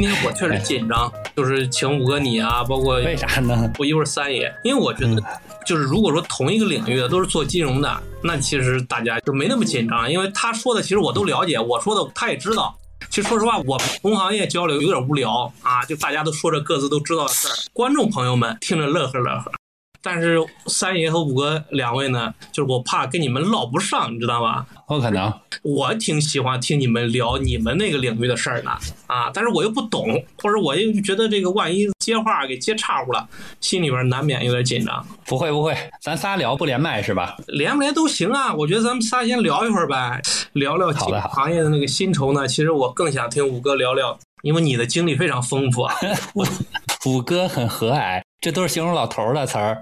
[0.00, 3.70] 今天我确实紧张，就是请五哥你啊，包括为啥呢？
[3.78, 5.22] 我一会儿三爷，因为我觉得
[5.66, 12.74] 就是如果说同一个领域的都是做金融的，那其实大家就没那么紧张，因为他说的其实我都了解，我说的他也知道。
[13.10, 19.52] 其实说实话，我们同行业交流有点无聊啊，就大家都说着各自都知道的事儿，观众朋友们听着乐呵乐呵。
[20.02, 24.66] 但是三爷和五哥两位呢，就是我怕跟你们唠不上，你知道吧？
[24.86, 28.70] 不可能，我挺喜欢听你们聊你们那个领域的事儿的
[29.06, 30.06] 啊，但是我又不懂，
[30.42, 33.28] 或者我又觉得这个万一接话给接岔乎了，
[33.60, 35.06] 心里边难免有点紧张。
[35.26, 37.36] 不会不会，咱仨聊不连麦是吧？
[37.46, 40.20] 连不连都行啊，我觉得咱们仨先聊一会儿呗，
[40.54, 42.48] 聊聊好的行业的那个薪酬呢。
[42.48, 45.94] 其实我更想听五哥聊聊，因为你的经历非常丰富啊。
[47.06, 49.80] 五哥很和蔼，这都是形容老头儿的词儿。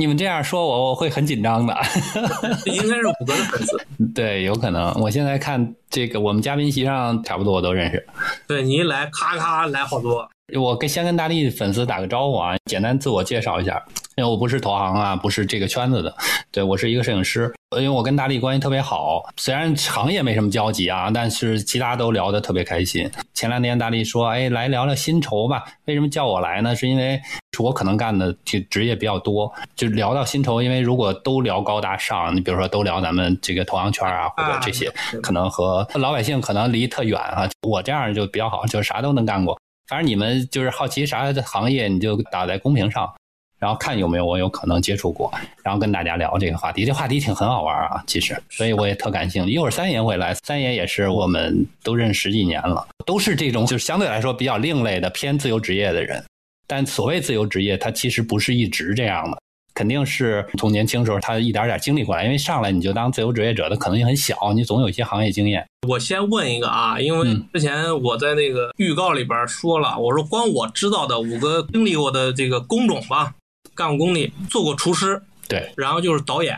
[0.00, 1.76] 你们这样说我，我会很紧张的。
[2.64, 3.78] 应该是五哥的粉丝。
[4.14, 4.90] 对，有可能。
[4.94, 8.06] 我现在看这个，我们嘉宾席上差不多我都认识。
[8.48, 10.26] 对你一来，咔咔来好多。
[10.58, 13.82] 我跟先跟大力粉丝打个招呼啊，简单自我介绍一下，
[14.16, 16.14] 因为我不是投行啊，不是这个圈子的，
[16.50, 17.52] 对我是一个摄影师。
[17.76, 23.08] 因为我跟大力关系特别好，虽然行业没什么交集啊，但是其他都聊得特别开心。
[23.32, 25.62] 前两天大力说，哎，来聊聊薪酬吧。
[25.84, 26.74] 为什么叫我来呢？
[26.74, 27.20] 是因为
[27.60, 30.60] 我可能干的就职业比较多，就聊到薪酬。
[30.60, 37.48] 因为如果都聊高大上，你比如说都聊咱们这个投行圈啊，或者这些，可能和老百姓可能离特远啊。
[37.68, 39.56] 我这样就比较好，就啥都能干过。
[39.90, 43.12] 反正你们就是好奇啥行业，你就打在公屏上。
[43.58, 45.30] 然后看有没有我有可能接触过，
[45.62, 46.86] 然后跟大家聊这个话题。
[46.86, 49.52] 这话题挺很好玩啊，其实，所以我也特感兴趣。
[49.52, 56.24] 一会儿三爷会来，三爷也是我们都认识十几年了，都是这种就是相对来说比较另类的偏自由职业的人。
[56.66, 59.38] 但所谓自由职业，它其实不是一直这样的，
[59.80, 62.22] 肯定是从年轻时候他一点点经历过来。
[62.24, 65.66] 因为上来你就当自由职业者的可能性很小，你总有一些行业经验。
[65.88, 73.34] 我先问一个啊，因为之前我在那个预告里边说了，我说光我知道的五个经历过的这个工种吧。
[73.74, 76.54] 干过工地，做过厨师，对，然后就是导演，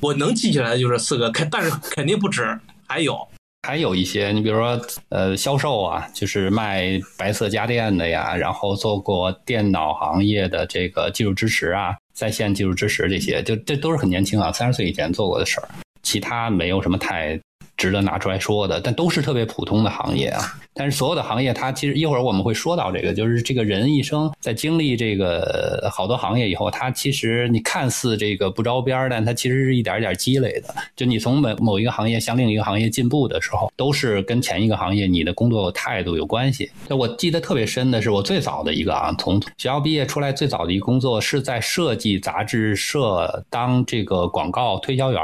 [0.00, 3.28] 我能记起来的就是四个，肯 但是肯定不止，还有
[3.68, 4.80] 还有一些，你比如说
[5.10, 15.68] 呃销售啊，就是卖白色家电的呀，然后做过电脑行业的这个技术支持啊，在线技术支持这些，就这都是很年轻啊，三十岁以前做过的事儿，
[16.02, 17.38] 其他没有什么太。
[17.82, 20.40] 值得拿出来说的，但都是特别普通的行业啊。
[20.72, 30.72] 但是所有的行业，它其实一会儿我们会说到这个，就是这个人一生在经历这个好多行业以后，他其实你看似这个不着边但他其实是一点一点积累的。
[30.94, 36.70] 就你从某某一个行业向另一个行业进步的时候，都是跟前一个行业你的工作态度有关系。
[36.88, 45.20] 我记得特别深的是我最早的一个啊，从学校毕业出来最早的一个工作是在设计杂志社当这个广告推销员。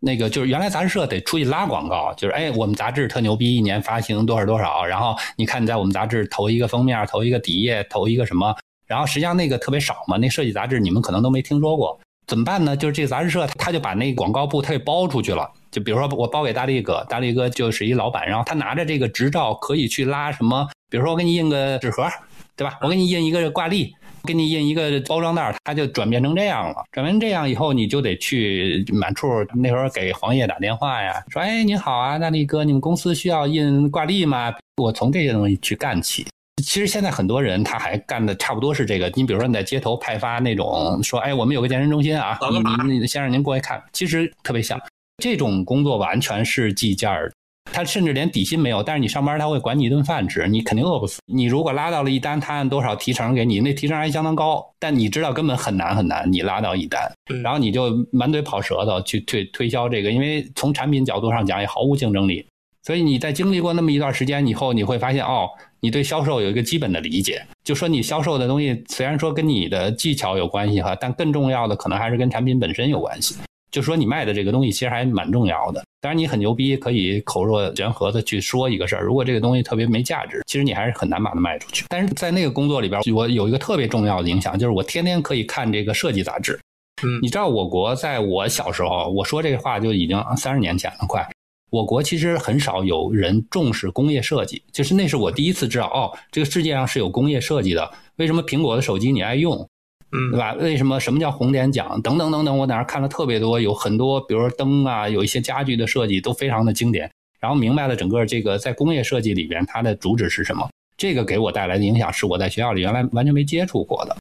[0.00, 8.56] 那个就是原来杂志社得出去拉广告，就是哎，我们杂志特牛逼，一年发行多少多少，然后你看你在我们杂志投一个封面，投一个底页，投一个什么，
[8.86, 12.74] 然后实际上那个特别少嘛，那设计杂志你们可能都没听说过，怎么办呢？
[12.74, 22.08] 就是这个杂志社他就把那广告部他给包出去了，就比如说我包给大力哥，大力哥就是一老板，然后他拿着这个执照可以去拉什么，比如说我给你印个纸盒，
[22.56, 22.78] 对吧？
[22.80, 23.94] 我给你印一个挂历。
[24.24, 26.84] 给你印一个包装袋，它就转变成这样了。
[26.92, 36.26] 转变成这样以后，你就得去满处那时候给黄页打电话呀，说：“哎，您好啊，大力哥，你们公司需要印挂历吗？”我从这些东西去干起。
[36.62, 39.10] 其实现在很多人他还干的差不多是这个。
[39.14, 42.38] 你比如说你在街头派发那种，说：“哎，我们有个健身中心啊，
[42.86, 44.80] 您先生您过来看。”其实特别像
[45.22, 47.32] 这种工作，完全是计件儿。
[47.72, 51.20] 他甚至连底薪没有，但是你上班他会管你一顿饭吃，你肯定饿不死。
[51.26, 57.10] 你如果拉到了一单，他按多少提成给你，那提成还相当高，但你知道根本很难很难，你拉到一单，
[57.42, 62.44] 然后你就满嘴跑舌头去推推销这个，因为从产品角度上讲也毫无竞争力。
[62.82, 65.46] 所以你在经历过那么一段时间以后，你会发现哦，
[65.80, 73.36] 你对销售有一个基本的理解，就说你销售的东西虽然说跟你的技巧有关系哈，但更重要的可能还是跟产品本身有关系。
[73.70, 75.82] 就说你卖的这个东西其实还蛮重要的。
[76.00, 79.02] 当然你很牛逼，可以口若悬河的去说一个事儿。
[79.02, 81.84] 如果这个东西特别没价值，其实你还是很难把它卖出去。
[81.88, 86.58] 但是在那个工作里边，我有一个特别重要的影响，就是我天天可以看这个设计杂志。
[87.02, 91.26] 嗯，你知道我国在我小时候，我说这个话就已经三十年前了，快。
[91.70, 97.88] 我国其实很少有人重视工业设计，就是那是我第一次知道，哦，这个世界上是有工业设计的。
[98.16, 99.68] 为什么苹果的手机你爱用？
[100.12, 100.54] 嗯，对吧？
[100.54, 102.00] 为什么什么叫红点奖？
[102.02, 107.10] 等等等等，我在那看了特别多，有很多，比如说灯啊，有一些家具的设计都非常的经典。
[107.38, 110.68] 然后明白了整个这个在工业设计里边它的主旨是什么。
[110.96, 114.16] 这个给我带来的影响是我在学校里原来完全没接触过的。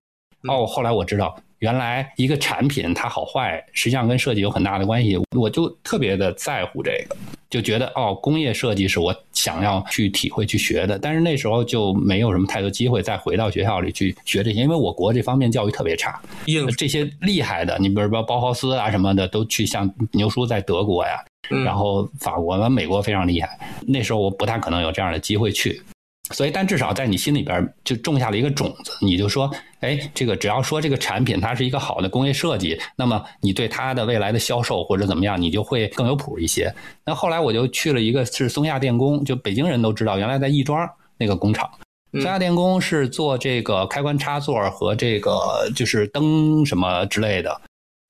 [0.48, 5.18] 哦，后来我知道，原来一个产品它好坏实际上跟设计有很大的关系。
[5.38, 7.16] 我就特别的在乎这个。
[7.50, 11.00] 就觉得哦，工业设计是我想要去体会、去学的。
[11.00, 16.22] 但是那时候就没有什么太多机会再回到学校里去学这些，因为我国这方面教育特别差。
[16.46, 23.60] 硬这些厉害的，你比如说包豪斯啊什么的，都去像牛叔在德国呀，嗯然后法国、美国非常厉害。
[23.88, 25.82] 那时候我不太可能有这样的机会去。
[26.32, 29.50] 所以，但至少在你心里边就种下了一个种子，你就说，
[29.80, 36.74] 哎，这个只要说这个产品它是一个好的工业设计，那么你对它的未来的销售或者怎么样，你就会更有谱一些。
[37.06, 40.88] 那后来我就去了一个是松下电工，就北京人都知道，原来在亦庄
[41.18, 41.70] 那个工厂，
[42.14, 47.62] 嗯松下电工是做这个开关插座和这个就是灯什么之类的。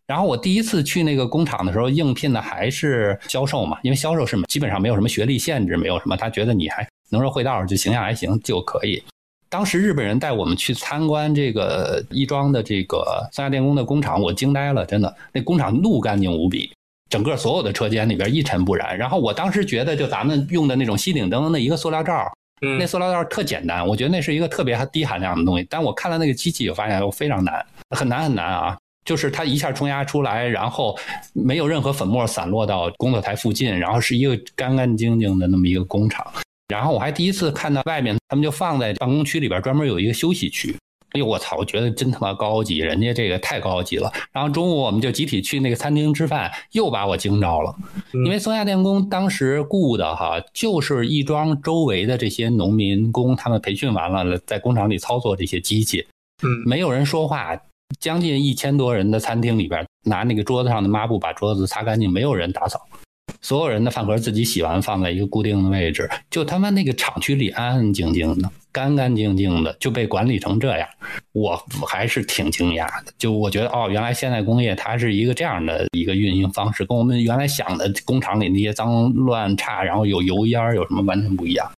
[0.08, 9.04] 然后我第一次去那个工厂的时候，应聘的还是销售嘛，因为销售是基本上没有什么学历限制，没有什么，他觉得你还能说会道，就形象还行就可以。
[9.50, 16.72] 当时日本人带我们去参观这个亦庄的这个三峡电工的工厂，我惊呆了，真的，那工厂怒干净无比，
[17.10, 18.96] 整个所有的车间里边一尘不染。
[18.96, 25.66] 然后我当时觉得，就咱们用的那种吸顶灯的一个塑料罩，嗯那塑料罩特简单，我觉得那是一个特别低含量的东西。
[25.68, 27.66] 但我看了那个机器，我发现我非常难，
[27.98, 28.78] 很难很难啊！
[29.04, 30.96] 就是它一下冲压出来，然后
[31.34, 36.24] 没有任何粉末散落到工作台附近，然后是一个干干净净的那么一个工厂。
[36.70, 40.74] 然后我还第一次看到外面他们就放在办公区里边专门有一个休息区。
[41.14, 41.58] 哎呦我操！
[41.58, 44.14] 我觉得真他妈高级，人家这个太高级了。
[44.32, 47.76] 然后中午我们就集体去那个餐厅吃饭，又把我惊着了。
[48.14, 56.06] 嗯因为松下电工当时雇的哈，就是亦庄周围的这些农民工，他们培训完了，在工厂里操作这些机器，
[56.44, 57.60] 嗯没有人说话。
[58.00, 62.80] 将近一千多人的餐厅里边，拿那个桌子上的抹布把桌子擦干净，没有人打扫，
[63.42, 70.88] 所有人的饭盒自己洗完放在一个固定的位置，就他妈那个厂区里安安静静的，干干净净的，就被管理成这样，
[71.32, 71.56] 我
[71.88, 73.14] 还是挺惊讶的。
[73.18, 81.72] 就我觉得哦，原来现代工业它是一个这样的一个运营方式，跟我们原来想的工厂里那些脏乱差，然后有油烟儿有什么完全不一样。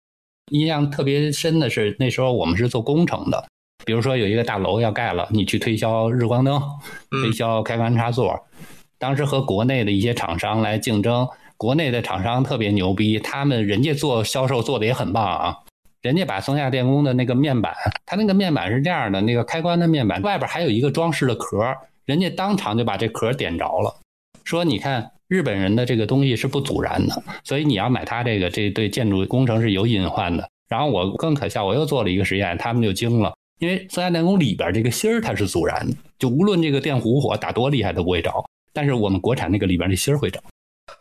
[0.50, 3.46] 印象特别深的是那时候我们是做工程的，
[3.84, 6.58] 比如说有一个大楼要盖了，你去推销日光灯，
[7.10, 8.46] 推嗯销开关插座，
[8.98, 11.28] 当时和国内的一些厂商来竞争，
[11.60, 15.58] 国内的厂商特别牛逼，他们人家做销售做的也很棒啊。
[16.00, 17.74] 人家把松下电工的那个面板，
[18.06, 21.62] 它那个面板是这样的，那个开关的面板外边还有一个装饰的壳，
[22.06, 23.94] 人家当场就把这壳点着了，
[24.42, 30.48] 说你看日本人的这个东西是不阻燃的，所以你要买它这个，这对建筑工程是有隐患的。
[30.66, 38.32] 然后我更可笑，我又做了一个实验，他们就惊了，因为松下电工里边这个芯儿它是阻燃的，就无论这个电弧火打多厉害都不会着，
[38.72, 40.42] 但是我们国产那个里边这芯儿会着。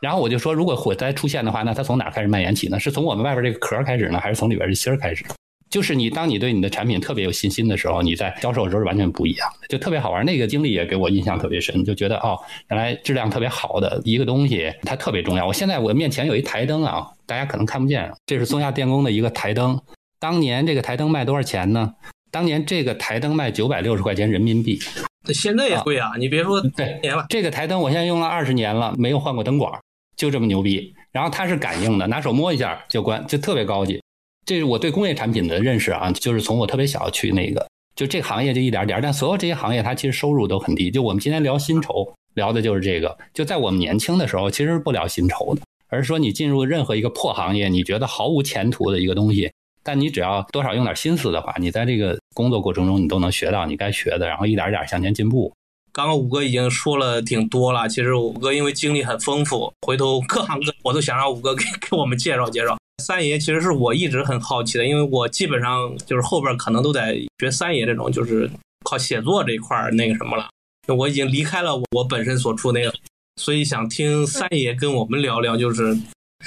[0.01, 2.79] 然后我就说，如果火灾出现的话，那它从哪儿开始蔓延起呢？
[2.79, 5.25] 是从我们外边这个壳开始呢，还是从里边这芯儿开始？
[5.70, 10.25] 就是你当你对你的产品特别有信心的时候，你在销售的时候是完全不一样的，就特别好玩。
[10.25, 12.39] 那个经历也给我印象特别深，就觉得哦，
[12.70, 15.46] 原来质量特别好的一个东西，它特别重要。
[15.46, 19.79] 我现在我面前有一台灯啊，大家可能看不见，这是松下电工的一个台灯。
[20.20, 21.94] 当年这个台灯卖多少钱呢？
[22.32, 24.79] 当年这个台灯卖九百六十块钱人民币。
[25.34, 26.13] 现在也贵啊！
[26.18, 29.72] 你别说对，年了，这个台灯我现在用了二十年了，没有换过灯管，
[30.19, 30.93] 就这么牛逼。
[31.13, 33.99] 然后它是感应的，拿手摸一下就关，就特别高级。
[34.45, 40.91] 这是我对工业产品的认识啊，就是从我特别小去那个，就这行业就一点点，但所有这些行业它其实收入都很低。
[40.91, 43.17] 就我们今天聊薪酬，聊的就是这个。
[43.33, 49.51] 就在我们年轻的时候，其实不聊薪酬的，而是说你进入任何一个破行业，你觉得毫无前途的一个东西，
[49.83, 55.51] 但你只要多少用点心思的话，你在这个工作过程中，你都能学到你该学的，然后一点一点向前进步。
[56.00, 62.77] 刚刚五哥已经说了挺多了，其实五哥因为经历很丰富，回头各行各我都想让五哥给 给我们介绍介绍。
[63.03, 68.50] 三爷其实是我一直很好奇的，因为我基本上就是后边可能都在学三爷这种，就是
[68.89, 70.48] 靠写作这一块儿那个什么了。
[70.88, 72.94] 我已经离开了我本身所处那个，
[73.36, 75.94] 所以想听三爷跟我们聊聊，就是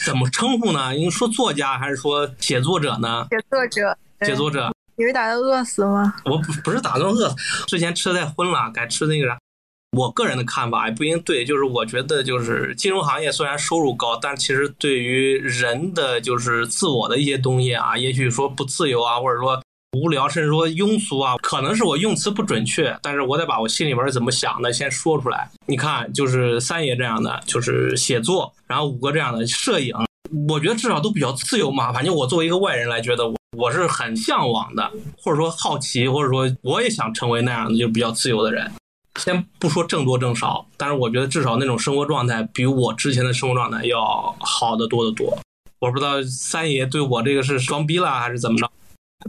[0.07, 0.97] 怎么称呼呢？
[0.97, 3.27] 因为说作家还是说写作者呢？
[3.29, 6.15] 写作者，写作者，你是打算饿死吗？
[6.25, 9.39] 我不不是打算饿死，之前吃的太荤了，改吃那个啥。
[9.97, 19.63] 我个人的看法也不一定对，就是我觉得就是金融行业虽然收入高，但其实对于人的就是自我的一些东西啊，也许说不自由啊，或者说
[19.99, 25.51] 无聊，甚至说庸俗啊，可能是我用词不准确，但是我得把我心里边怎么想的先说出来。
[25.67, 29.95] 你看，就是三爷这样的，就是写作，然后五哥这样的摄影，
[30.49, 31.93] 我觉得至少都比较自由嘛。
[31.93, 33.35] 反正我作为一个外人来觉得我。
[33.55, 34.91] 我是很向往的，
[35.23, 38.73] 或者说好奇，或者说我也想成为那样的，就比较自由的人。
[39.21, 45.39] 先不说挣多挣少，但是我觉得至少那种生活状态比我之前的生活状态要好得多得多。
[45.81, 48.71] 我不知道三爷对我这个是装逼了还是怎么着？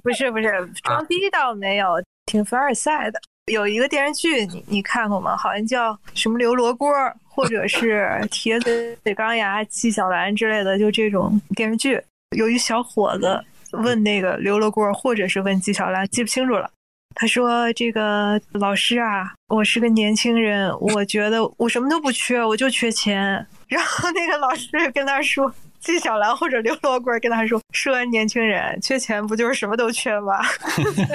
[0.02, 0.46] 不是不是，
[0.84, 3.20] 装逼倒没有，挺凡尔赛的。
[3.52, 5.36] 有一个电视剧，你你看过吗？
[5.36, 6.90] 好像叫什么刘罗锅，
[7.28, 12.02] 或者是铁嘴钢牙纪晓岚之类的，就这种电视剧。
[12.38, 16.70] 有一小伙子问那个刘罗锅，或者是问纪晓岚，记不清楚了。
[17.16, 30.42] 他说：“这个老师啊，我是个年轻人，我觉得我什么都不缺，我就缺钱。”然后那个老师跟他说：“纪晓岚或者刘罗锅跟他说，说年轻人缺钱不就是什么都缺吗？”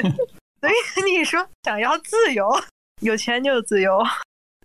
[0.61, 2.49] 所以你说想要自由，
[3.01, 4.03] 有钱就自由。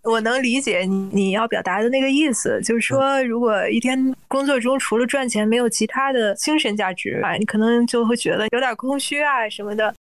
[0.04, 9.94] 我能理解你你要表达的那个意思，就是说，如果一天工作中除了赚钱没有其他的精神价值啊，你可能就会觉得有点空虚啊什么的。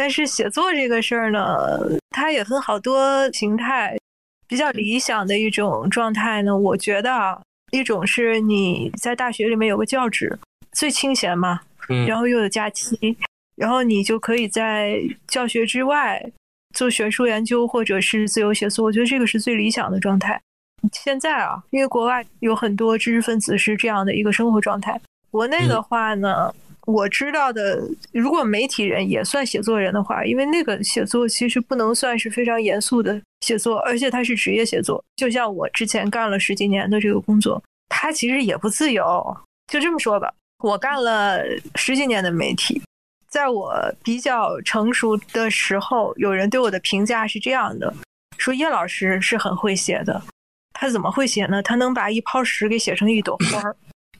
[0.00, 1.68] 但是写作这个事儿呢，
[2.08, 3.94] 它也分好多形态。
[4.48, 7.38] 比较理想的一种状态呢，我觉得啊，
[7.70, 10.38] 一种是你在大学里面有个教职，
[10.72, 11.60] 最清闲嘛，
[12.08, 13.14] 然后又有假期。
[13.56, 16.32] 然后你就可以在教学之外
[16.74, 18.86] 做学术研究，或者是自由写作。
[18.86, 20.40] 我觉得这个是最理想的状态。
[20.94, 24.98] 现在啊，因为国外有很多知识分子是这样的一个生活状态。
[25.30, 26.52] 国内的话呢，
[26.86, 27.80] 我知道的，
[28.12, 35.02] 如果媒体人也算写作人的话，因为那个写作其实不能算是非常严肃的写作，而且它是职业写作。
[35.16, 39.36] 就像我之前干了十几年的这个工作，它其实也不自由。
[39.68, 40.32] 就这么说吧，
[40.64, 41.42] 我干了
[41.76, 42.82] 十几年的媒体。
[43.28, 43.72] 在我
[44.02, 47.94] 比较成熟的时候，有人对我的评价是这样的：
[48.38, 50.20] 说叶老师是很会写的。
[50.72, 51.62] 他怎么会写呢？
[51.62, 53.76] 他能把一泡屎给写成一朵花儿。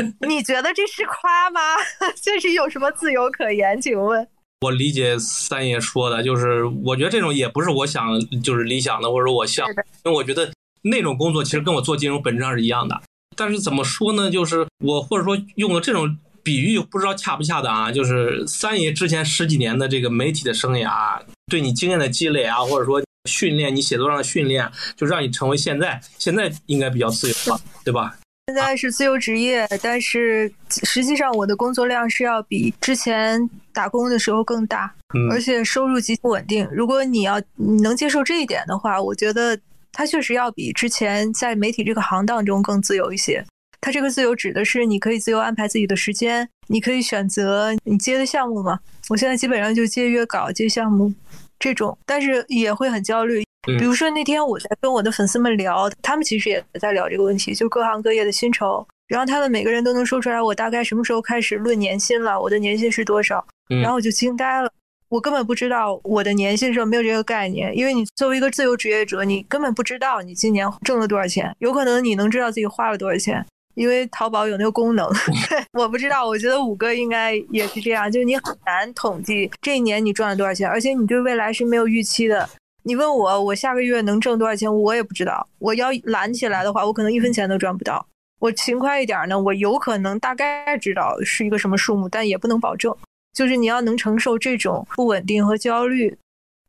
[0.26, 1.60] 你觉得这是夸吗？
[2.22, 3.80] 这是有什么自由可言？
[3.80, 4.26] 请问，
[4.60, 10.50] 我理解三爷说的，就是我觉得这种也不是我想就是理想的，或者说我像，因为我觉得
[10.82, 13.00] 那种工作其实跟我做金融本质上是一样的。
[13.36, 14.30] 但是怎么说呢？
[14.30, 16.18] 就是我或者说用的这种。
[16.42, 17.92] 比喻不知道恰不恰当啊？
[17.92, 28.16] 就是三爷之前十几年的这个媒体的生涯，对你经验的积累啊，或者说训练你写作上的训练，就让你成为现在现在应该比较自由了，对吧？
[28.50, 30.52] 现在是自由职业，但是
[30.82, 34.92] 实际上我的工作量是要比之前打工的时候更大，
[35.30, 36.68] 而且收入极不稳定。
[36.72, 39.56] 如果你要你能接受这一点的话，我觉得
[39.92, 43.44] 它确实要比之前在媒体这个行当中更自由一些。
[43.80, 48.80] 它这个自由指的是你可以自由安排自己的时间，你可以选择你接的项目嘛。
[49.08, 51.14] 我现在基本上就接约稿、接项目
[51.56, 53.44] 这种，但是也会很焦虑。
[53.62, 58.86] 比如说那天我在跟我的粉丝们聊，他们其实也在聊这个问题，就各行各业的薪酬。
[59.06, 63.44] 然后他们每个人都能说出来，我大概什么时候开始论年薪了，我的年薪是多少。
[63.82, 64.70] 然后我就惊呆了，
[65.08, 73.44] 我根本不知道我的年薪时候没有这个概念，因为你作为一个自由职业者，你根本不知道你今年挣了多少钱，有可能你能知道自己花了多少钱。
[73.74, 75.08] 因为淘宝有那个功能，
[75.72, 76.26] 我不知道。
[76.26, 82.48] 我觉得五哥应该也是这样，就是你很难统计这一年你赚了多少钱，而且你对未来是没有预期的。
[82.82, 85.46] 你问我，我下个月能挣多少钱，我也不知道。
[85.58, 88.06] 我要懒起来的话，我可能一分钱都赚不到。
[88.38, 92.96] 我勤快一点呢，我有可能大概知道是一个什么数目，但也不能保证。
[93.34, 96.16] 就是你要能承受这种不稳定和焦虑。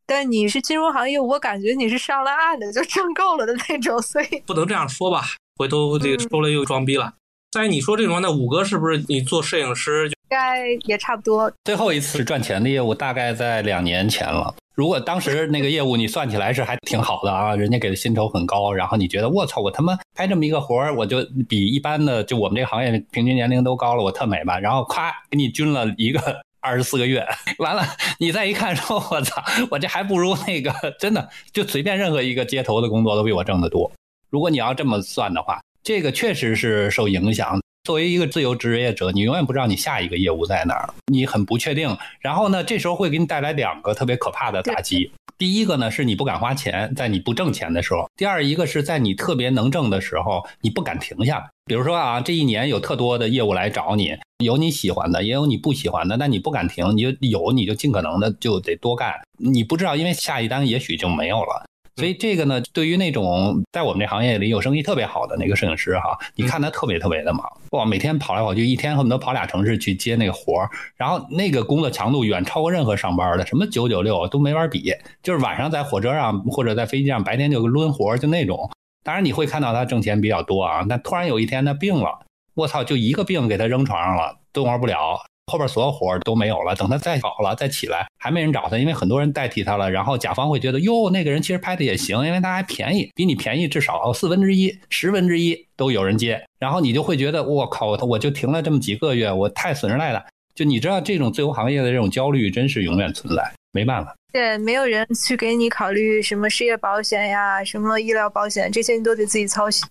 [0.06, 5.24] 但你是金融行业，我感觉你是上了岸的，就挣够了的那种，所以不能这样说吧。
[5.56, 7.14] 回头这个说了又装逼了。
[7.52, 10.08] 在你说这种，那五哥是不是你做摄影师？
[10.08, 11.52] 应该也差不多。
[11.64, 14.54] 最后一次赚钱的业务大概在两年前了。
[14.74, 24.58] 如果当时那个业务你算起来是还挺好的啊，人家给的薪酬很高，然后你觉得我操，我他妈拍这么一个活儿，我就比一般的就我们这个行业平均年龄都高了，我特美吧？
[24.62, 27.26] 然后咵给你均了一个二十四个月，
[27.60, 27.84] 完了
[28.20, 33.92] 你再一看说，我操，我这还不如那个真的就随便任何一个街头的工作都比我挣得多。
[34.30, 35.60] 如果你要这么算的话。
[35.84, 37.60] 这个确实是受影响。
[37.84, 41.98] 作为一个自由职业者，你永远不知道你下一个业务在哪儿，你很不确定。
[42.20, 45.12] 然后呢，这时候会给你带来两个特别可怕的打击。
[45.36, 51.50] 第一个呢，是你不敢花钱，在你不挣钱的时候；第二一个是在你特别能挣的时候，你不敢停下。
[51.66, 59.12] 比如说啊，这一年有特多的业务来找你，有你喜欢的，也有你不喜欢的，那你不敢停，你就有你就尽可能的就得多干。
[59.40, 61.66] 你不知道，因为下一单也许就没有了。
[62.02, 74.92] 所以这个呢，对于那种在我们这行业里有生意特别好的那个摄影师哈，你看他特别特别的忙，哇，每天跑来跑去，一天恨不得跑俩城市去接那个活儿，然后那个工作强度远超过任何上班的，什么九九六都没法比，
[75.22, 78.68] 就是晚上在火车上或者在飞机上，白天就抡活儿就那种。
[79.04, 85.22] 当然你会看到他挣钱比较多啊，但突然有一天他病了，我操，就一个病给他扔床上了，动活不了。
[85.52, 89.92] 后边所有活都没有了，等他再好了再起来，还没人找他，因为很多人代替他了。
[89.92, 96.42] 然后甲方会觉得，哟，那个人其实拍的也行，因为他还便宜，比你便宜至少 四分之一、十分之一都有人接。
[96.58, 100.24] 然后你就会觉得，我靠，我就停了这么几个月，我太损失赖了。
[100.56, 103.52] 就你知道，这种自由行业的这种焦虑真是永远存在。
[103.74, 104.14] 没办法。
[104.34, 109.88] 对，没有人去给你考虑什么失业保险呀、什么医疗保险，这些你都得自己操心。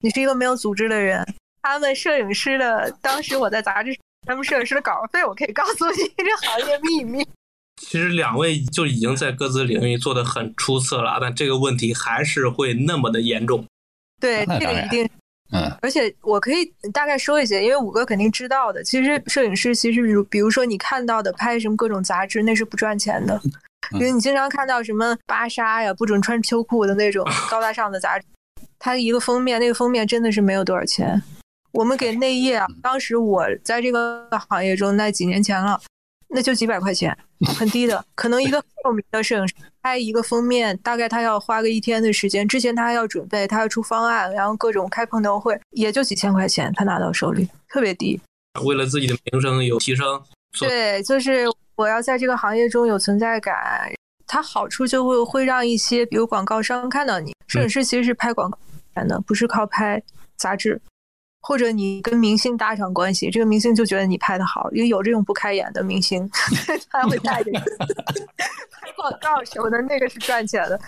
[0.00, 1.26] 你是一个没有组织的人。
[1.62, 3.94] 他们摄影师的，当时我在杂志，
[4.26, 7.26] 他们摄影师的稿费，我可以告诉你这行业秘密。
[7.80, 13.64] 其实两位就已经在各自领域做得很出色了，但这个问题还是会那么的严重。
[14.20, 15.08] 对，这个一定。
[15.52, 18.82] 嗯，而且我可以大概说一些，因为五哥肯定知道的。
[18.82, 23.40] 其实摄影师，其实比如比如说你看到的拍什么各种杂志，那是不赚钱的。
[23.92, 28.24] 因为你经常看到什么芭莎呀，不准穿秋裤的那种 高大上的杂志，
[28.78, 31.22] 它一个封面，那个封面真的是没有多少钱。
[31.76, 35.78] 我们给内业啊，当时我在这个行业中，那几年前了，
[36.28, 37.14] 那就几百块钱，
[37.58, 38.02] 很低的。
[38.16, 48.18] 可能一个很有名的摄影师拍一个封面，大概他要花个一天的时间，之前他还要准备，他要出方案，然后各种开碰头会，也就几千块钱，他拿到手里，特别低。
[48.64, 50.18] 为了自己的名声有提升，
[50.58, 53.92] 对，就是我要在这个行业中有存在感，
[54.26, 57.34] 它好处就会会让一些比如广告商看到你。
[57.46, 58.58] 摄影师其实是拍广告
[58.94, 60.02] 钱的，不是靠拍
[60.36, 60.80] 杂志，
[61.46, 66.28] 或者你跟明星搭上关系，这个明星就觉得你拍的好，因为有这种不开眼的明星，
[66.90, 67.56] 他会带着你
[68.80, 70.80] 拍广告什么的，那个是赚钱的。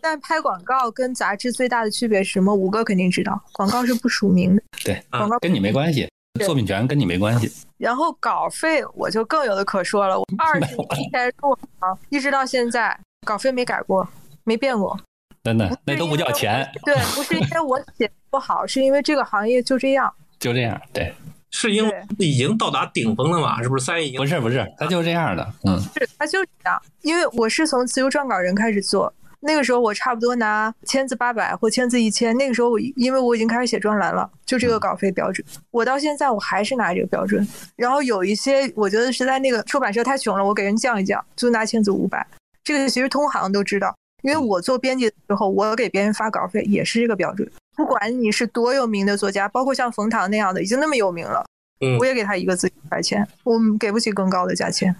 [0.00, 2.54] 但拍广告跟杂志最大的区别是什么？
[2.54, 6.08] 五哥肯定知道，广告是不署名的，对，广告跟你没关系，
[6.42, 7.52] 作品权跟你没关系。
[7.76, 14.08] 然后稿费我就更有的可说了，我 二十年前入行，一直到现在，稿费没改过，
[14.44, 14.98] 没变过。
[15.48, 20.12] 真的，那都不叫钱，对，不是因为我写不好，是因为这个行业就这样。
[20.38, 20.78] 就这样。
[20.92, 21.10] 对，
[21.50, 23.62] 是因为已经到达顶峰了嘛？
[23.62, 23.84] 是不是？
[23.86, 25.54] 三爷已经不是不是，他就这样的。
[25.64, 26.78] 嗯，是，它就是这样。
[27.00, 35.42] 因为我是从自由撰稿人开始做，那个时候我差不多拿千字八百或千字一千，那个时候我因为我已经开始写专栏了，就这个稿费标准。
[35.70, 37.48] 我到现在我还是拿这个标准。
[37.74, 42.26] 然后有一些我觉得实在那个出版社太穷了，我给人降一降，就拿千字五百。
[42.62, 47.50] 这个其实通行都知道，因为我做编辑的时候，我给别人发稿费也是这个标准。
[47.76, 51.46] 不管你是多有名的作家，包括像冯唐那样的已经那么有名了，
[51.80, 54.94] 嗯我也给他一个字一块钱，我们给不起更高的价钱。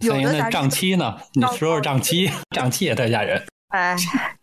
[0.00, 1.18] 有的杂志账期呢？
[1.34, 3.42] 你说说账期，账期也太吓人。
[3.68, 3.94] 哎，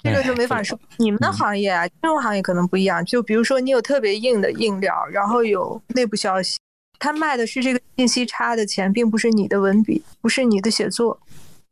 [0.02, 0.80] 这个就没法说。
[0.98, 3.04] 你们的行业啊，金融行业可能不一样。
[3.04, 6.58] 就比如说，你有特别硬的硬料，然后有内部消息，
[7.00, 11.20] 他卖的是这个信息差的钱，并不是你的文笔，不是你的写作，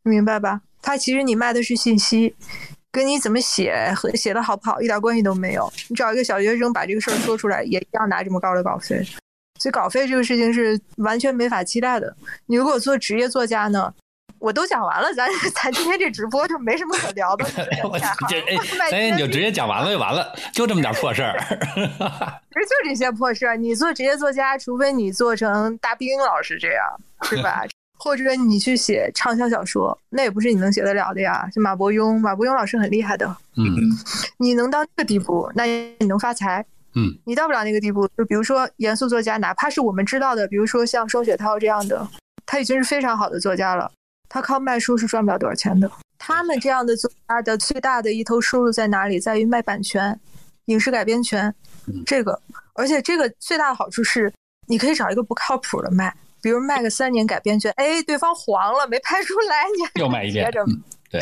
[0.03, 0.61] 明白吧？
[0.86, 2.36] 他其实你卖的是信息，
[2.91, 5.67] 跟你怎么写和写的好不好一点关系都没有。
[5.88, 9.04] 你找一个小学生把这个事儿说出来，也一样拿这么高的稿费。
[9.60, 12.15] 所以稿费这个事情是完全没法期待的。
[12.45, 13.91] 你如果做职业作家呢？
[14.38, 17.45] 我都讲完了，咱 咱今天这直播就没什么可聊的。
[17.89, 17.98] 我
[18.30, 18.39] 这
[18.91, 21.39] 哎，你就直接讲完了就完了，就这么点破事儿。
[21.74, 23.56] 其实就这些破事儿。
[23.58, 26.86] 你做职业作家，除非你做成大兵老师这样，
[27.24, 27.63] 是吧？
[27.97, 31.49] 或者你去写畅销小说，那也不是你能写得了的呀。
[31.53, 33.25] 就马伯庸，马伯庸老师很厉害的。
[33.58, 33.65] 嗯
[34.38, 36.65] 你能到这个地步，那你能发财。
[36.97, 42.08] 嗯，你到不了那个地步，就比如说严肃作家，哪怕是我们知道的，比如说像双雪涛这样的，
[42.45, 43.91] 他已经是非常好的作家了，
[44.29, 45.91] 他靠卖书是赚不了多少钱的。
[46.17, 49.19] 他们这样的作家的最大的一头收入在哪里？
[49.19, 50.17] 在于卖版权、
[50.65, 51.53] 影视改编权，
[52.05, 52.39] 这个，
[52.73, 54.31] 而且这个最大的好处是，
[54.65, 61.19] 你可以找一个不靠谱的卖，比如卖个三年改编权，哎，对方黄了没拍出来，你还又卖一遍接着嗯对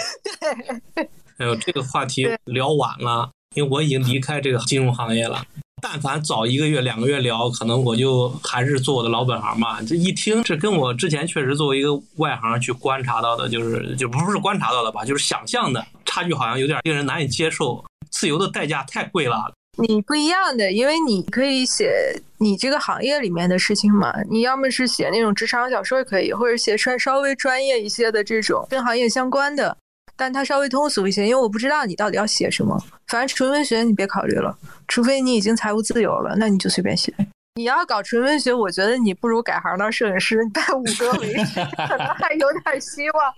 [0.95, 1.09] 对，
[1.39, 5.41] 哎呦，这个话题聊晚了，因为我已经离开这个金融行业了。
[5.81, 9.79] 但凡早一个月、两个月聊，可能我就还是做我的老本行吧。
[9.87, 17.81] 这一听，这跟我之前确实作为一个外行去观察到的，就是就不是观察到的吧，就是想象的差距，好像有点令人难以接受。
[18.11, 19.53] 自由的代价太贵了。
[19.77, 21.91] 你不一样的，因为你可以写
[22.37, 24.13] 你这个行业里面的事情嘛。
[24.29, 29.75] 你要么是写那种职场小说也可以，或者写专稍微专业一些的这种跟行业相关的，
[30.15, 31.25] 但它稍微通俗一些。
[31.27, 34.55] 因为我不知道你到底要写什么，反正纯文学你别考虑了，
[34.87, 37.11] 除非你已经财务自由了，那你就随便写。
[37.55, 43.33] 你要搞纯文学，我觉得你不如改行当摄影师，你拜五哥为师，可能还有点希望。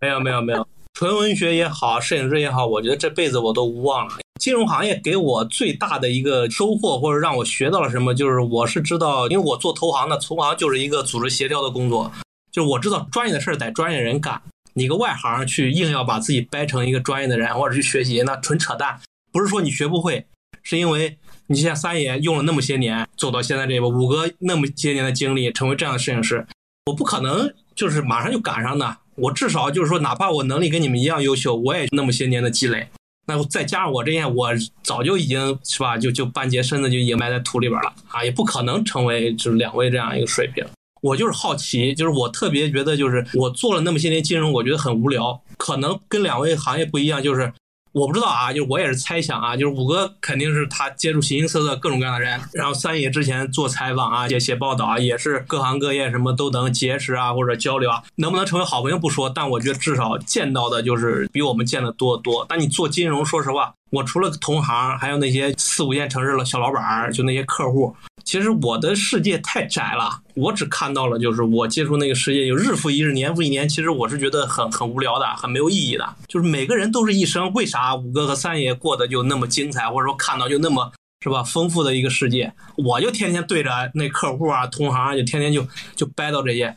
[0.00, 4.14] 没有没有没有，纯文学也好，摄影师也好，我觉得这辈子我都无望了。
[4.40, 12.10] 金融行业给我最大的一个收获，或者让我学到了什么，就是我是知道，因为我做投行的，投行就是一个组织协调的工作，
[12.50, 14.42] 就是我知道专业的事儿得专业人干。
[14.74, 19.00] 你个外行去硬要把自己掰成一个专业的人，或者去学习，那纯扯淡。
[19.30, 20.26] 不是说你学不会，
[20.62, 26.46] 是因为你像三爷用了那么些年走到现在这一步，五哥那么些年的经历成为这样的摄影师，
[26.86, 28.96] 我不可能就是马上就赶上的。
[29.14, 32.88] 我至少就是说，哪怕我能力跟你们一样优秀，我也那么些年的积累。
[33.26, 34.50] 那再加上我这样，我
[34.82, 40.64] 早就已经是吧，就就半截身子就已经埋在土里边了啊，也不可能成为就是两位这样一个水平。
[41.00, 45.40] 我就是好奇，就是我特别觉得，就是我做了那么些年金融，我觉得很无聊。
[45.56, 47.52] 可能跟两位行业不一样，就是
[47.92, 62.46] 我不知道啊，就是我也是猜想啊，就是五哥肯定是他接触形形色色各种各样的人，然后三爷之前做采访啊，写写报道啊，也是各行各业什么都能结识啊，或者交流啊，能不能成为好朋友不说，但我觉得至少见到的就是比我们见的多得多。
[62.48, 67.94] 但你做金融，说实话，我除了同行，还有那些四五线城市的小老板，就那些客户。
[68.24, 73.68] 其实我的世界太窄了，我只看到了就是我接触那个世界，就日复一日，年复一年。
[73.68, 76.08] 其实我是觉得很很无聊的，很没有意义的。
[76.28, 82.52] 就是每个人都是一生，为啥五哥和三爷过得就那么精彩，或者说看到就那么是吧丰富的一个世界？
[82.76, 86.74] 我就天天对着那客户啊、同行就天天就就掰到这些。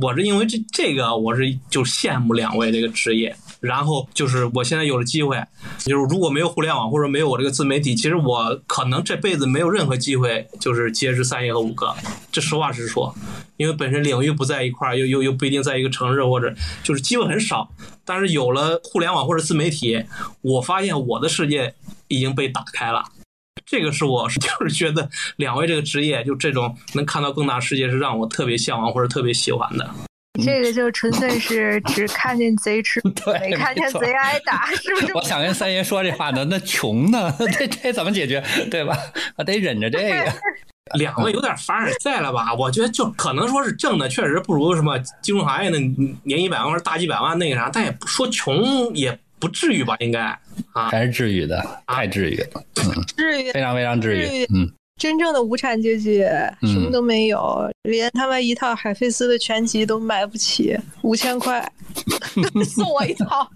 [0.00, 3.36] 我是因为这这个，我是就羡慕两位这个职业。
[3.62, 5.40] 然后就是我现在有了机会，
[5.78, 11.94] 就是如果没有互联网或者没有我这个自媒体，其实我可能这辈子没有任何机会，就是结识三爷和五哥。
[12.32, 13.14] 这实话实说，
[13.56, 17.70] 因为本身领域不在一块儿，又又又不一定在一个城市，或者就是机会很少。
[18.04, 20.04] 但是有了互联网或者自媒体，
[20.40, 21.72] 我发现我的世界
[22.08, 23.04] 已经被打开了。
[23.64, 29.88] 这个是我就是觉得两位这个职业，就这种能看到更大世界，是让我特别向往或者特别喜欢的。
[30.42, 35.12] 这个就纯粹是只 看见贼吃，对， 没看见贼挨打，是不是？
[35.16, 37.34] 我想跟三爷说这话呢，那穷呢？
[37.58, 38.42] 这这怎么解决？
[38.70, 38.96] 对吧？
[39.36, 40.32] 我得忍着这个。
[40.98, 42.52] 两位有点凡尔赛了吧？
[42.54, 45.78] 我觉得就可能说是挣的确实不如什么金融行业的
[46.24, 49.96] 年一百万或者大几百万那个啥，但也不说穷也不至于吧？
[50.00, 50.20] 应该
[50.72, 52.62] 啊，还是治愈的，太治愈了，
[53.16, 54.70] 治愈，非常非常治愈，嗯。
[55.02, 56.20] 真正的无产阶级
[56.60, 61.60] 什么都没有，连他妈一套海飞丝的全集都买不起，五千块
[62.64, 63.50] 送我一套。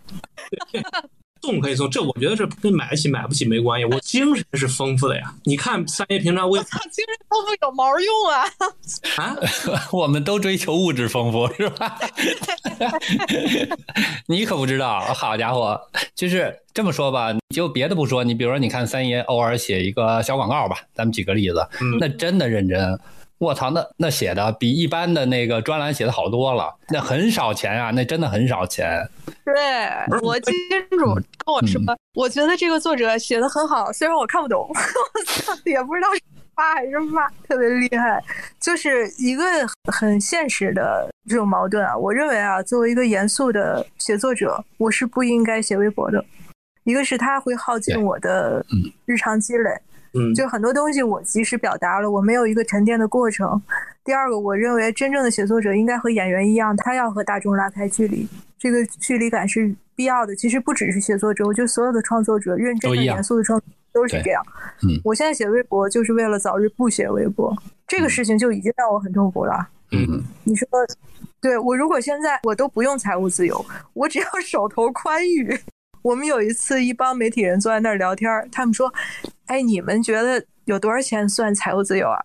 [1.46, 3.85] 送可以送，这我觉得这跟买得起买不起没关系。
[3.85, 8.44] 我精神是丰富的呀，你看三爷平常我操，精神丰富有毛用啊！
[9.16, 9.37] 啊，
[9.92, 11.98] 我们都追求物质丰富是吧？
[14.26, 15.80] 你可不知道，好家伙，
[16.16, 21.66] 就是这么说吧，就别的不说，你比如说，你看三爷偶尔写一个小广告吧，咱们举个例子，
[22.00, 22.98] 那真的认真。
[23.38, 29.07] 我操，那那写的比一般的那个专栏写的好多了，那很少钱啊，那真的很少钱。
[29.44, 29.55] 对，
[30.22, 30.55] 我金
[30.90, 31.81] 主跟我说，
[32.14, 34.70] 我觉得这个作者写的很好，虽然我看不懂，
[35.66, 36.20] 也不知道是
[36.55, 38.25] 夸还是骂，特别厉害，
[38.59, 39.44] 就是一个
[39.92, 41.94] 很现实的这种矛盾啊。
[41.94, 46.25] 我认为啊，作为一个严肃的写作者，我是不应该写微博的，
[46.85, 48.64] 一个是他会耗尽我的
[49.05, 49.70] 日常积累。
[50.35, 53.61] 就很多东西我及时表达了，我没有一个沉淀的过程。
[54.05, 60.35] 第二个，我认为真正的写作者应该和演员一样，他要和大众拉开距离，这个距离感是必要的。
[60.37, 63.61] 其实不只是写作者，我觉得所有的创作者，认真的、严肃的创
[63.92, 64.42] 都是这样。
[64.83, 69.68] 嗯，我现在写微博就是为了早日不写微博，这个事情就已经让我很痛苦了。
[69.92, 70.68] 嗯，你说，
[71.40, 75.59] 对我如果现在我都不用财务自由，我只要手头宽裕。
[76.02, 78.92] 我们有一次一帮媒体人坐在那儿聊天，他们说
[79.46, 82.18] ：“哎，你们觉得有多少钱算财务自由啊？”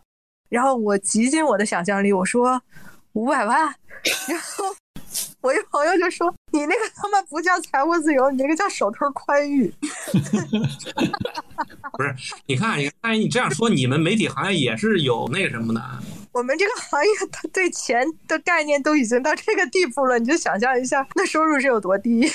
[0.49, 2.61] 然后我极尽我的想象力，我说
[3.13, 3.73] 五百万。
[4.27, 4.65] 然后
[5.41, 9.71] 我一朋友就说：“你那个他妈不叫财务自由，你那个叫手头宽裕。
[11.93, 15.81] ”不是，你看，你看，你这样说，你们媒体行业也是有那什么的。
[16.31, 22.29] 我们这个行业，他对钱的概念都已经到这个地步了，你就想象一下，那收入是有多低。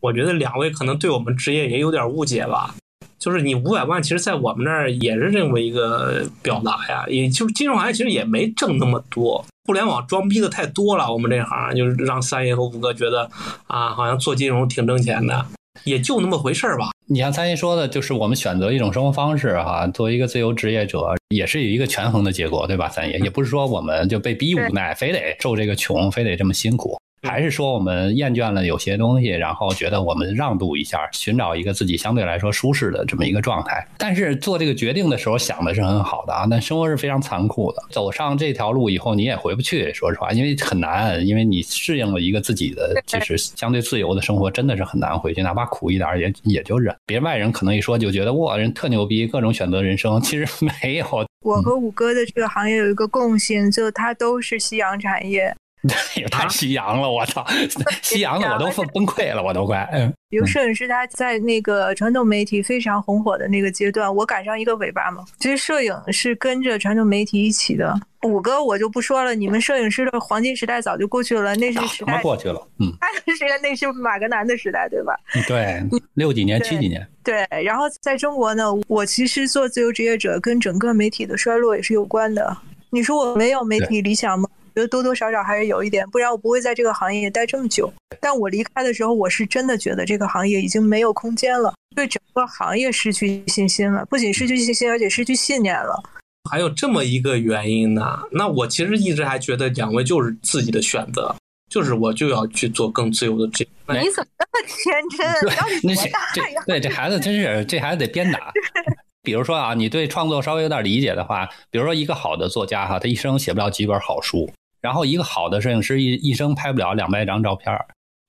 [0.00, 2.74] 我觉得两位可能对我们职业也有点误解吧，
[3.20, 13.30] 就是你五百万，其实，在我们那儿也是这么一个表达呀，也就是金融行业其实也没挣那么多，互联网装逼的太多了，我们这行就是让三爷和五哥觉得
[13.66, 15.44] 啊，好像做金融挺挣钱的，
[15.84, 16.88] 也就那么回事儿吧。
[17.06, 22.88] 你像三爷说的，就是我们选择一种生活方式哈，作为一个自由职业者，也是有一个权衡的结果，对吧？
[22.88, 26.98] 三爷也不是说我们就被逼无奈，非得受这个穷，非得这么辛苦。
[27.22, 33.86] 还是说我们厌倦了有些东西，然后觉得我们让渡一下，寻找一个自己相对来说舒适的这么一个状态。
[33.98, 37.82] 但是做这个决定的时候想的是很好的啊，但生活是非常残酷的。
[37.90, 46.94] 走上这条路以后，你也回不去，说实话，因为很难，因为你适应了一个自己的就是相对自由的生活，真的是很难回去，哪怕苦一点也也就忍。
[47.06, 50.46] 别外人可能一说就觉得哇，人特牛逼，各种选择人生，其实
[50.82, 51.06] 没有。
[51.44, 55.54] 我和五哥的这个行业有一个共性，就它都是夕阳产业。
[56.14, 57.44] 也太夕阳了，我操！
[58.02, 59.88] 夕阳了，我都崩崩溃了，我都快。
[59.92, 65.24] 嗯，比如摄影师他在那个传统媒体非常红火的那个阶段，我赶上一个尾巴嘛。
[65.38, 67.98] 其实摄影是跟着传统媒体一起的。
[68.24, 72.60] 五哥我就不说了，你们摄影师的黄金时代早就过去了，那是时代过去了。
[72.78, 72.92] 嗯，
[73.26, 75.14] 那是那是马格南的时代，对吧？
[75.48, 77.08] 对，六几年、七几年。
[77.24, 82.54] 对，然后在中国呢，我其实做自由职业者跟整个媒体的衰落也是有关的。
[82.90, 84.46] 你说我没有媒体理想吗？
[84.74, 87.92] 觉得多多少少还是有一点，不然我不会在这个行业待这么久。
[88.20, 96.02] 但我离开的时候，我是真的觉得这个行业已经没有空间了，对整个行业失去信心了，不仅失去信心，而且失去信念了。
[96.50, 98.20] 还有这么一个原因呢？
[98.32, 101.34] 那我其实一直还觉得两位就是自己的选择，
[101.70, 103.66] 就是我就要去做更自由的这。
[104.00, 105.56] 你怎么那么天真？
[105.56, 106.62] 到底多大呀？
[106.66, 108.52] 对，这孩子真是，这孩子得鞭打。
[109.22, 114.46] 比如说啊，你对创作稍微有点理解的话，比如说一个好的作家哈，他一生写不了几本好书；
[114.80, 117.76] 然后一个好的摄影师一一生拍不了两百张照片。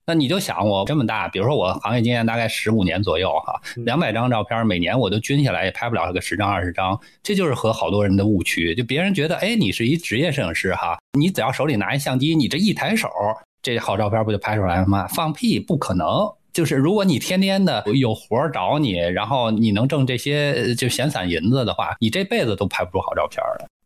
[0.04, 8.74] 那你就想我这么大，比如说我行业经验大概十五年左右哈，两百张照片每年我都均下来也拍不了个十张二十张，这就是和好多人的误区。
[8.74, 13.08] 就别人觉得，哎，你是一职业摄影师哈，你只要手里拿一相机，你这一抬手，
[13.62, 15.06] 这好照片不就拍出来了吗？
[15.06, 16.06] 放屁，不可能！
[16.52, 23.40] 就是如果你天天的有活儿找你，然后你能挣这些就闲散银子的话，你这辈子都拍不出好照片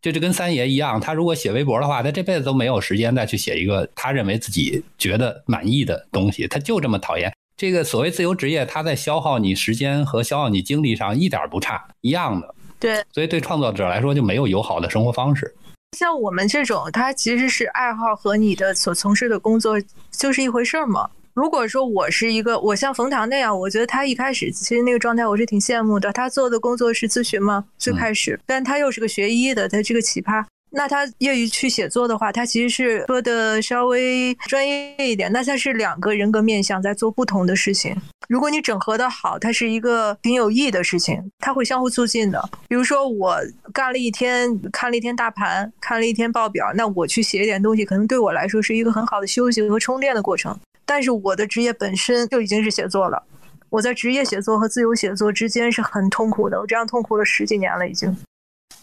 [0.07, 0.13] 的。
[0.13, 6.47] 就这跟三爷一样，他如果写微博的话，他这辈子都没有时间再去写一个他认为自己觉得满意的东西。
[6.47, 12.55] 他就这么讨厌这个所谓自由职业，他在消耗你时间和消耗你精力上一点不差，一样的。
[12.79, 15.53] 对，所以对创作者来说就没有友好的生活方式。
[15.99, 19.77] 像我们这种，他其实是爱好和你的所从事的工作
[20.13, 21.09] 就是一回事儿嘛。
[21.37, 26.11] 如果说我是一个，我像冯唐那样，我觉得他一开始其实那个状态我是挺羡慕的。
[26.11, 30.43] 他做的工作是咨询嘛，最开始，但他又是个学医的，他是个奇葩。
[30.71, 35.31] 那他业余去写作的话，他其实是说的稍微专业一点。
[35.31, 37.95] 那他是两个人格面相在做不同的事情。
[38.31, 42.43] 如果你整合的好，它是一个挺有意义的事情，它会相互促进的。
[42.67, 43.37] 比如说我
[43.75, 50.59] 干了一天，看了一天大盘，看了一天报表，那我去写一点东西，可能对我来说是一个很好的休息和充电的过程。
[50.87, 53.23] 但是我的职业本身就已经是写作了，
[53.69, 58.17] 我在职业写作和自由写作之间是很痛苦的，我这样痛苦了十几年了，已经。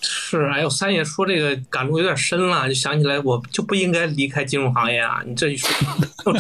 [0.06, 5.22] 是，哎呦，三爷说这个感触有点深了，就想起来我就不应该离开金融行业啊！
[5.26, 5.70] 你这一说，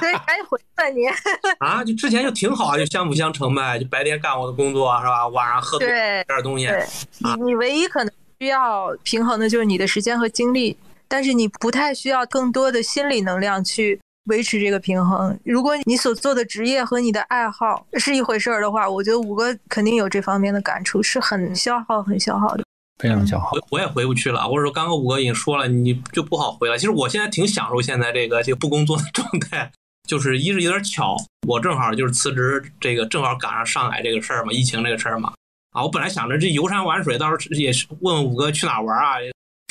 [0.00, 1.06] 对，赶紧回吧你。
[1.60, 5.28] 啊，就之前就挺好啊，就相辅相成呗，就白天干我的工作是吧？
[5.28, 6.66] 晚上喝点东西。
[6.66, 6.82] 对，
[7.18, 14.00] 你你唯一可能需要平衡的就是你的时间和精力，但是你不太需要更多的心理能量去。
[14.30, 15.38] 维持这个平衡。
[15.44, 22.64] 如果你所做的职业和你的爱好是一回事儿的话，我觉得五哥肯定有这方面的感触，是很消耗、很消耗的，
[22.98, 23.50] 非常消耗。
[23.70, 24.48] 我也回不去了。
[24.48, 26.78] 或者说，刚刚五哥已经说了，你就不好回了。
[26.78, 29.70] 其实我现在挺享受现在这个这个不工作的状态，
[30.08, 31.16] 就是一是有点巧，
[31.48, 35.32] 我正好就是辞职，这个正好赶上上海这个事儿嘛，疫情这个事儿嘛。
[35.72, 39.16] 啊，我本来想着这游山玩水，到时候也是问问五哥去哪玩啊，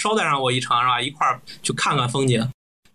[0.01, 1.01] 捎带上我一程是吧？
[1.01, 2.45] 一块儿去看看风景。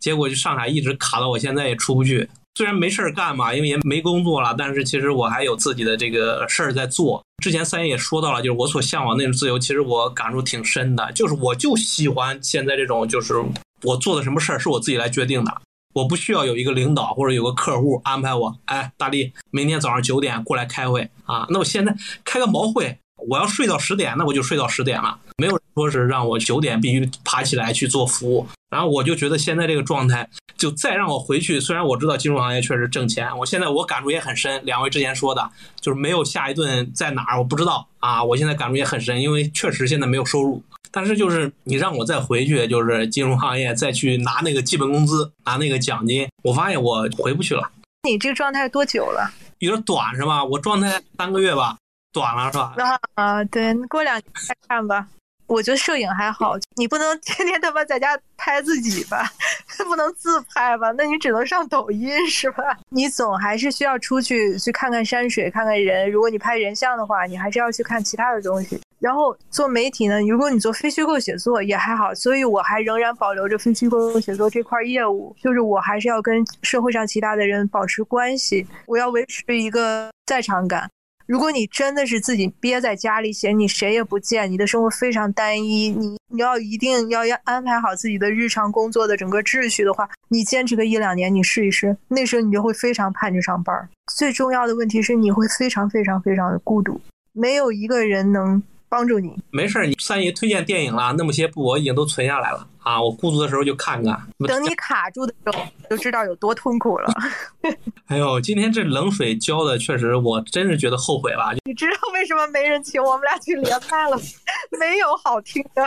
[0.05, 2.29] 结果就上海一直卡到我现在也出不去。
[2.57, 7.25] 虽然没事儿干嘛，因为也没工作了，但是其实我还有自己的这个事儿在做。
[7.43, 11.11] 之前三爷也说到了，就是我所向往那种自由，其实我感触挺深的。
[11.13, 13.43] 就是我就喜欢现在这种，就是
[13.83, 15.63] 我做的什么事儿是我自己来决定的，
[15.95, 18.55] 我不需要有一个领导或者有个客户安排我。
[18.67, 21.47] 哎，大力，明天早上九点过来开会啊？
[21.49, 22.99] 那我现在开个毛会？
[23.27, 25.19] 我要睡到十点，那我就睡到十点了。
[25.39, 28.47] 没有说是让我九点必须爬起来去做服务。
[28.71, 34.65] 然后我就觉得现在这个状态，就再让我回去，虽然我知道金融行业确实挣钱，我现在我感触也很深。
[34.65, 35.49] 两位之前说的，
[35.81, 38.25] 就是没有下一顿在哪儿，我不知道啊。
[38.25, 40.61] 我现在感触也很深，因为确实现在没有收入。
[40.91, 47.71] 但是就是你让我再回去，就是金融行业再去拿那个基本工资，拿那个奖金，我发现我回不去了。
[48.03, 49.31] 你这个状态多久了？
[49.61, 50.45] 有点短是吧？
[50.45, 51.77] 我状态三个月吧。
[52.13, 52.75] 短了是吧？
[53.15, 55.07] 啊，对，过两天再看吧。
[55.47, 59.31] 我觉得摄影还好，你不能天天他妈在家拍自己吧，
[59.85, 60.91] 不能自拍吧？
[60.93, 62.63] 那你只能上抖音是吧？
[62.89, 66.11] 你总还是需要出去去看看山水，看看人。
[66.11, 68.81] 如果你拍人像的话，你还是要去看其他的东西。
[69.01, 80.89] 然后做媒体呢，如果你做非虚构写作也还好，所以我还仍然保留着非虚构写作这块业务，就是我还是要跟社会上其他的人保持关系，我要维持一个在场感。
[81.27, 93.89] 如果你真的是自己憋在家里写，你谁也不见，你的生活非常单一，你你要一定要要安排好自己的日常工作的整个秩序的话，你坚持个一两年，你试一试，那时候你就会非常盼着上班。
[94.15, 97.01] 最重要的问题是，你会非常非常非常的孤独，
[97.33, 98.63] 没有一个人能。
[98.95, 103.03] 帮助你没事儿，你三爷推荐电影了，那么些部我已经都存下来了啊！
[103.03, 104.17] 我孤独的时候就看看。
[104.47, 107.13] 等你卡住的时候，就知道有多痛苦了。
[108.07, 111.53] 哎呦，今天这冷水浇的，确实我真是觉得后悔了。
[111.65, 114.17] 你知道为什么没人请我们俩去连麦了？
[114.79, 115.85] 没有好听的。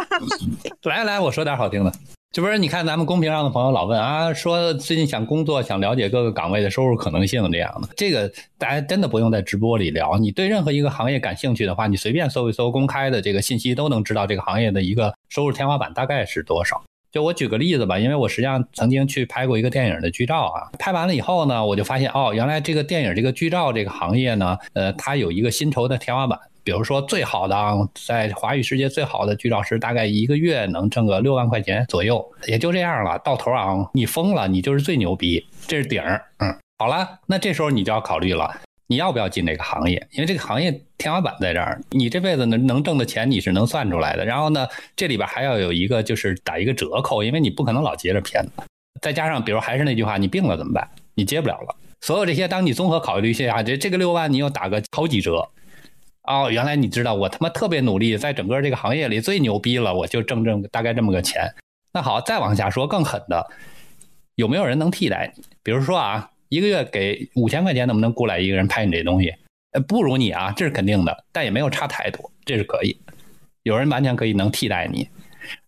[0.84, 1.93] 来来，我说点好听的。
[2.38, 10.19] 这不是你看咱们公屏上的朋友老问啊，说最近想工作，想了解各个岗位的收入可能性这样的，这个大家真的不用在直播里聊。
[10.19, 16.80] 你对任何一个行业感兴趣的话，你随便搜一搜公开的这个信息，都能知道这个行业的一个收入天花板大概是多少。
[17.12, 26.38] 就我举个例子吧，因为我实际上曾经去拍过一个电影的剧照啊，拍完了以后呢，我就发现哦，原来这个电影这个剧照这个行业呢，呃，它有一个薪酬的天花板。
[26.67, 33.17] 比如说最好的啊，在华语世界最好的剧照师，大概一个月能挣个六万块钱左右，也就这样了。
[33.19, 36.21] 到头啊，你疯了，你就是最牛逼，这是顶儿。
[36.39, 38.53] 嗯，好了，那这时候你就要考虑了，
[38.88, 40.06] 你要不要进这个行业？
[40.12, 44.25] 因为这个行业天花板在这儿，你这辈子能能挣的钱你是能算出来的。
[44.25, 48.63] 然后呢，这里边还要有一个就是打一个折扣，因为你不可能老接着片子。
[49.01, 50.86] 再加上，比如还是那句话，你病了怎么办？
[51.15, 51.73] 你接不了了。
[52.01, 55.47] 所有这些，当你综合考虑一下，这这个六万你又打个好几折。
[56.28, 61.50] 哦，原来你知道我他妈特别努力，在整个这个行业里最牛逼了，我就挣挣大概这么个钱。
[61.94, 63.48] 那好，再往下说更狠的，
[64.36, 65.44] 有没有人能替代你？
[65.63, 69.34] 比如说啊，一个月给五千块钱，能不能雇来一个人拍你这东西？
[69.72, 72.98] 呃，不如你啊，这是肯定的，但也没有差太多，这是可以。
[73.63, 75.08] 有人完全可以能替代你。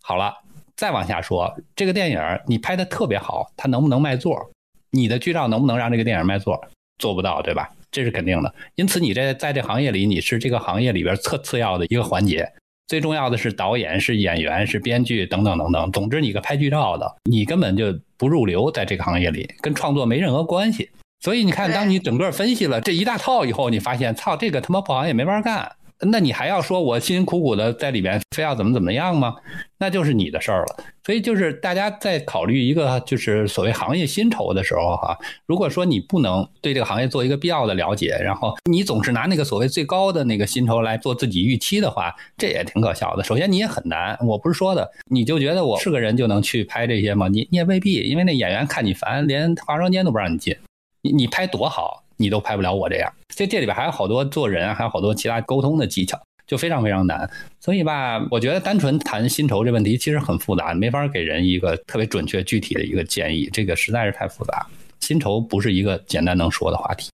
[0.02, 0.34] 好了，
[0.76, 4.52] 再往下说，这个电影你拍的特别好，它能不能卖座？
[4.92, 6.62] 你的剧照能不能让这个电影卖座？
[6.98, 7.70] 做不到，对吧？
[7.92, 12.48] 这是肯定的，因此你这在这行业里，你是这个行业里边次次要的一个环节。
[12.88, 15.92] 最重要的是导演、是演员、是编剧等等等等。
[15.92, 20.90] 总之，你个拍剧照的，你根本就不入流，在这个行业里跟创作没任何关系。
[21.20, 25.72] 所以你看，当你整个分析了这一大套以后，你发现，操，这个他妈不好也没法干。
[26.02, 29.36] 那你还要说我辛辛苦苦的在里边非要怎么怎么样吗？
[29.78, 30.78] 那就是你的事儿了。
[31.04, 43.24] 所以就是大家在考虑一个就是所谓行业薪酬的时候哈，如果说你不能对这个行业做一个必要的了解，然后你总是拿那个所谓最高的那个薪酬来做自己预期的话，这也挺可笑的。
[43.24, 47.28] 首先你也很难，我不是说的，你就觉得我是个人就能去拍这些吗？
[47.28, 50.56] 你你也未必，因为那演员看你烦，连化妆间都不让你进。
[51.02, 52.04] 你你拍多好？
[52.20, 57.30] 你都拍不了我这样，这这里边还有好多做人，还有好多其他沟通的技巧，就非常非常难。
[57.62, 64.68] 所以吧，我觉得单纯谈薪酬这问题其实很复杂，没法给人一个特别准确具体的一个建议，这个实在是太复杂。
[65.00, 67.10] 薪酬不是一个简单能说的话题，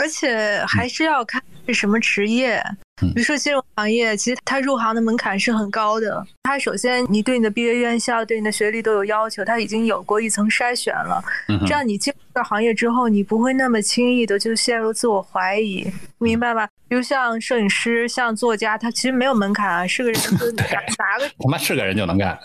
[0.00, 2.62] 而且还是要看是什么职业。
[3.00, 6.22] 比如说金融行业，其实它入行的门槛是很高的。
[6.42, 11.22] 它首先你对你的毕业院校、对你的学历都有要求，它已经有过一层筛选了。
[11.66, 16.68] 这样你进入到行业之后，你不会那么轻易的就陷入自我怀疑，明白吧？
[16.88, 22.38] 比如像摄影师、像作家，他其实没有门槛啊，是个人就 拿拿个他妈是个人就能干。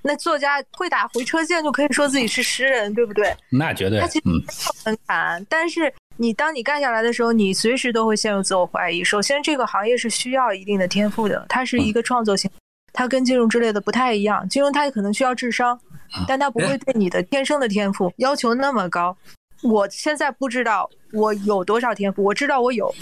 [0.00, 3.36] 那作家会打回车键就可以说自己是诗人，对不对？
[3.50, 4.00] 那绝对。
[4.00, 5.92] 他其实没有门槛，但是。
[6.20, 9.04] 你当你干下来的时候，你随时都会陷入自我怀疑。
[9.04, 12.50] 首先，这个行业是需要一定的天赋的，它是一个创作型，
[12.92, 14.46] 它跟金融之类的不太一样。
[14.48, 15.78] 金融它可能需要智商，
[16.26, 19.16] 但它不会对你的天生的天赋要求那么高。
[19.62, 22.92] 我现在不知道我有多少天赋，我知道我有，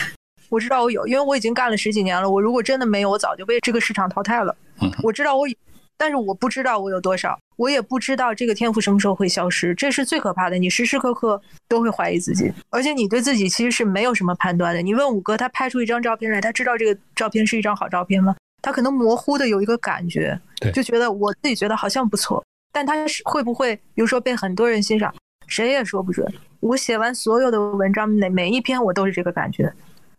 [0.51, 2.29] 我知道我有，因为我已经干了十几年了。
[2.29, 4.55] 我如果真的没有，我早就被这个市场淘汰了。
[5.03, 5.57] 我知道我有。
[5.97, 10.59] 但是我不知道我有多少，我也不知道这个天赋什么时候会消失，这是最可怕的。
[10.59, 14.83] 你时时刻刻都会怀疑自己，而且你对自己其实是没有什么判断的。
[14.83, 18.37] 你问五哥，他拍出一张照片来，他知道这个照片是一张好照片吗？
[18.63, 20.39] 他可能模糊的有一个感觉，
[20.75, 25.15] 就觉得我自己觉得好像不错，但他是会不会，比如说被很多人欣赏，
[25.47, 26.27] 谁也说不准。
[26.61, 29.73] 我写完所有的文章，每每一篇我都是这个感觉，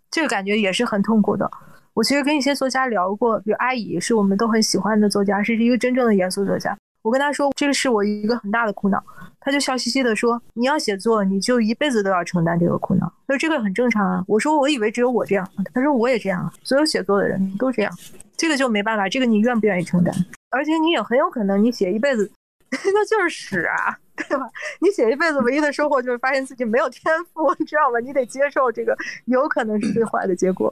[0.10, 1.50] 这个感觉也是很痛苦的。
[1.98, 6.78] 我其实跟一些作家聊过，比如阿姨是我们都很喜欢的作家，是一个真正的严肃作家。
[7.02, 9.04] 我跟他说，这个是我一个很大的苦恼，
[9.40, 17.92] 他就笑嘻嘻的说：“你要写作，你就一辈子都要承担这个苦恼。”他说：“这个很正常啊。”我说：“我以为只有我这样。”他说：“我也这样，所有写作的人都这样。”
[18.38, 20.14] 这个就没办法，这个你愿不愿意承担？
[20.52, 22.30] 而且你也很有可能，你写一辈子，
[22.70, 24.48] 那就是屎啊，对吧？
[24.82, 28.00] 你写一辈子，唯一的收获就是发现自己没有天赋， 你知道吗？
[28.00, 28.96] 你得接受这个，
[29.26, 30.72] 有可能是最坏的结果。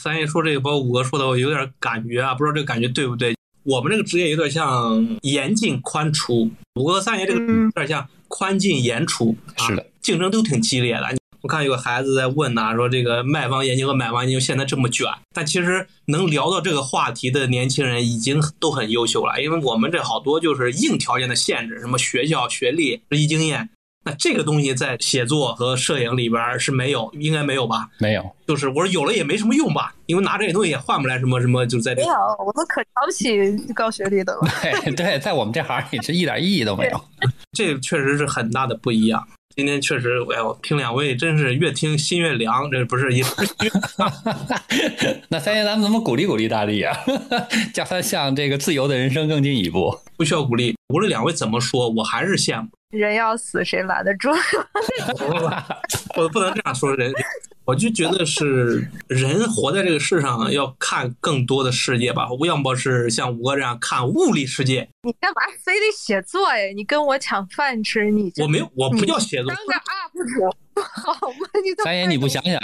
[0.00, 3.36] 三爷说这个，包括五哥说的，我有点感觉啊，不知道这个感觉对不对？
[3.62, 11.14] 我们这个职业有点像严进宽出，五哥三爷这个有点像宽进严出，是的，竞争都挺激烈的。
[11.42, 23.68] 我看有个孩子在问呐，说这个卖方研究和买方研究现在这么卷，但其实能聊到这个话题的年轻人已经都很优秀了，因为我们这好多就是硬条件的限制，什么学校、学历、实习经验。
[24.02, 27.86] 那这个东西在写作和摄影里边是没有，应该没有吧？
[27.98, 32.00] 没有，就是我说有了也没什么用吧，因为拿这些东西也换不来什么什么，就在这。
[32.00, 33.38] 没有，我们可瞧不起
[33.74, 34.40] 高学历的了。
[34.62, 37.00] 对对，在我们这行也是一点意义都没有。
[37.52, 39.22] 这确实是很大的不一样。
[39.54, 43.22] 今天确实，哎呦，听两位真是越听心越凉，这不是一。
[45.28, 46.96] 那三爷，咱们怎么鼓励鼓励大力啊？
[47.74, 49.94] 叫他向这个自由的人生更进一步？
[50.16, 52.68] 不需要鼓励，无论两位怎么说，我还是羡慕。
[52.90, 54.30] 人要死，谁拦得住？
[56.16, 57.12] 我不能这样说人。
[57.64, 64.88] 我就觉得是人活在这个世上要看更多的世界吧，要么是像吴哥这样看物理世界。
[65.02, 66.64] 你干嘛非得写作呀？
[66.74, 68.10] 你跟我抢饭吃？
[68.10, 71.48] 你我没有，我不叫写作，当个 UP 主好吗？
[71.62, 72.60] 你三爷，你不想想，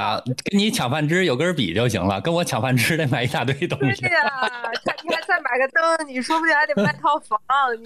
[0.50, 4.02] 跟你抢饭吃有根笔就行了，跟我抢饭吃得买一大堆东西。
[4.02, 4.50] 对呀，
[4.84, 7.38] 他你还再买个灯，你说不定还得卖套房。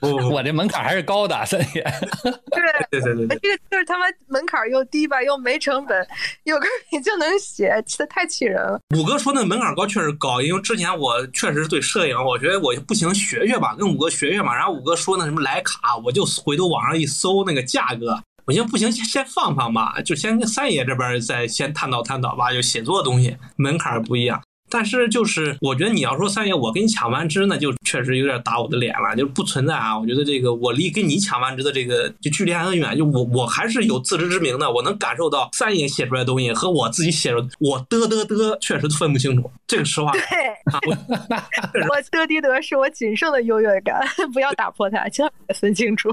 [0.00, 1.82] 对，我这门槛还是高的，三爷。
[2.22, 6.06] 对对对对，这个就是他妈门槛又低吧，又没成本，
[6.44, 8.80] 有根笔就能写，这太气人了。
[8.96, 14.54] 五哥说那门槛高确实高，因为之前我确实对摄影，我觉得我不行学学吧，跟五哥学学嘛。
[14.54, 18.22] 然后五哥说那什么徕卡，我就回头网上一搜那个价格。
[18.46, 22.52] 我寻不行，先放放吧，就先跟三爷这边再先探讨探讨吧。
[22.52, 29.98] 就写作的东西门槛不一样，但是就是我觉得你要说三爷我跟你抢完枝，那就确实有点打我的脸了，就不存在啊。
[29.98, 40.12] 我觉得这个我离跟你抢完枝的这个就距离还很远，就我我还是有自知之明的，我能感受到三爷写出来的东西和我自己写的，我嘚嘚嘚确实分不清楚，这个实话。
[40.12, 40.20] 对，
[41.88, 44.02] 我嘚滴嘚是我仅剩的优越感，
[44.34, 46.10] 不要打破它，千万别分清楚。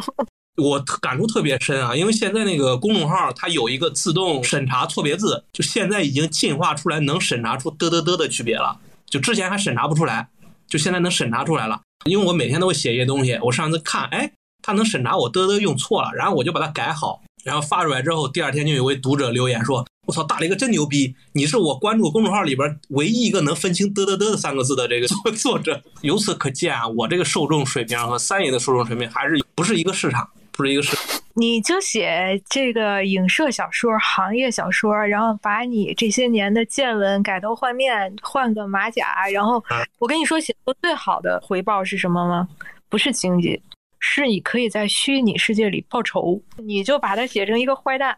[0.58, 8.78] 我感触特别深啊，因为现在那个公众号它有一个自动审查错别字，就现在已经进化出来能审查出嘚嘚嘚的区别了，
[9.10, 10.28] 就之前还审查不出来，
[10.68, 11.82] 就现在能审查出来了。
[12.06, 30.30] 因为我每天都会写一些东西，我上次看，哎，它能审查我嘚嘚用错了，然后我就把它改好，然后发出来之后，第二天就有位读者留言说：“我操，大雷哥真牛逼，你是我关注公众号里边唯一一个能分清嘚嘚嘚的三个字的这个作作者。”由此可见啊，我这个受众水平和三爷的受众水平还是不是一个市场。
[30.54, 30.96] 不是一个事，
[31.34, 39.64] 你就写这个影射小说、行业小说，然后把你这些年的见闻改头换面，换个马甲，然后
[39.98, 42.48] 我跟你说，写作最好的回报是什么吗？
[42.90, 43.62] 不是经济，
[44.00, 48.18] 是你可以在虚拟世界里报仇，你就把它写成一个坏蛋，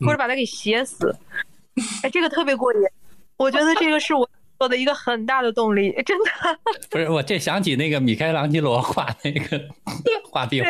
[0.00, 1.14] 或者把它给写死，
[2.02, 2.80] 哎，这个特别过瘾，
[3.36, 4.28] 我觉得这个是我。
[4.58, 6.30] 做的一个很大的动力，真的
[6.90, 9.60] 不是我这想起那个米开朗基罗画那个
[10.30, 10.68] 画壁画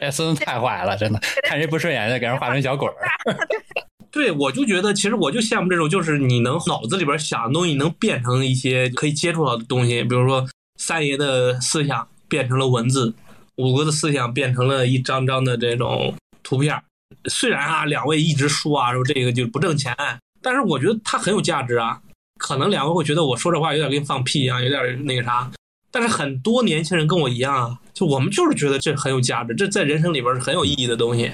[0.00, 2.94] 了，孙子太坏了，真的看谁不顺眼就给人画成小鬼儿。
[4.10, 13.14] 对，我就觉得其实我就羡慕这种，就是你能脑子里边想的东西能变成一些可以接触到的东西，比如说三爷的思想变成了文字，
[13.56, 16.82] 五哥的思想变成了一张张的这种图片。
[17.28, 19.94] 虽然啊，两位一直说啊说这个就不挣钱，
[20.40, 22.00] 但是我觉得它很有价值啊。
[22.36, 25.50] 可能两位会觉得我说这话有点跟放屁一样，有点那个啥。
[25.90, 31.22] 但是很多年轻人跟我一样啊，就我们就是觉得这很有价值，这在人生里边是很有意义的东西。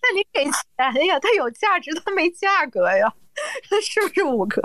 [0.00, 1.18] 那你给钱呀？
[1.20, 3.12] 它有价值，它没价格呀？
[3.82, 4.60] 是不是五哥？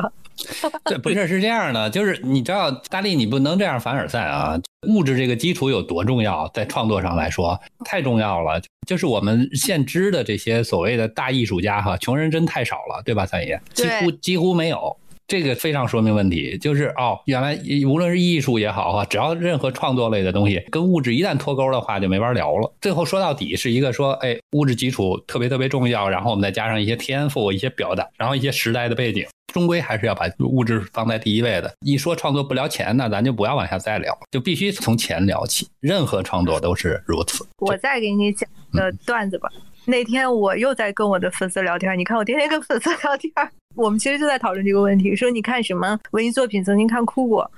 [0.85, 4.57] 这 不是是这样的，就是你知道，大力，你不能这样凡尔赛啊！
[4.87, 8.61] 物质这个基础有多重要，在创作上来说太重要了。
[8.87, 13.59] 就是我们现知的这些所谓的大艺术家哈，穷人真太少了，对吧，三爷？
[13.73, 14.95] 几乎几乎没有。
[15.27, 22.73] 这个非常说明问题，就是哦，原来无论是艺术也好啊，只要任何创作类的东西跟物质一旦脱钩的话，就没法聊了。
[22.79, 31.73] 最后说到底是一个说，哎，物质基础特别特别重要，然后我们再加上一些天赋、一些表达，然后一些时代的背景，终归还是要把物质放在第一位的。
[31.85, 35.67] 一说创作不聊钱，那咱就不要往下再聊，就必须从钱聊起。
[35.81, 37.45] 任何创作都是如此。
[37.57, 39.49] 我再给你讲个段子吧。
[39.89, 43.31] 那天我又在跟我的粉丝聊天，你看我天天跟粉丝聊天，
[43.73, 47.49] 我们其实就在讨论这个问题，说你看什么文艺作品曾经看哭过？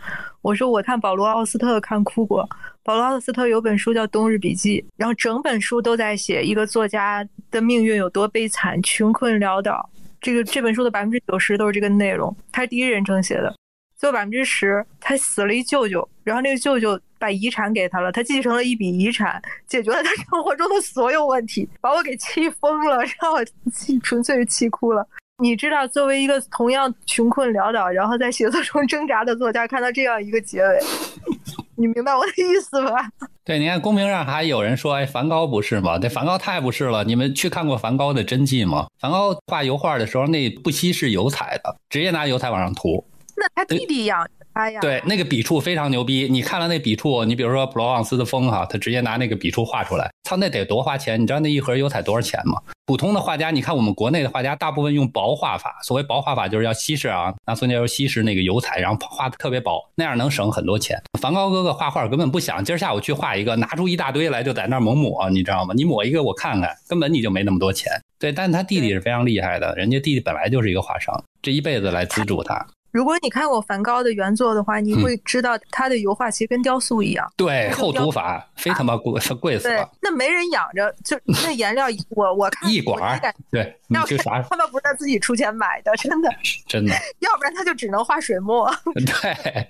[0.44, 2.48] 我说我看保罗奥斯特看哭过，
[2.84, 9.90] 保罗奥斯特有本书叫《冬日笔记》，然后整本书都在写一个作家的命运有多悲惨，穷困潦倒。
[10.22, 13.52] 这个这本书的百分之九十都是这个内容，他是第一人称写的。
[13.98, 25.06] 最后百分之十，他死了一舅舅，然后那个舅舅把遗产给他了，他继承了一笔遗产，解决了他生活中的所有问题，把我给气疯了，让我气纯粹是气哭了。
[25.42, 30.80] 你知道，作为一个同样穷困潦倒，然后在写作中 挣扎的作家，看到这样一个结尾，
[31.76, 33.10] 你明白我的意思吧？
[33.46, 35.98] 对，你看公屏上还有人说，哎，梵高不是吗？
[35.98, 37.06] 这梵高太不是了。
[37.06, 38.88] 你们去看过梵高的真迹吗？
[39.00, 43.04] 梵高画油画的时候，那不惜是油彩的，直接拿油彩往上涂。
[43.38, 44.28] 那他弟弟养
[44.60, 44.82] 他呀？
[44.82, 46.28] 对，那个笔触非常牛逼。
[46.30, 51.22] 你看了那笔触，你比如说普罗旺斯的风哈，他直接拿那个笔触画出来，操，那得多花钱？
[51.22, 52.62] 你知道那一盒油彩多少钱吗？
[52.86, 55.78] 普通的画家，你看我们国内的画家，大部分用薄画法。
[55.84, 61.01] 所谓薄画法，就是要稀释啊，拿塑料稀释那个油彩，然后画的特别薄，那样能省很多钱。
[61.22, 65.74] 梵高哥哥画画根本不想今儿下午去画一个，拿出一大堆来就在那儿猛抹，你知道吗？
[65.74, 67.91] 你抹一个我看看，根本你就没那么多钱。
[68.20, 72.68] 对，但是他弟弟是非常厉害的，人家弟弟本来就是一个画商，这一辈子来资助他。
[72.92, 77.32] 如果你看过梵高的原作的话，你会知道他的油画其实跟雕塑一样。
[77.38, 84.42] 对，厚涂法非他妈贵，贵死了。，那没人养着，就那颜料，我我看一管儿对，你要去啥？
[84.44, 86.30] 他们不是他自己出钱买的，真的，
[86.68, 88.70] 真的，要不然他就只能画水墨。
[88.96, 89.68] 对。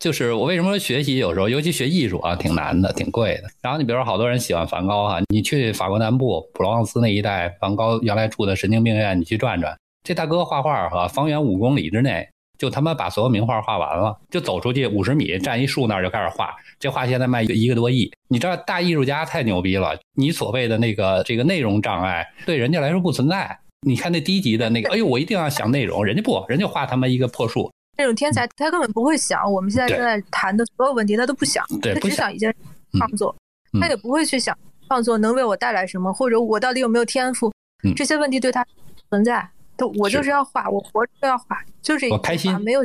[0.00, 3.44] 就是我为什么说学习有时候，尤其学艺术啊，挺难的，挺贵的。
[3.62, 16.54] 然后你比如说，好多人喜欢梵高哈、你去法国南部普罗旺斯那一带，梵高原来住的神经病院，你去转转，这大哥画画哈、方圆五公里之内就他妈把所有名画画完了，就走出去五十米，站一树那儿就开始画。
[16.78, 19.96] 这画现在卖一个多亿，你知道大艺术家太牛逼了。
[20.14, 23.58] 你所谓的那个这个内容障碍，对人家来说不存在。
[23.86, 32.50] 你看那低级的那个，哎呦，我一定要想内容，人家不，人家画他妈一个破树，那种天才，他根本不会想我们现在正在谈的所有问题，他都不想，他只想一件
[32.92, 33.34] 嗯创作，
[33.72, 34.56] 嗯他也不会去想
[34.88, 37.52] 创作能为我带来什么，或者我到底有没有天赋，
[37.82, 38.66] 嗯这些问题对他
[39.10, 39.46] 存在。
[39.76, 42.84] 都我就是是要画，我活着就要画，就这一句我开心没有，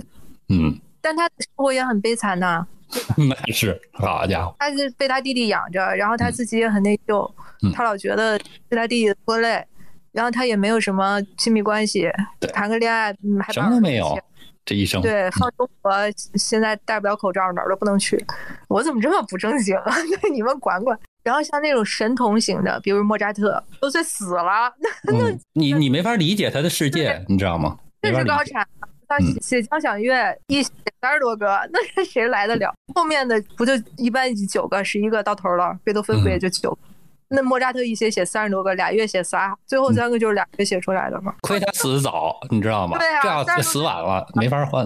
[0.49, 2.65] 嗯，但他的生活也很悲惨呐、
[3.17, 7.29] 那是好家伙，他是被他弟弟养着，然后他自己也很内疚，
[7.63, 9.63] 嗯他老觉得被他弟弟拖累，
[10.11, 12.09] 然后他也没有什么亲密关系，
[12.53, 14.17] 谈个恋爱，嗯，还什么都没有，
[14.69, 15.01] 这一生。
[15.01, 15.91] 对，放中国
[16.35, 18.23] 现在戴不了口罩，哪儿都不能去。
[18.67, 19.95] 我怎么这么不正经啊？
[20.21, 20.97] 对，你们管管。
[21.23, 24.71] 然后像那种神童型的，比如莫扎特，都快死了，
[25.03, 27.79] 那嗯，你你没法理解他的世界，你知道吗？
[28.03, 28.19] 没这。
[28.19, 28.67] 是高产。
[29.07, 30.69] 他嗯写交响乐一写
[31.01, 32.71] 三十多个， 那是谁来得了？
[32.93, 35.75] 后面的不就一般九个、十一个到头了？
[35.83, 36.77] 贝多芬不也就九个？
[37.29, 41.35] 那莫扎特一写写三十多个，俩月写仨，最后三个就是俩月写出来的嘛。
[41.41, 42.97] 亏他死的早，你知道吗？
[42.97, 44.85] 对啊这要但是死晚了，没法换。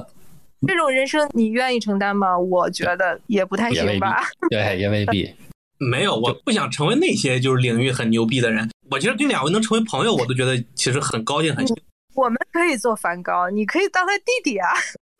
[0.68, 2.38] 这种人生你愿意承担吗？
[2.38, 4.24] 我觉得也不太行吧。
[4.50, 5.34] 对，也未必。
[5.80, 8.70] 没有，我不想成为那些就是领域很牛逼的人。
[8.92, 11.82] 我其实跟两位能成为朋友，我都觉得其实很高兴，很幸福。
[12.22, 14.70] 我们可以做梵高，你可以当他弟弟啊。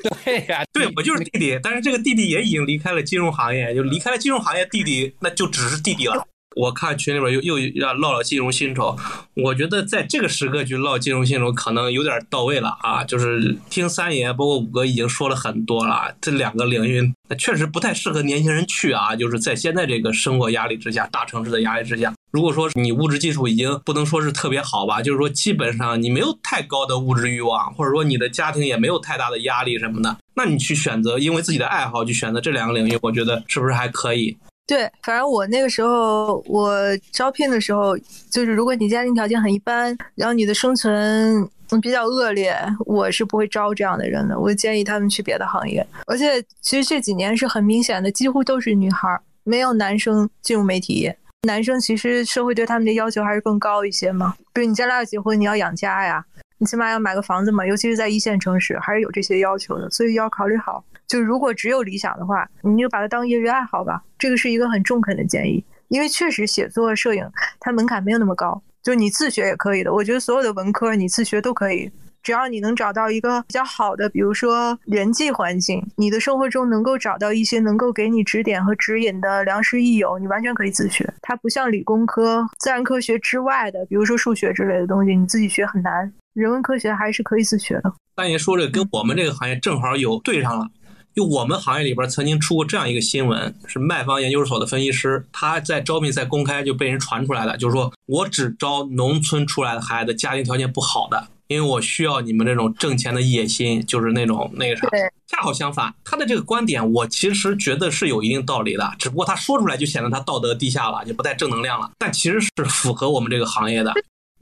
[0.26, 6.26] 对呀、对我就是弟弟，但是这个弟弟也已经离开了金融行业，就离开了金融行业，弟弟那就只是弟弟了。
[6.56, 8.96] 我看群里边又又要唠唠金融薪酬，
[9.36, 13.04] 我觉得在这个时刻去唠金融薪酬可能有点到位了啊！
[13.04, 19.16] 就是听三爷包括五哥已经说了很多了，这两个领域确实不太适合年轻人去啊！
[19.16, 34.38] 就是在现在这个生活压力之下，大城市的压力之下，如果说你物质基础已经不能说是特别好吧，就是说基本上你没有太高的物质欲望，或者说你的家庭也没有太大的压力什么的，那你去选择因为自己的爱好去选择这两个领域，我觉得是不是还可以？
[34.66, 36.74] 对，反正我那个时候，我
[37.12, 37.98] 招聘的时候，
[38.32, 41.48] 就是如果你家庭条件很一般，然后你的生存
[41.82, 42.56] 比较恶劣，
[42.86, 44.40] 我是不会招这样的人的。
[44.40, 45.86] 我建议他们去别的行业。
[46.06, 51.18] 而且其实这几年是很明显的，几乎都是女孩，没有男生进入媒体业。
[51.46, 56.24] 男生其实社会对他们的要求还是更高一些嘛，比如你将来要结婚，你要养家呀，
[56.64, 60.82] 你起码要买个房子嘛，尤其是在一线城市，还是有这些要求的，所以要考虑好。
[61.06, 65.62] 就如果只有理想的话，你就把它当业余爱好吧，这个是一个很中肯的建议。
[65.90, 69.94] 因为确实写作、摄影它门槛没有那么高，就你自学也可以的。
[69.94, 71.92] 我觉得所有的文科你自学都可以，
[72.24, 81.14] 只要你能找到一个比较好的，比如说人际环境，你的生活中能够找到一些能够给你指点和指引的良师益友，你完全可以自学。
[81.22, 86.12] 它不像理工科、自然科学之外的，比如说数学之类的东西，你自己学很难。
[86.34, 87.94] 人文科学还是可以自学的。
[88.16, 90.68] 三爷说这个跟我们这个行业正好有对上了。
[91.16, 104.88] 就我们行业里边曾经出过这样一个新闻，是卖方研究所的分析师，他在招聘赛公开就被人传出来了，就是说我只招农村出来的孩子，家庭条件不好的，因为我需要你们这种挣钱的野心，就是那种那个啥。
[104.90, 113.94] 对，恰好相反，他的这个观点我其实觉得是有一定道理的，只不过他说出来就显得他道德低下了，就不太正能量了，但其实是符合我们这个行业的。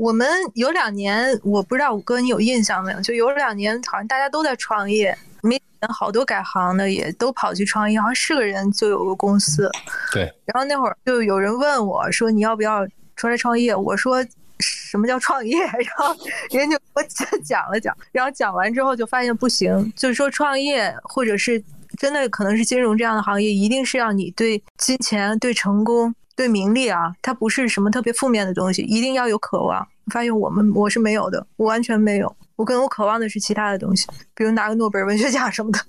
[0.02, 3.00] 我们有两年，我不知道五哥你有印象没有？
[3.02, 9.70] 就有两年，好像大家都在创业，没好多改行的也都跑去创业，好像是个人就有个公司。
[10.12, 10.24] 对。
[10.44, 12.84] 然后那会儿就有人问我说：“你要不要
[13.16, 14.26] 出来创业？”我说
[14.58, 16.16] ：“什么叫创业？” 然后
[16.50, 17.04] 人家就给我
[17.44, 21.64] 讲了讲，然后讲完之后就发现不行，就是说创业或者是
[22.00, 26.12] 真的可能是金融这样的行业，一定是要你对金钱、对成功。
[26.42, 29.88] 对名利啊，它不是什么特别负面的东西，一定要有渴望。
[30.12, 32.36] 发现我们我是没有的，我完全没有。
[32.56, 35.80] 我可能我渴望的是其他的东西，比如拿个诺贝尔文学奖什么的，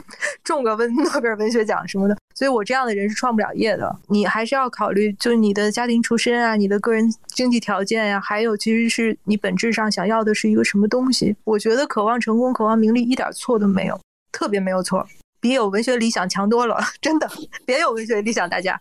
[0.44, 2.16] 中个文 诺贝尔文学奖什么的。
[2.34, 3.94] 所以我这样的人是创不了业的。
[4.08, 11.34] 你还是要考虑，就是你的家庭出身啊，你的个人经济条件呀、还有其实是你本质上想要的是一个什么东西。
[11.44, 13.98] 我觉得渴望成功、渴望名利一点错都没有，
[14.30, 15.06] 特别没有错，
[15.40, 17.28] 比有文学理想强多了， 真的。
[17.64, 18.78] 别有文学理想，大家。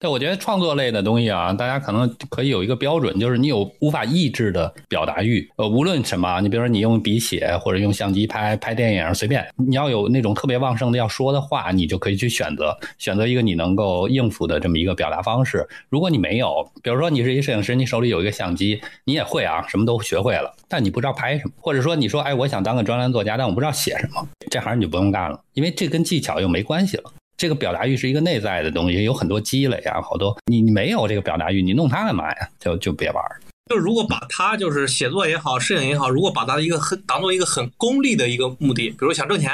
[0.00, 5.46] 对，我觉得创作类的东西啊，大家可能可以有一个标准，就是你有无法抑制的表达欲。
[5.56, 15.68] 呃，无论什么，你比如说你用笔写或者用相机拍拍电影，随便，你要有那种特别旺盛的要说的话，你就可以去选择选择一个你能够应付的这么一个表达方式。
[15.90, 27.12] 如果你没有，比如说你是一摄影师，你手里有一个相机，你也会啊，什么都学会了，但你不知道拍什么，或者说你说哎，我想当个专栏作家，但我不知道写什么，这行你就不用干了，因为这跟技巧又没关系了。
[27.40, 32.48] 这个表达欲是一个内在的东西，有很多积累啊，好多你你没有这个表达欲，你弄它干嘛呀？
[32.60, 33.24] 就就别玩。
[33.70, 39.50] 就是如果把它就是写作也好，摄影也好，如果把它一个很当做一个很功利的一个目的，比如想挣钱，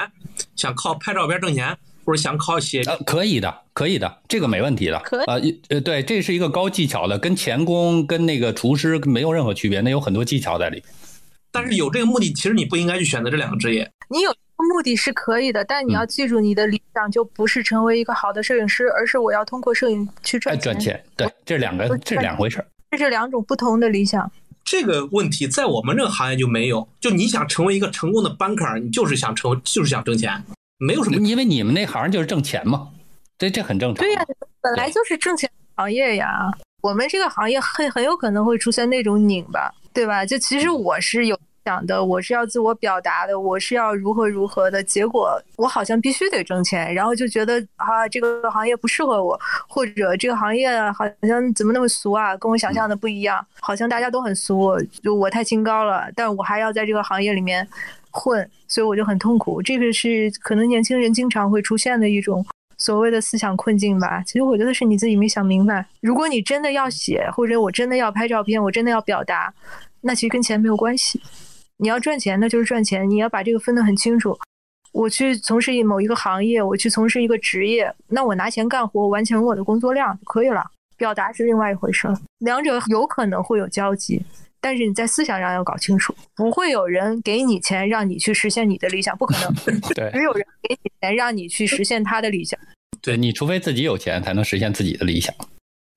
[0.56, 4.98] 想靠拍照片挣钱，或者想靠写，呃，可以的，可以的，这个没问题的。
[5.04, 10.86] 可呃呃，对，这是一个高技巧的，跟钳工跟那个厨师没有任何区别，那有很多技巧在里面。
[11.52, 13.88] 但是有这个目的，其实你不应该去选择这两个职业。
[14.10, 14.34] 你有
[14.64, 22.66] 目的是可以的，但你要记住，你的理想就不是成为一个好的摄影师，而是我要通过摄影去赚钱，对，这两个，这是两回事儿。
[22.90, 24.30] 这是两种不同的理想。
[24.64, 26.88] 这个问题在我们这个行业就没有。
[27.00, 30.42] 就你想成为一个成功的 banker，你就是想成，就是想挣钱，
[30.78, 31.16] 没有什么。
[31.16, 32.88] 因为你们那行就是挣钱嘛，
[33.38, 34.04] 这这很正常。
[34.04, 34.24] 对呀、
[34.60, 36.50] 本来就是挣钱行业呀。
[36.82, 40.24] 我们这个行业很很有可能会出现那种拧巴，对吧？
[40.24, 44.80] 就其实我是有想的，我是要自我表达的，我是要如何如何的。
[44.84, 49.36] 结果我好像必须得挣钱，然后就觉得啊，这个行业不适合我，
[49.68, 57.66] 或者这个行业好像怎么那么俗啊，跟我想象的不一样，好像大家都很俗，就我太清高了，但我还要在这个行业里面
[58.12, 59.60] 混，所以我就很痛苦。
[59.60, 62.46] 这个是可能年轻人经常会出现的一种。
[62.78, 65.86] 所谓的思想困境吧，其实我觉得是你自己没想明白。
[66.02, 69.50] 如果你真的要写，或者我真的要拍照片，我真的要表达，
[70.02, 71.18] 那其实跟钱没有关系。
[71.78, 74.38] 你要赚钱，那就是赚钱，你要把这个分得很清楚。
[74.92, 80.64] 我去从事某一个行业，我去从事一个职业，那我拿钱干活，完成我的工作量就可以了。
[80.96, 82.08] 表达是另外一回事，
[82.38, 84.24] 两者有可能会有交集，
[84.58, 89.54] 但是你在思想上要搞清楚，不会有人给你钱让你去实现你的理想，不可能。
[89.94, 92.58] 对只有人给你钱让你去实现他的理想。
[93.02, 95.34] 对，你除非自己有钱，才能实现自己的理想。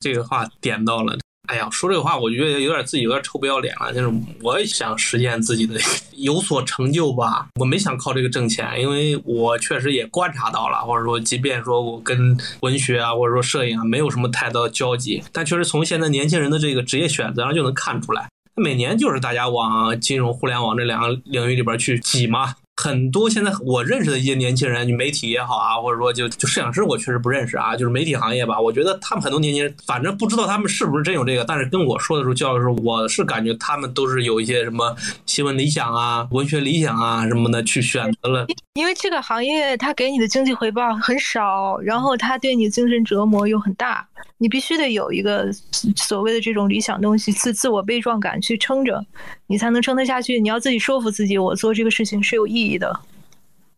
[0.02, 1.18] 这个话点到了。
[1.50, 3.92] 哎呀，说这个话，我觉得有点自己有点臭不要脸了。
[3.92, 4.12] 就是
[4.44, 5.80] 我也想实现自己的
[6.16, 22.54] 有所成就吧，我没想靠这个挣钱，因为我确实也观察到了，或者说，即便说我跟文学啊，或者说摄影啊，没有什么太多的交集，但确实从现在年轻人的这个职业选择上就能看出来，每年就是大家往金融、互联网这两个领域里边去挤嘛。
[22.82, 27.76] 很多现在我认识的一些年轻人，你媒体也好啊，或者说就就摄影师，我确实不认识啊。
[27.76, 38.48] 就是媒体行业吧，我觉得他们很多年轻人，反正不知道他们是不是真有这个，但是跟我说的时候，教的时候，我是感觉他们都是有一些什么新闻理想啊、文学理想啊什么的去选择了。
[38.76, 45.52] 因为这个行业它给你的经济回报很少，然后它对你精神折磨又很大，你必须得有一个
[45.96, 49.06] 所谓的这种理想东西，自自我悲壮感去撑着，
[49.48, 50.40] 你才能撑得下去。
[50.40, 53.00] 你要自己说服自己，我做这个事情是有意义的。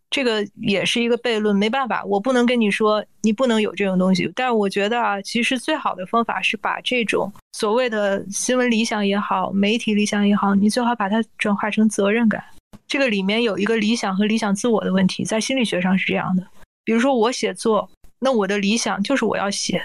[0.09, 4.29] 这个也是一个悖论，没办法，我不能跟你说你不能有这种东西。
[4.35, 12.43] 但是我觉得啊，其实最好的方法是把这种所谓的新闻理想也好，媒体理想也好，你最好把它转化成责任感。
[12.85, 16.45] 这个里面有一个理想和理想自我的问题，在心理学上是这样的。
[16.83, 17.89] 比如说我写作，
[18.19, 19.81] 那我的理想就是我要写，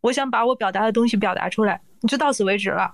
[0.00, 2.90] 我想把我表达的东西表达出来，你就到此为止了，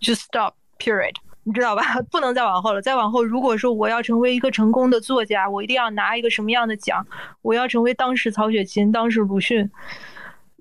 [0.00, 1.14] 就 stop period。
[1.44, 1.82] 你知道吧？
[2.12, 2.82] 不能再往后了。
[2.82, 7.06] 再往后，如果说我要成为一个成功的作家，我一定要拿一个什么样的奖？
[7.40, 9.70] 我要成为当时曹雪芹，当时鲁迅，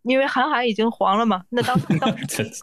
[0.03, 1.43] 因为韩寒已经黄了嘛。
[1.49, 2.53] 那当当时 就是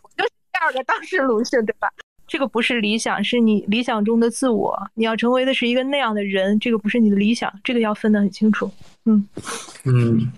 [0.52, 1.90] 第二个当时鲁迅，对吧？
[2.26, 4.90] 这个不是理想，是你理想中的自我。
[4.94, 8.70] 你要成为的是一个那样的人，这个不是你的理想，这个要分得很清楚。
[9.04, 9.28] 嗯
[9.84, 10.32] 嗯，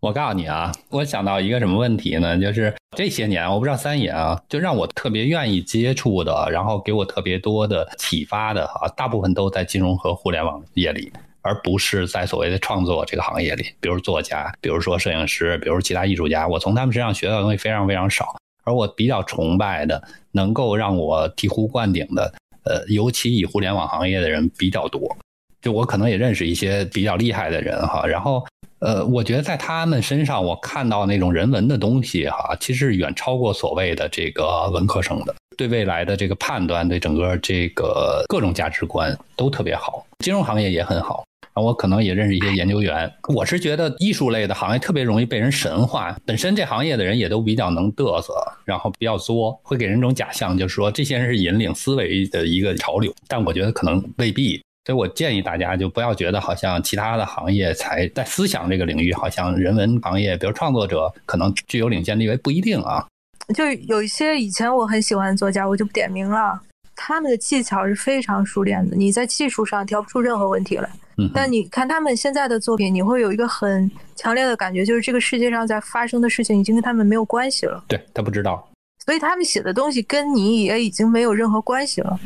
[0.00, 2.38] 我告诉你啊，我想到一个什么问题呢？
[2.38, 11.12] 就是这些年，我不知道三爷啊，就让我特别愿意接触的，然后给我特别多的启发的啊，大部分都在金融和互联网业里，
[11.42, 13.64] 而不是在所谓的创作这个行业里。
[13.80, 18.36] 比如作家，比如说摄影师，比如其他艺术家，我从他们身上学到的东西非常非常少。
[18.62, 20.02] 而我比较崇拜的，
[20.36, 22.32] 能够让我醍醐灌顶的，
[22.64, 25.16] 呃，尤其以互联网行业的人比较多。
[25.62, 28.44] 就我可能也认识一些比较厉害的人哈，然后
[28.78, 40.06] 呃，我觉得在他们身上我看到那种人文的东西哈，其实远超过所谓的这个文科生的对未来的这个判断，对整个这个各种价值观都特别好。
[40.22, 41.24] 金融行业也很好，
[41.62, 43.10] 我可能也认识一些研究员。
[43.34, 48.34] 我是觉得艺术类的行业特别容易被人神化，本身这行业的人也都比较能嘚瑟，
[48.64, 54.60] 然后比较作，会给人一种假象，就是说这些人是引领思维的一个潮流，但我觉得可能未必。
[54.84, 63.04] 所以我建议大家就不要觉得好像其他的行业才在思想这个领域，好像人文行业，比如创作者可能具有领先地位，不一定啊。
[63.52, 66.60] 就有一些以前我很喜欢的作家，我就不点名了。
[66.96, 70.90] 他们的技巧是非常熟练的，你在技术上挑不出任何问题来。
[71.18, 77.84] 嗯，但你看他们现在的作品，你会有一个很强烈的感觉，就是这个世界上在发生的事情已经跟他们没有关系了。
[77.86, 78.68] 对他不知道，
[79.04, 82.18] 所以他们写的东西跟你也已经没有任何关系了。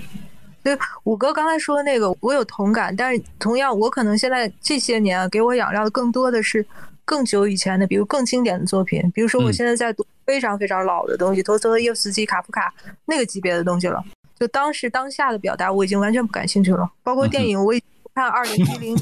[0.62, 6.64] 对五哥刚才说的那个，我有同感，但是同样，我可能现在这些年给我养料的更多的是
[7.04, 12.74] 更久以前的，比如更经典的作品，比如说我现在在读非常非常老的东西，陀思妥耶夫斯基、卡夫卡
[13.06, 14.04] 那个级别的东西了。
[14.40, 16.90] 就当时当下的表达，我已经完全不感兴趣了。
[17.02, 18.96] 包括电影，我已经不看二零一零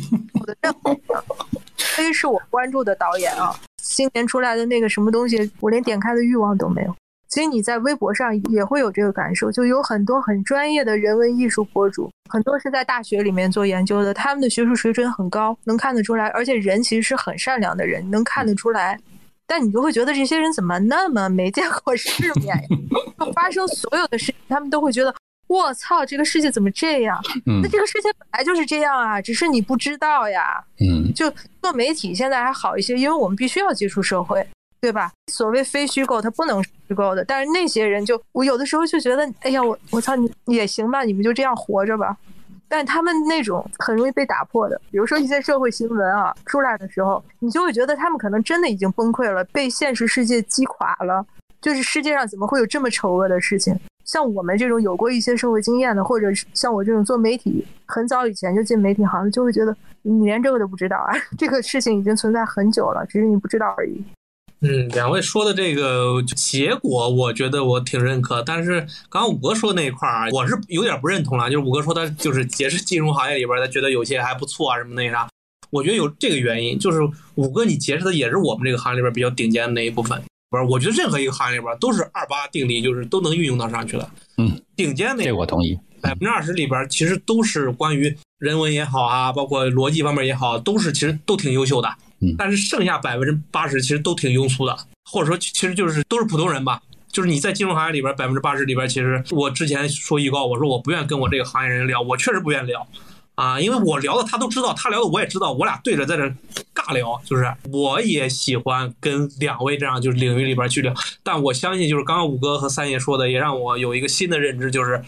[0.45, 0.97] 的任何
[1.77, 3.55] 非是我关注的导演啊。
[3.81, 6.93] 今年出来的那个什么东西，我连点开的欲望都没有。
[7.29, 18.99] 其实你在微博上也会有这个感受，就有很多很专业的人文艺术博主，很多是在大学里面做研究的，他们的学术水准很高，能看得出来，而且人其实是很善良的人，能看得出来。
[19.47, 22.61] 但你就会觉得这些人怎么那么没见过世面呀？
[23.35, 25.15] 发生所有的事情，他们都会觉得。
[25.49, 27.21] 我操，这个世界怎么这样？
[27.63, 30.63] 那这个世界本来就是这样啊，只是你不知道呀。
[30.79, 31.29] 嗯，就
[31.61, 34.47] 做媒体现在还好一些，因为我们必须要接触社会，
[34.81, 35.11] 对吧？
[35.33, 37.25] 所谓非虚构，它不能虚构的。
[37.25, 42.17] 但是那些人就，我有的时候就觉得，哎呀，我我操，你也行吧，你们就这样活着吧。
[42.71, 51.25] 但他们那种很容易被打破的，比如说一些社会新闻啊出来的时候，你就会觉得他们可能真的已经崩溃了，被现实世界击垮了。
[51.61, 53.77] 就是世界上怎么会有这么丑恶的事情？
[54.05, 61.13] 像我们这种有过一些社会经验的，或者是像我这种做媒体很早以前就进媒体行，就会觉得你连这个都不知道啊！
[61.37, 64.03] 这个事情已经存在很久了，只是你不知道而已。
[64.61, 68.43] 嗯，两位说的这个结果，我觉得我挺认可。
[68.43, 68.81] 但是
[69.11, 71.51] 刚刚五哥说那一块儿，我是有点不认同了。
[71.51, 75.29] 就是五哥说他就是结识金融行业里边，他觉得有些还不错啊，什么那啥。
[75.71, 77.01] 我觉得有这个原因，就是
[77.35, 80.21] 五哥你结识的也是我们这个行业里边比较顶尖的那一部分。
[80.51, 84.11] 不是，我觉得任何一个行业里边都是二八定律，就是都能运用到上去的。
[84.39, 85.79] 嗯，顶尖的这我同意。
[86.01, 91.89] 百分之二十里边其实都是关于人文也好啊，包括逻辑方面也好，都是其实都挺优秀的。
[92.21, 96.81] 嗯，但是剩下百分之八十其实都挺庸俗的，或者说其实就是都是普通人吧。
[97.11, 102.87] 就是你在金融行业里边百分之八十里边，其实我之前说预告，我说我不愿跟我这个行业人聊，我确实不愿聊。
[103.39, 106.25] 啊，因为我聊的他都知道，他聊的我也知道，我俩对着在这
[106.75, 115.01] 尬聊，就是我也喜欢跟两位这样就是领域里边去聊，但我相信就是刚刚五哥和三爷说的，也让我有一个新的认知，就是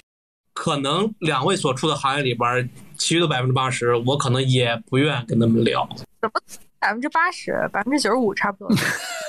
[0.55, 5.89] 可能两位所处的行业里边，其余的百分之八十，我可能也不愿跟他们聊。
[6.21, 6.41] 怎么
[6.79, 8.77] 百分之八十，百分之九十五差不多？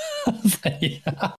[0.61, 1.33] 哎呀，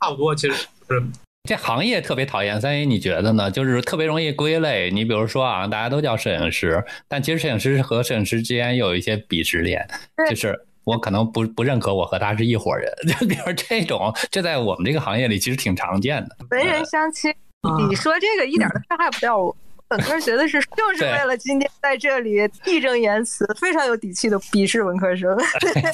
[0.00, 0.56] 差不多，其实
[0.88, 1.00] 是。
[1.46, 3.50] 这行业特别讨厌，三爷你觉得呢？
[3.50, 4.90] 就是特别容易归类。
[4.90, 9.86] 你比如说啊，大家都叫摄影师，但其实摄影师和摄影师之间又有一些鄙视链，
[10.30, 12.90] 就是我可能不不认可我和他是一伙人。
[13.06, 16.36] 就比如这种，这在我们这个行业里其实挺常见的。
[16.48, 17.30] 文人相亲，
[17.90, 19.54] 你说这个一点都伤害不到我。
[19.86, 25.36] 本科学的是，就是为了今天在这里义正言辞、非常有底气的鄙视文科生。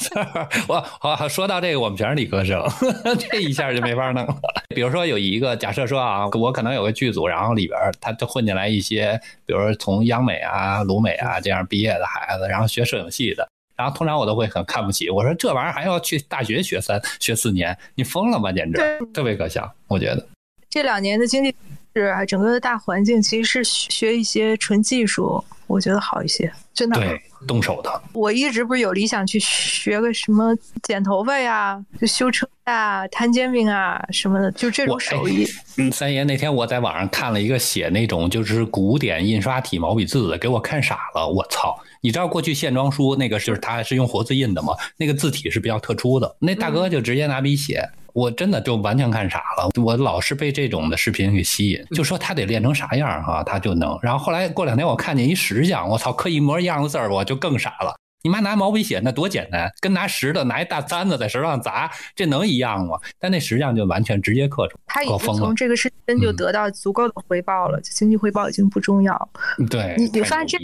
[0.67, 2.63] 我好说到这个，我们全是理科生，
[3.19, 4.35] 这一下就没法弄了。
[4.73, 18.51] 比如说有一个假设说啊，我可能有个剧组，然后里边他就混进来一些，比如说从央美啊、鲁美啊这样毕业的孩子，然后学摄影系的，然后通常我都会很看不起，我说这玩意儿还要去大学学三学四年，你疯了吧？
[18.51, 18.79] 简直
[19.13, 20.25] 特别可笑，我觉得
[20.69, 21.53] 这两年的经济。
[21.93, 26.97] 是，整个的大环境其实是学一些纯技术，我觉得好一些，真的。
[26.97, 28.01] 对，动手的。
[28.13, 35.45] 我一直不是有理想去学个什么剪头发呀、就修车呀、摊煎饼啊什么的，就这种手艺。
[35.77, 41.27] 嗯，三爷那天我在网上看了一个写那种就是古典印刷体毛笔字的，给我看傻了。
[41.27, 41.77] 我操！
[42.03, 44.73] 你知道过去线装书那个就是他是用活字印的吗？
[44.97, 47.87] 那个字体是比较特殊的，那大哥就直接拿笔写。
[48.13, 53.97] 我真的就完全看傻了，我老是被这种的视频给吸引，就说他得练成啥样哈，他就能。
[54.01, 57.95] 然后后来过两天我看见一石像，我操，刻一模一样的字儿，我就更傻了。
[58.23, 62.99] 你妈拿毛笔写那多简单，跟拿石头拿一大簪子在石头上砸，这能一样吗？
[63.19, 69.29] 但那石匠就完全直接刻出，他已经从这个事情就得到足够的回报了，经济回报已经不重要。
[69.69, 70.57] 对，你你发现这。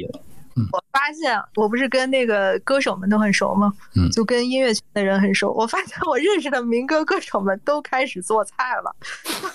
[0.72, 3.72] 我发现我不是跟那个歌手们都很熟吗？
[3.96, 5.52] 嗯，就跟音乐圈的人很熟。
[5.54, 8.96] 我发现我认识的民歌歌手们都开始做菜了，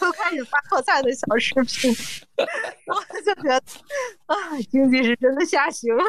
[0.00, 1.94] 都 开始发做菜的小视频。
[2.86, 3.56] 我就觉得
[4.26, 4.36] 啊，
[4.70, 6.04] 经济是真的下行了，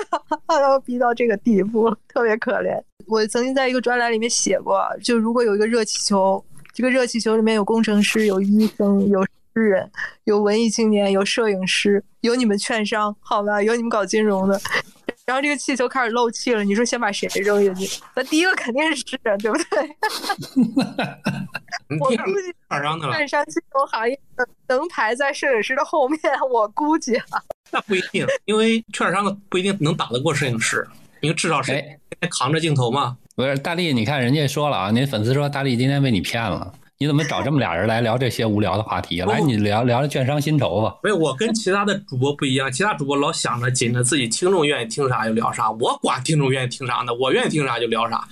[0.60, 2.82] 要逼到这个地步，特别可怜。
[3.08, 9.26] 我曾经在一个专栏里面写过，就如果有一个热气球，这个热气球里面有工程师、有医生、有。
[9.54, 9.90] 诗人
[10.24, 14.60] 有文艺青年，有摄影师，有你们券商，好吧，有你们搞金融的，
[15.26, 18.02] 然后这个气球开始漏气了，你说先把谁扔进去？
[18.16, 19.90] 那第一个肯定是诗人，对不对？
[22.00, 24.20] 我估计 券商的了，券商金融行业
[24.68, 26.20] 能排在摄影师的后面，
[26.52, 27.42] 我估计啊。
[27.72, 30.88] 那不一定，因为券商的不一定能打得过摄影师，
[31.22, 33.18] 因为至少是哎扛着镜头嘛。
[33.36, 36.72] 不是大力，你看人家说了啊，您粉丝说大力今天被你骗了，
[37.04, 39.20] 你怎么找这么俩人来聊这些无聊的话题？
[39.28, 40.96] 来，你聊聊聊券商薪酬吧。
[41.04, 48.26] 没有，我跟其他的主播不一样，其他主播老想着紧着自己听众愿意听啥就聊啥，我管听众愿意听啥呢，我愿意听啥就聊啥。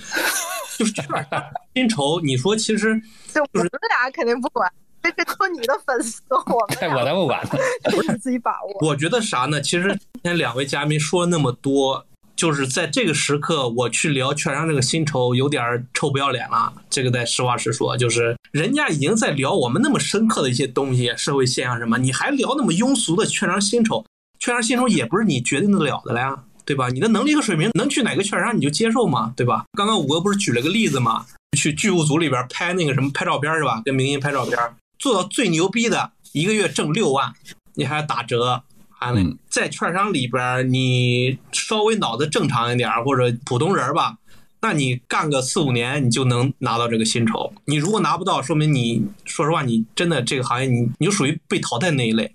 [0.77, 1.43] 就是券商
[1.75, 2.97] 薪酬，你说其实
[3.33, 4.71] 就我们俩肯定不管，
[5.03, 7.49] 这是都你的粉丝，我我才不管呢。
[7.91, 8.87] 不是自己把握。
[8.87, 9.59] 我觉得啥呢？
[9.59, 12.05] 其实今天两位嘉宾说了那么多，
[12.41, 16.73] 就是在这个时刻，我去聊券商这个薪酬，有点臭不要脸了。
[16.89, 24.03] 这个得实话实说，就是人家已经在聊我们那么深刻的一些东西，社会现象什么，你还聊那么庸俗的券商薪酬？
[24.39, 26.35] 券商薪酬也不是你决定得了的了呀，
[26.65, 26.89] 对吧？
[26.89, 29.65] 你的能力和水平能去哪个券商你就接受嘛，对吧？
[29.77, 33.83] 刚刚五哥不是举了个例子嘛，去剧务组里边拍那个什么拍照片是吧？
[33.85, 34.57] 跟明星拍照片，
[34.97, 37.31] 做到最牛逼的，一个月挣六万，
[37.75, 38.63] 你还要打折。
[39.01, 44.15] 还嗯在券商里边，你稍微脑子正常一点或者普通人吧，
[44.61, 47.51] 那你干个四五年，你就能拿到这个薪酬。
[47.65, 52.33] 你如果拿不到，说明你说实话，你真的这个行业你你就属于被淘汰那一类。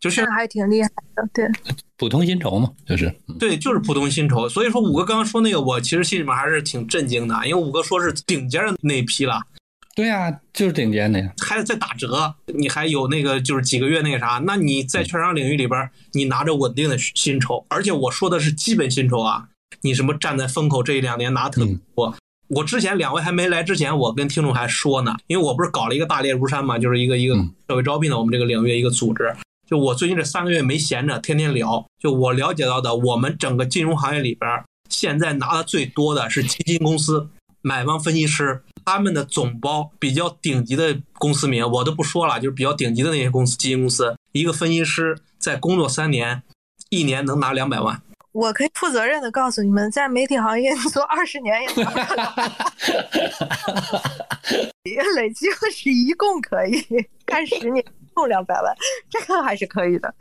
[0.00, 1.48] 就是这还挺厉害的，对，
[1.96, 3.10] 普通薪酬嘛，就是
[3.40, 4.46] 对，就是普通薪酬。
[4.46, 9.40] 所以说，五哥刚刚说那个，我其实心里面还是挺震惊的，因为五哥说是顶尖的那一批了，
[9.94, 11.32] 对啊、就是顶尖的呀。
[11.38, 19.48] 还在打折，你还有那个就是几个月那个啥，那你在券商领域里边，你拿着稳定的薪酬，而且我说的是基本薪酬啊，
[19.82, 22.14] 你什么站在风口这一两年拿特别多。
[22.48, 29.34] 我之前两位还没来之前，我跟听众还说呢，因为我不是搞了一个大猎如山嘛，就是一个一个嗯社会招聘的我们这个领域一个组织。
[29.66, 31.86] 就我最近这三个月没闲着，天天聊。
[31.98, 37.28] 就我了解到的，我们整个金融行业里边，现在拿的最多的是基金公司、
[37.62, 46.42] 买方分析师，他们的总包比较顶级的公司名我都不说了，就是比较顶级的那些公司基金公司，一个分析师在工作三年，
[46.90, 48.00] 一年能拿两百万。
[48.32, 52.34] 我可以负责任的告诉你们，在媒体行业做二十年也拿不了
[55.16, 56.84] 累积了是一共可以
[57.24, 58.74] 干十年，一共两百万，
[59.08, 60.12] 这个还是可以的。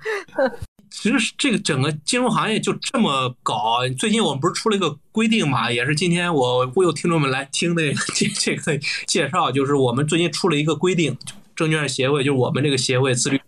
[0.94, 3.80] 其实这个整个金融行业就这么搞。
[3.98, 7.82] 最近我们不是出了一个规定嘛，也是今天我忽悠听众们来听的
[8.14, 11.18] 这这个介绍，就是我们最近出了一个规定，
[11.56, 13.42] 证券协会就是我们这个协会自律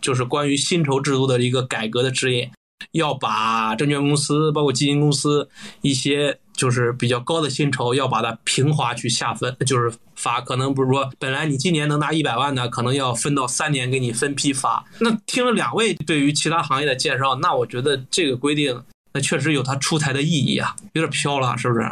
[0.00, 2.48] 就是关于薪酬制度的一个改革的指引，
[2.92, 5.50] 要把证券公司包括基金公司
[5.82, 10.40] 一些就是比较高的薪酬，要把它平滑去下分，就是发。
[10.40, 14.84] 可能不是说本来你今年能拿一百万的，可能要分到三年给你分批发。
[14.98, 18.82] 那听了两位对于其他行业的介绍，那我觉得这个规定
[19.12, 21.88] 那确实有它出台的意义啊，有点飘了，是不是？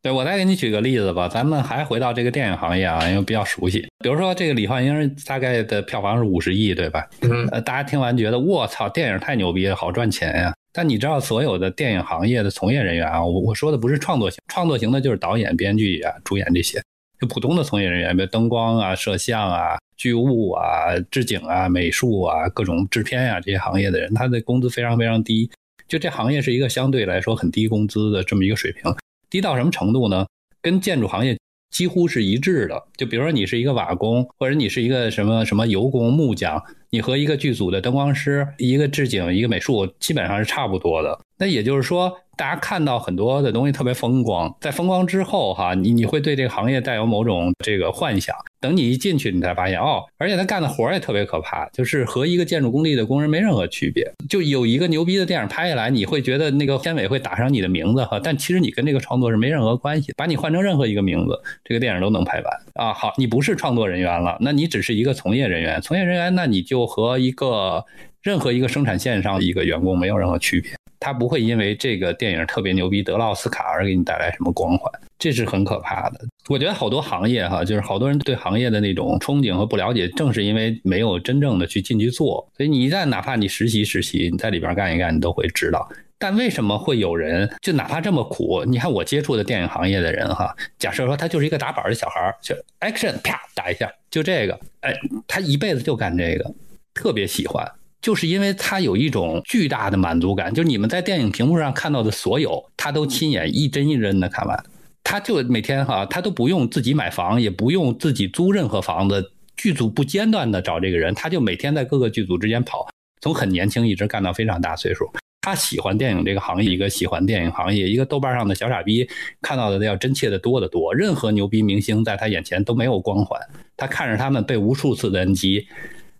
[0.00, 3.86] 对，我再给你举个例子吧，咱们还回到这个电影行业啊，因为比较熟悉。
[3.98, 7.04] 比如说这个李焕英大概的票房是五十亿，对吧？
[7.22, 10.54] 嗯，呃，大家听完觉得我操，电影太牛逼了，好赚钱呀。
[10.78, 16.80] 但你知道，所有的电影行业的从业人员啊，我我说的不是创作型，创作型的就是导演、编剧啊、主演这些，
[17.20, 25.50] 就普通的从业人员，比如灯光啊、摄像啊、剧务啊、置景啊、美术啊、各种制片啊这些行业的人，他的工资非常非常低。
[25.88, 28.94] 就这行业是一个相对来说很低工资的这么一个水平，
[29.28, 30.24] 低到什么程度呢？
[30.62, 31.36] 跟建筑行业
[31.72, 32.80] 几乎是一致的。
[32.96, 41.18] 就比如说你是一个瓦工，或者你是一个什么什么油工、木匠，你和一个剧组的灯光师、一个置景、一个美术，基本上是差不多的。
[41.40, 48.34] 那也就是说，大家看到很多的东西特别风光，在风光之后哈，你你会对这个行业带有某种这个幻想。
[48.60, 54.12] 等你一进去，你才发现哦，而且他干的活儿也特别可怕，就是和一个建筑工地的工人没任何区别。
[54.28, 60.12] 就有一个牛逼的电影拍下来，你会觉得那个片尾会打上你的名字哈，但其实你跟这个创作是没任何关系。
[60.16, 62.92] 把你换成任何一个名字，这个电影都能拍完啊。
[62.92, 65.80] 好，你不是创作人员了，那你只是一个从业人员。
[65.80, 67.84] 从业人员，那你就和一个
[68.22, 70.72] 任何一个生产线上的一个员工没有任何区别。
[71.00, 76.18] 他不会因为这个电影特别牛逼得了奥斯卡而给你带来什么光环，这是很可怕的。
[76.48, 82.50] 我觉得好多行业哈，就是好多人对行业的那种憧憬和不了解，正是因为没有真正的去进去做。
[82.56, 85.88] 所以你一旦哪怕你实习实习，你在里边干一干，你都会知道。
[86.18, 88.64] 但为什么会有人就哪怕这么苦？
[88.66, 94.92] 你看我接触的电影行业的人哈，假设说他就是一个打板的小孩，就 action 啪打一下，就这个，哎，
[95.28, 96.52] 他一辈子就干这个，
[96.98, 97.64] 特别喜欢。
[98.00, 104.64] 就是因为他有一种巨大的满足感，就是你们在电影屏幕上看到的所有，他都亲眼一帧一帧的看完。
[105.04, 112.88] 他就每天哈，他都不用自己买房，也不用自己租任何房子，剧组不间断的找这个人，他就每天在各个剧组之间跑，
[113.20, 115.10] 从很年轻一直干到非常大岁数。
[115.40, 119.08] 他喜欢电影这个行业，一个喜欢电影行业，一个豆瓣上的小傻逼
[119.40, 120.94] 看到的要真切的多得多。
[120.94, 123.40] 任何牛逼明星在他眼前都没有光环，
[123.76, 125.66] 他看着他们被无数次的 NG，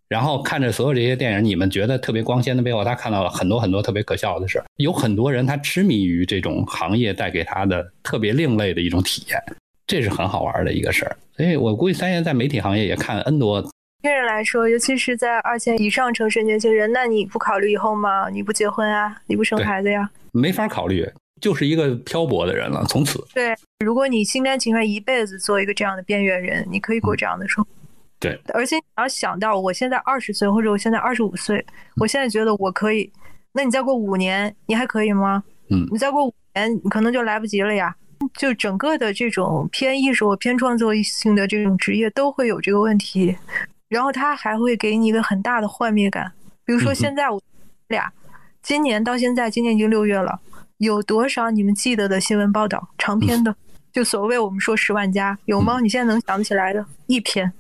[0.09, 4.63] 然后看着所有这些电影，你们觉得特别光鲜的背后，他看到了很多很多特别可笑的事。
[4.77, 9.39] 有很多人他痴迷于这种行业带给他的特别另类的一种体验，
[9.87, 11.17] 这是很好玩的一个事儿。
[11.37, 13.63] 所以我估计三爷在媒体行业也看 N 多。
[14.03, 18.31] 轻人来说，尤其是在二线以上城市年轻人，那你不考虑以后吗？
[18.31, 19.15] 你不结婚啊？
[19.27, 20.09] 你不生孩子呀？
[20.33, 21.07] 没法考虑，
[21.41, 22.85] 就是一个漂泊的人了。
[22.89, 23.55] 从此，对，
[23.85, 27.71] 如果你心甘情愿一辈子做一个这样的边缘人，你可以过这样的生活。
[28.21, 31.65] 对，而且你要想到，我现在二十岁，或者我现在二十五岁，
[31.97, 33.11] 我现在觉得我可以，
[33.53, 35.43] 那你再过五年，你还可以吗？
[35.71, 37.95] 嗯，你再过五年，你可能就来不及了呀。
[38.35, 43.37] 就整个的这种偏艺术、偏创作性的这种职业，都会有这个问题。
[43.89, 46.33] 然后他还会给你一个很大的幻灭感，
[46.65, 47.41] 比如说现在我
[47.87, 48.13] 俩，
[48.61, 50.41] 今年到现在，今年已经六月了，
[50.79, 53.55] 有多少你们记得的新闻报道，长篇的，
[53.93, 55.79] 就所谓我们说十万加，有吗？
[55.81, 57.51] 你现在能想得起来的一篇，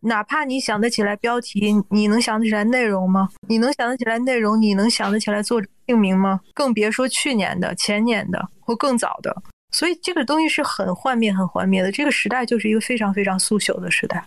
[0.00, 3.28] 哪怕你想得起来标题，你能想得起来内容吗？
[3.48, 6.40] 你能想得起来内容，你能想得起来作者姓名吗？
[6.54, 9.42] 更别说去年的、前年的或更早的。
[9.70, 11.92] 所以这个东西是很幻灭、很幻灭的。
[11.92, 14.24] 这个时代就是一个非常非常速朽的时代。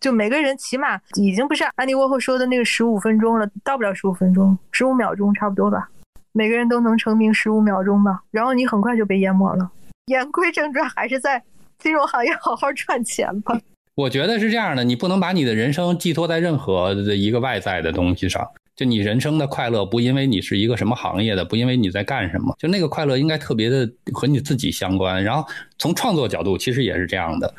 [0.00, 5.88] 就每个人起码已经不是安迪沃霍说的那个十五分钟了，到不了十五分钟，十五秒钟差不多吧。
[6.32, 9.70] 每个人都能成名十五秒钟吧，然后你很快就被淹没了。
[10.06, 11.42] 言归正传，还是在
[11.78, 13.56] 金融行业好好赚钱吧。
[14.00, 18.46] 我觉得是这样的，你不能把你的人生寄托在任何一个外在的东西上。
[18.74, 25.22] 就你人生的快乐，不因为你是一个什么行业的，不因为你在干什么，就那个快乐应该特别的和你自己相关。
[25.22, 25.46] 然后
[25.78, 27.54] 从创作角度，其实也是这样的。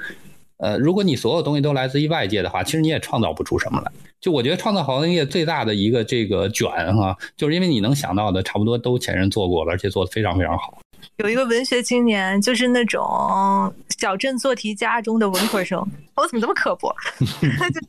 [0.58, 3.92] 呃，如果你所有东西都来自于外界的话，其实你也创造不出什么来。
[4.20, 10.81] 就我觉得创造行业最大的一个这个卷哈，就是因为你能想到的差不多都前人做过了，而且做的非常非常好。
[11.18, 15.80] 有一个文学青年，就是那种小镇做题家中的文科生，
[16.16, 16.94] 我怎么这么刻薄？
[17.60, 17.80] 他就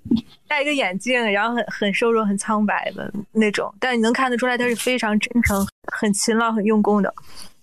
[0.47, 7.13] 戴一个眼镜，然后很很瘦弱、很苍白的那种，但你能看得出来他是非常真诚、很勤劳、很用功的。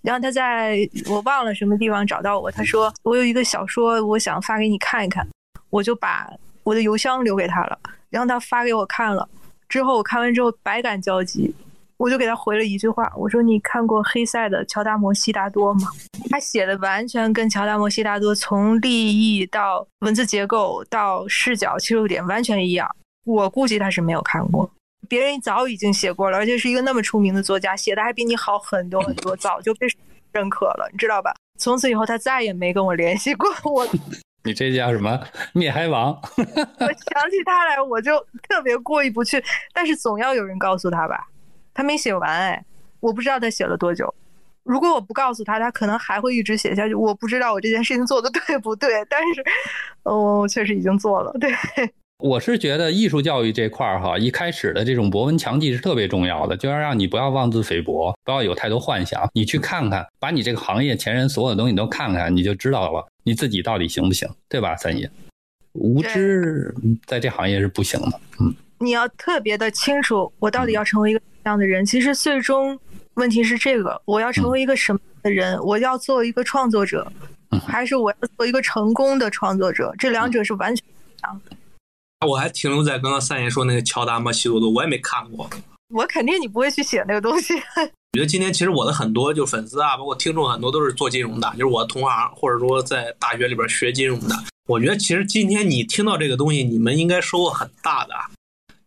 [0.01, 0.77] 然后他在
[1.07, 5.27] 我忘了什么地方找到我，他说我有一个小说，我想发给你看一看，
[5.69, 6.31] 我就把
[6.63, 7.77] 我的邮箱留给他了，
[8.09, 9.27] 然后他发给我看了，
[9.67, 11.53] 之后我看完之后百感交集，
[11.99, 15.89] 我就给他回了一句话，我说你看过黑塞的《乔达摩悉达多》吗？
[16.29, 22.89] 他写的完全跟乔达摩悉达多从立意到文字结构到视角切入点完全一样，
[23.25, 24.71] 我估计他是没有看过。
[25.09, 29.85] 别人早已经写过了，而且是一个那么出名的作家，写的还比你好很多很多，早就被
[30.31, 31.35] 认可了，你知道吧？
[31.59, 33.49] 从此以后，他再也没跟我联系过。
[33.65, 33.85] 我，
[34.45, 35.19] 你这叫什么
[35.51, 36.17] 灭海王？
[36.37, 39.43] 我想起他来，我就特别过意不去。
[39.73, 41.27] 但是总要有人告诉他吧，
[41.79, 42.61] 他没写完哎，
[42.99, 44.13] 我不知道他写了多久。
[44.63, 46.93] 如果我不告诉他，他可能还会一直写下去。
[46.93, 49.41] 我不知道我这件事情做的对不对，但是，
[50.03, 51.49] 我确实已经做了，对。
[52.21, 59.25] 我是觉得艺术教育这块儿哈，一开始的这种博闻强记是特别重要的，就要让你不要妄自菲薄，不要有太多幻想。
[59.33, 64.75] 你去看看，把你这个行业前人所有的东西都看看，你就知道了你自己到底行不行，对吧？
[64.75, 65.09] 三爷，
[65.71, 66.75] 无知
[67.07, 68.19] 在这行业是不行的。
[68.41, 71.85] 嗯，你要特别的清楚，我到底要成为一个什么样的人。
[71.85, 72.79] 其实最终
[73.15, 75.59] 问题是这个：我要成为一个什么的人？
[75.61, 77.11] 我要做一个创作者，
[77.67, 79.93] 还是我要做一个成功的创作者？
[79.99, 81.55] 这两者是完全不一样的。
[82.25, 85.49] 我还停留在刚刚三爷说那个乔达摩西多多，我也没看过。
[85.93, 87.53] 我肯定你不会去写那个东西。
[88.13, 94.35] 我觉得今天其实我的很多就粉丝啊，包括听众很多都是做金融的，就是我同行或者说在大学里边学金融的。
[94.67, 98.13] 我觉得其实今天你听到这个东西，你们应该收获很大的。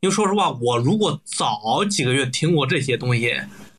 [0.03, 3.33] 因为说实话，我如果早几个月听过这些东西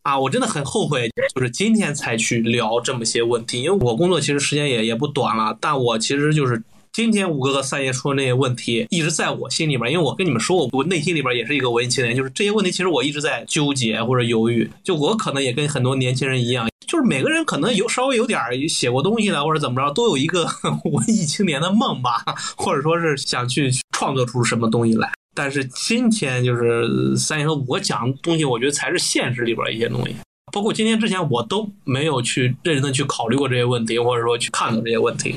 [0.04, 3.62] 啊，我真的很后悔，就是今天才去聊这么些问题。
[3.62, 6.64] 因为我工作其实时间也也不短了，但我其实就是。
[6.94, 14.70] 今天五哥和三爷说那些问题，一直在我心里边，因为我跟你们说，我我内心里边也是一个文艺青年，就是这些问题，其实我一直在纠结或者犹豫。
[14.84, 20.46] 就我可能也跟很多年轻人一样，就是每个人可能有稍微有点写过东西的，或者怎么着，都有一个
[20.86, 22.24] 文艺青年的梦吧，
[22.56, 25.12] 或者说是想去创作出什么东西来。
[25.34, 30.16] 但是今天就是三爷和我讲的东西，我觉得才是现实里边一些东西。
[30.52, 35.36] 包括今天之前，我都没有去认真的去考虑过这些问题，或者说去看到这些问题。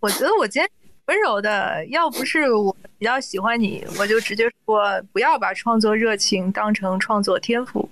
[0.00, 0.68] 我觉得我今天。
[1.06, 4.82] 温柔的，要不是我比较喜欢你，我就直接说
[5.12, 7.86] 不要把创作热情当成创作天赋，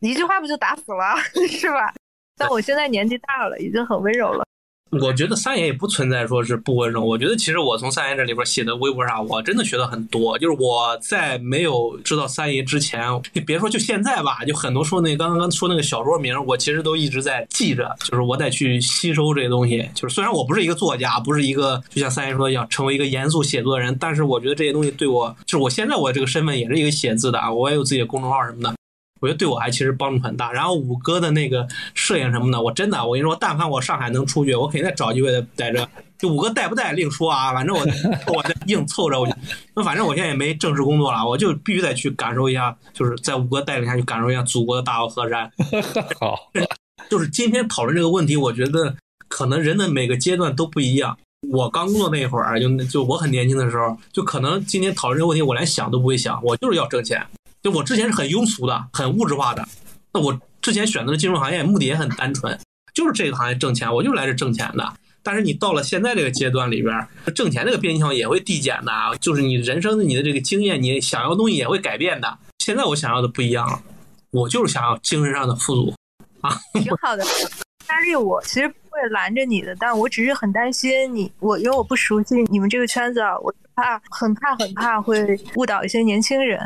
[0.00, 1.14] 一句话不就打死了，
[1.46, 1.92] 是吧？
[2.38, 4.46] 但我现在年纪大了，已经很温柔了。
[4.90, 7.04] 我觉得三爷也不存在说是不温柔。
[7.04, 10.38] 我觉得其实我从三爷这里边写的微博上，我真的学到很多。
[10.38, 19.86] 就是我在没有知道三爷之前，你别说就现在吧，就很多说那刚刚说那个小说名，我其实都一直在记着，就是我得去吸收这些东西。
[19.94, 28.77] 就是虽然我不是一个作家，不是一个就像三爷说的要成为一个严肃写作人，但是我觉得这些东西对我，就是我现在我这个身份也是一个写字的啊，我也有自己的公众号什么的。
[29.20, 30.52] 我觉得对我还其实帮助很大。
[30.52, 35.88] 然后五哥的那个摄影什么的，我真的，我跟你说，但凡我上海能出去，我肯定再找机会在这。
[36.18, 37.80] 就五哥带不带另说啊，反正我
[38.34, 39.28] 我硬凑着，我
[39.76, 45.48] 那反正我现在也没正式工作了，我就必须得去感受一下，就是在五哥带领下去感受一下祖国的大好河山。
[46.18, 46.36] 好，
[47.08, 48.96] 就是今天讨论这个问题，我觉得
[49.28, 51.16] 可能人的每个阶段都不一样。
[51.52, 57.24] 我刚工作那会儿，就就我很年轻的时候，就可能今天讨论这个问题，我连想都不会想，我就是要挣钱。
[57.62, 59.66] 就我之前是很庸俗的、很物质化的。
[60.12, 62.58] 那我之前选择的金融行业目的也很单纯，
[62.94, 64.92] 就是这个行业挣钱，我就是来这挣钱的。
[65.22, 72.38] 但是你到了现在这个阶段里边，挣钱这个边向也会递减的，就是你人生的你的这个经验，你想要的东西也会改变的。
[72.60, 73.82] 现在我想要的不一样了，
[74.30, 75.92] 我就是想要精神上的富足
[76.40, 76.56] 啊。
[76.74, 77.24] 挺好的，
[77.86, 86.58] 但是，我其实不会拦着你的，但我只是很担心你，我因为我不熟悉你们这个圈子啊，我怕很怕很怕会误导一些年轻人。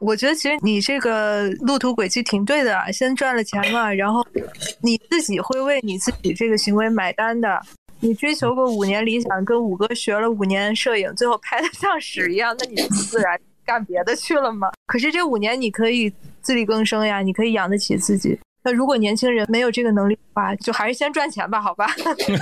[0.00, 4.26] 我觉得其实你这个路途轨迹挺对的，先赚了钱嘛，然后
[4.82, 7.60] 你自己会为你自己这个行为买单的。
[8.00, 14.70] 你追求过五年理想，跟五哥学了五年摄影，最后拍的像屎一样，那你不自然干别的去了吗？
[14.86, 18.38] 可是这五年你可以自力更生呀，你可以养得起自己。
[18.62, 21.86] 那如果年轻人没有这个能力的话，就还是先赚钱吧，好吧？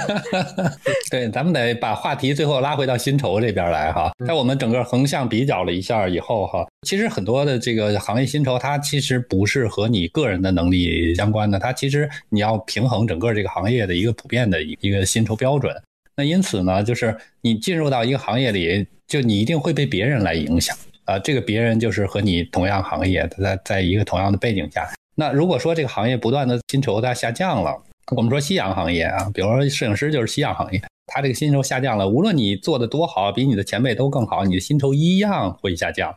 [1.11, 4.11] 对，咱们得把话题最后拉回到薪酬这边来哈。
[4.27, 15.73] 在我们整个横向比较了一下以后哈，其实很多的这个行业薪酬，它其实不是和你个人的能力相关的，它其实你要平衡整个这个行业的一个普遍的一个薪酬标准。
[16.17, 21.17] 那因此呢，就是你进入到一个行业里，就你一定会被别人来影响啊。
[21.21, 24.91] 这个别人就是和你同样行业，在在一个同样的背景下。
[25.21, 27.77] 那如果说这个行业不断的薪酬它下降了，
[28.15, 36.15] 我们说夕阳行业啊，比如说摄影师就是夕阳行业，它这个薪酬下降了，无论你做的多好，比你的前辈都更好，你的薪酬一样会下降。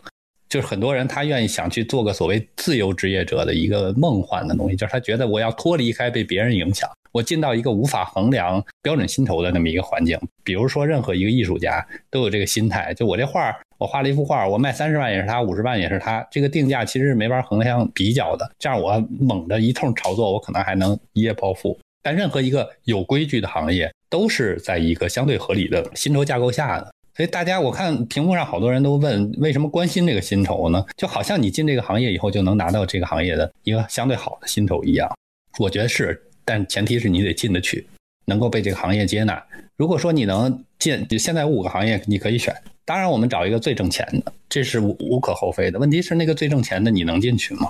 [0.47, 10.15] 就是很多人他愿意想去做个所谓自由职业者的一个梦幻的东西，就是他觉得我要脱离开被别人影响，我进到一个无法衡量标准薪酬的那么一个环境。
[10.43, 18.47] 比如说任何一个艺术家都有这个心态，就我这画我画了一幅画，我卖三十万也是他，五十万也是他，这个定价其实是没法横向比较的。
[18.59, 21.75] 这样我猛的一通炒作，我可能还能一夜暴富。
[22.03, 26.93] 但任何一个有规矩的行业，都是在一个相对合理的薪酬架构下的。
[27.15, 30.85] 所以大家，我看屏幕上好多人都问，为什么关心这个薪酬呢？
[30.95, 35.11] 就好像你进这个行业以后就能拿到这个行业的一个相对好的薪酬一样。
[35.57, 37.87] 我觉得是，但前提是你得进得去，
[38.31, 39.43] 能够被这个行业接纳。
[39.75, 42.55] 如果说你能进，现在五个行业你可以选，
[42.85, 45.77] 当然我们找一个最挣钱的，这是无无可厚非的。
[45.77, 47.69] 问题是那个最挣钱的你能进去吗？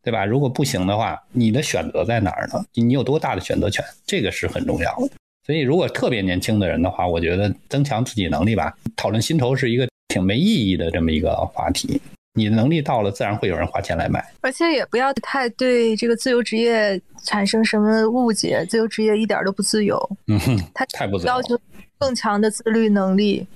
[0.00, 0.24] 对吧？
[0.24, 2.64] 如果不行的话，你的选择在哪儿呢？
[2.74, 3.84] 你有多大的选择权？
[4.06, 5.10] 这个是很重要的。
[5.44, 8.72] 所以，如果特别年轻的人的话，我觉得增强自己能力吧。
[8.94, 12.00] 讨论薪酬是一个挺没意义的这么一个话题。
[12.34, 14.24] 你的能力到了，自然会有人花钱来买。
[14.40, 18.66] 而且也不要太对这个自由职业产生什么误解。
[18.68, 19.96] 自由职业一点都不自由。
[20.26, 21.32] 嗯哼，他太不自由。
[21.32, 21.56] 要求
[21.98, 23.46] 更强的自律能力，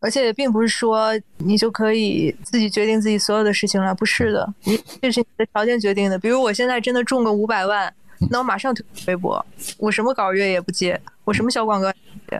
[0.00, 3.94] 而且也并不是说你就可以自己决定自己所有的事情了。
[3.94, 6.18] 不是的，你这是你的条件决定的。
[6.18, 7.92] 比如我现在真的中个五百万。
[8.30, 9.44] 那我马上推微博，
[9.78, 11.92] 我什么稿约也不接，我什么小广告，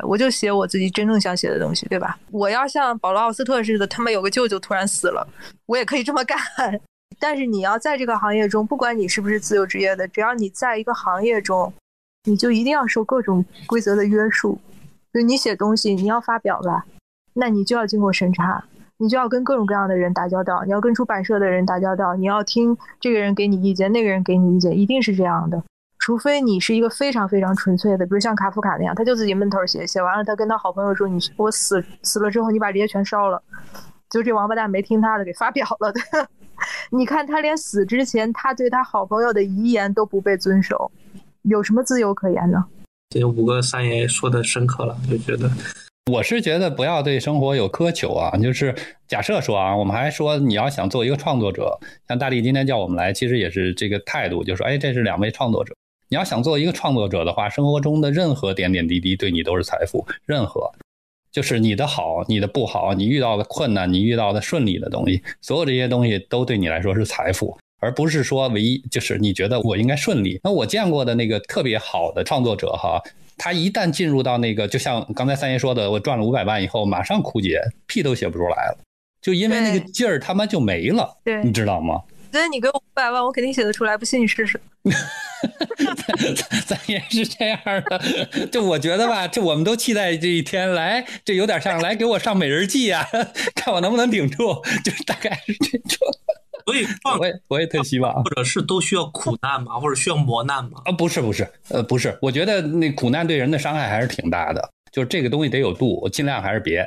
[0.02, 2.18] 我就写我自己真正想写的东西，对吧？
[2.30, 5.26] 我要像保罗奥斯特似的，他们有个舅舅突然死了，
[5.66, 6.38] 我也可以这么干。
[7.18, 11.72] 但是你要在这个行业中，不管你是不是自由职业的，只要你在一个行业中，
[12.24, 14.58] 你就一定要受各种规则的约束。
[15.12, 16.84] 就你写东西，你要发表吧，
[17.34, 18.64] 那你就要经过审查。
[18.98, 25.62] 你就要跟各种各样的人打交道，你要跟出版社的人打交道，你要听这个人给你意见，那个人给你意见，一定是这样的。
[25.98, 33.42] 除非你是一个非常非常纯粹的，比如像卡夫卡那样，他就自己闷头写，写完了他跟他好朋友说：“你我死死了之后，你把这些全烧了。”
[34.10, 35.92] 就这王八蛋没听他的，给发表了。
[36.92, 40.92] 你看他连死之前，他对他好朋友的遗言都不被遵守，
[41.42, 42.64] 有什么自由可言呢？
[43.08, 45.50] 这五个三爷说的深刻了，就觉得。
[46.12, 48.74] 我是觉得不要对生活有苛求啊，就是
[49.08, 55.74] 假设说啊，我们还说你要想做一个创作者，像大力今天叫我们来，其实也是这个态度，就说哎，这是两位创作者，
[56.10, 60.70] 你要想做一个创作者的话，生活中的任何点点滴滴对你都是财富，任何
[61.32, 70.38] 就是你的好，你的不好，你遇到的困难，你遇到的顺利的东西，所有这些东西都对你来说是财富，而不是说唯一就是你觉得我应该顺利。
[70.44, 73.02] 那我见过的那个特别好的创作者哈。
[73.36, 78.78] 他一旦进入到那个，就像刚才三爷说的，我赚了五百万以后，马上枯竭，屁都写不出来了，
[79.20, 82.00] 就因为那个劲儿他妈就没了，对你知道吗？
[82.32, 84.60] 所以你给我五百万，我肯定写得出来，不信你试试。
[86.66, 93.06] 咱也是这样的，就我觉得吧， 就我们都期待这一天来，这有点像来给我上美人计啊，
[93.54, 95.98] 看我能不能顶住，就是大概是这种。
[96.66, 100.80] 所以创我也我也特希望或者是都需要苦难吗，或者需要磨难吗。
[100.84, 106.84] 啊，不是不是，呃，不是，我觉得那苦难对人的伤害还是挺大的，就是这个东西得有度，我尽量还是别。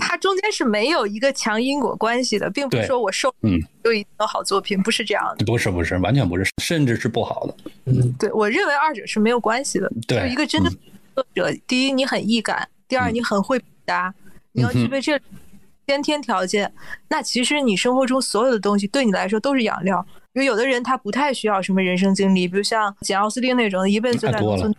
[0.00, 5.44] 它中间是没有一个强因果关系的，并不是说我受嗯就一定有好作品，不是这样的。
[5.46, 7.54] 不是不是，完全不是，甚至是不好的。
[7.86, 9.90] 嗯，对我认为二者是没有关系的。
[10.06, 10.70] 就一个真的
[11.14, 14.14] 作者，第一你很易感，第二你很会表达，
[14.52, 15.18] 你要具备这
[15.88, 16.70] 先天条件，
[17.08, 20.04] 那其实你生活中所有的东西对你来说都是养料。
[20.34, 24.74] 因为有的人他不太需要什么人生经历，比如像简奥斯汀那种一辈子就在农村，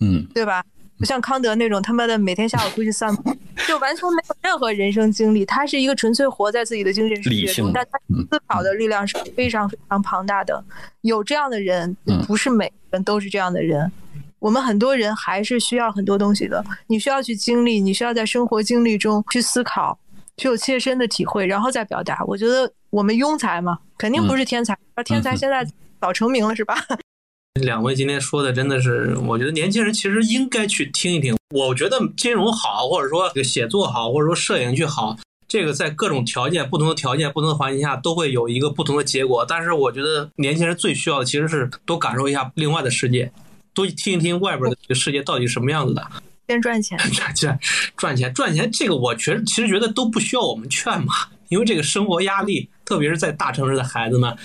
[0.00, 0.64] 嗯，对吧？
[0.98, 3.36] 不像康德那种他妈的每天下午出去散步，
[3.68, 5.44] 就完全没有任何人生经历。
[5.44, 7.98] 他是一个纯粹活在自己的精神世界中，但他
[8.30, 10.64] 思考的力量是非常非常庞大的。
[11.02, 13.92] 有这样的人嗯，不是每个人都是这样的人。
[14.38, 19.98] 我们很多人还是需要很多东西的，你需要去经历，你需要在生活经历中去思考，
[20.36, 22.22] 去有切身的体会，然后再表达。
[22.26, 25.66] 我觉得我们庸才嘛，肯定不是天才，而天才嗯现在
[26.00, 26.76] 早成名了，是吧？
[27.60, 31.36] 两位今天说的真的是，我觉得年轻人其实应该去听一听。
[31.54, 35.16] 我觉得金融好，或者说这个写作好，或者说摄影去好，
[35.46, 39.46] 这个在各种条件、不同的条件、不同的环境下都会有一个不同的结果。
[39.48, 43.30] 但是我觉得年轻人最需要的其实是多感受一下另外的世界，
[43.72, 46.04] 多听一听外边的这个世界到底什么样子的。
[46.46, 47.58] 先赚钱， 赚钱，
[47.96, 51.14] 赚钱，赚钱，这个我觉其实觉得都不需要我们劝嘛，
[51.48, 54.36] 因为这个生活压力，特别是在大城市的孩子们，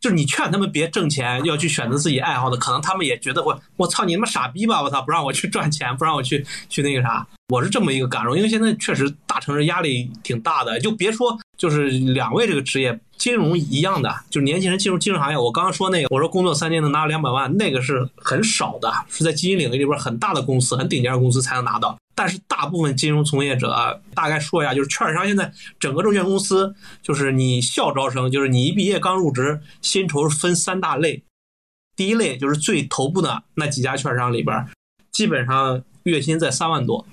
[0.00, 21.98] 就是你劝他们别挣钱，要去选择自己爱好的，可能他们也觉得我，我操你他妈傻逼吧，我操，不让我去赚钱，不让我去去那个啥，我是这么一个感受，因为现在确实大城市压力挺大的，就别说就是两位这个职业，金融一样的，就是年轻人进入金融行业，我刚刚说那个，我说工作三年能拿两百万，那个是很少的，是在基金领域里边很大的公司、很顶尖的公司才能拿到。
[22.14, 31.22] 但是大部分金融从业者，大概说一下，就是券商现在整个证券公司，就是你校招生，就是你一毕业刚入职，薪酬分三大类。
[31.96, 34.66] 第一类就是最头部的那几家券商里边，
[35.10, 37.04] 基本上月薪在三万多。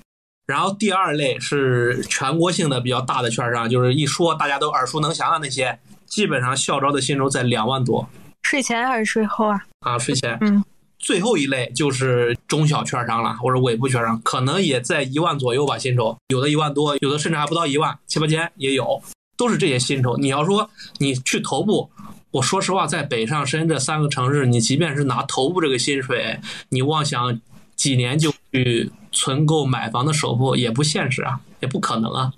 [0.46, 8.08] 然后第二类是全国性的比较大的券商，就是一说大家都耳熟能详的那些，基本上校招的薪酬在两万多
[8.42, 9.60] 税前还是税后啊？
[9.80, 10.38] 啊，税前。
[10.40, 10.62] 嗯，
[11.00, 19.02] 最后一类就是中小券商了，或者尾部券商，可能也在一万左右吧，薪酬有的一万多，有的甚至还不到一万，七八千也有，
[19.36, 20.16] 都是这些薪酬。
[20.16, 21.90] 你要说你去头部，
[22.30, 27.40] 我说实话，在北上深这三个城市，你即便是拿头部这个薪水，你妄想
[27.74, 32.32] 几年就去存够买房的首付，也不现实啊，也不可能啊。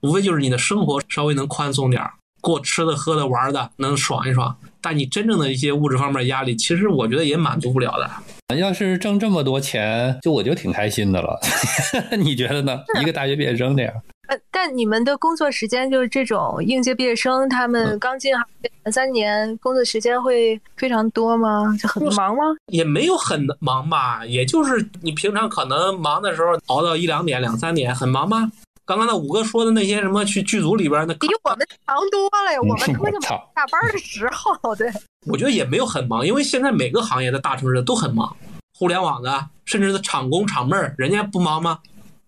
[0.00, 4.56] 无非就是你的生活稍微能宽松点儿，过吃的、喝的、玩的，能爽一爽。
[4.82, 8.56] 但你真正的一些物质方面压力，其实我觉得也满足不了的。
[8.56, 11.38] 要是挣这么多钱，就我就挺开心的了。
[12.18, 12.80] 你觉得呢？
[13.00, 13.94] 一个大学毕业生这样，
[14.26, 21.76] 呃，但你们的工作时间就是这种应届毕业生，他嗯们刚进行三年，工作时间会非常多吗？
[21.80, 22.42] 就很忙吗？
[22.66, 28.50] 也没有很忙吧，也就是你平常可能忙的时候熬到一两点、两三点，很忙吗？
[28.86, 32.58] 刚刚那五哥说的那些什么去剧组里边那，比我们强多了呀！
[32.60, 33.38] 我们根本就下
[33.70, 34.90] 班的时候，对，
[35.26, 38.36] 我觉得也没有很忙，因为现在每个行业的大城市都很忙，
[38.78, 41.78] 互联网的，甚至是厂工厂妹儿，人家不忙吗？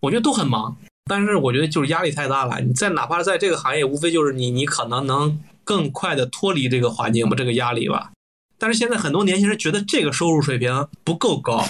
[0.01, 0.75] 我觉得都很忙，
[1.09, 2.61] 但是我觉得就是压力太大了。
[2.61, 8.11] 你在哪怕在这个行业，无非就是你你可能能更快的脱离这个环境吧，这个压力吧。
[8.59, 11.65] 但是现在很多年轻人觉得这个收入水平不够高，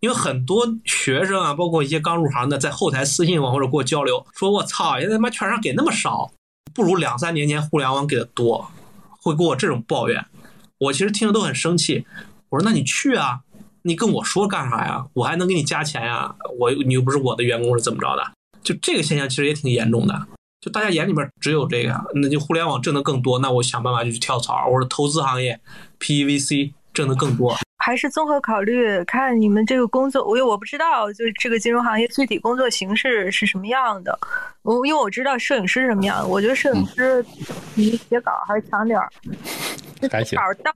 [0.00, 6.32] 因为很多学生啊，包括一些刚入行的，在后台私信我或者跟我交流，说我操，现在他妈券商给那么少，
[6.74, 8.70] 不如两三年前互联网给的多，
[9.20, 10.26] 会给我这种抱怨。
[10.78, 12.06] 我其实听着都很生气。
[12.48, 13.40] 我说那你去啊，
[13.82, 15.06] 你跟我说干啥呀？
[15.12, 16.34] 我还能给你加钱呀？
[16.58, 18.32] 我你又不是我的员工是怎么着的？
[18.68, 20.14] 就这个现象其实也挺严重的。
[20.60, 25.58] 就大家眼里边只有这个，那就互联网挣的更多，那我想办法就去跳槽，或者投资行业
[25.98, 27.56] PEVC 挣的更多。
[27.78, 34.18] 还是综合考虑看你们这个工作，我因为我不知道，就是这个金融行业具体工作形式是什么样的。
[34.60, 37.24] 我因为我知道摄影师什么样的，我觉得摄影师
[37.74, 39.08] 比写稿还是强点儿。
[40.10, 40.70] 还行稿到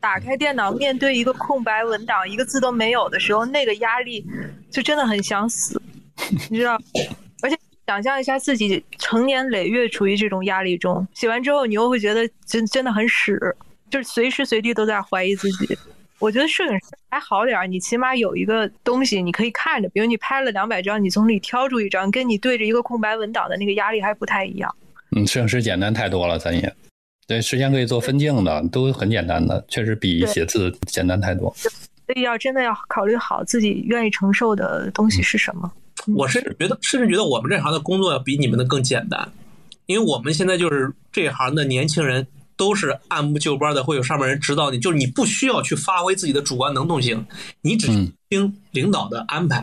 [0.00, 4.26] 打开电脑，面对一个空白文档，一个字都没有的时候，那个压力
[4.70, 5.80] 就真的很想死，
[6.50, 6.78] 你知道？
[7.88, 13.40] 想象一下自己成年累月处于这种压力中，写完之后你又会觉得真真的很屎，
[13.88, 15.78] 就是随时随地都在怀疑自己。
[16.18, 24.70] 我觉得摄影师还好点儿，你起码有一个东西你可以看着，比如你拍了两百张，你从里挑出一张，跟你对着一个空白文档的那个压力还不太一样。
[25.16, 26.70] 嗯，摄影师简单太多了，咱也
[27.26, 31.50] 对，时间可以做分镜的，都很简单的，确实比写字简单太多。
[31.56, 35.72] 所以要真的要考虑好自己愿意承受的东西是什么。
[36.16, 39.32] 我甚至觉得，甚至觉得我们这行的工作要比你们的更简单，
[39.86, 42.26] 因为我们现在就是这一行的年轻人。
[42.58, 47.24] 都是按部就班的，会有上面人指导你，就是你不需要去发挥自己的主观能动性，
[47.60, 47.86] 你只
[48.28, 49.62] 听领导的安排，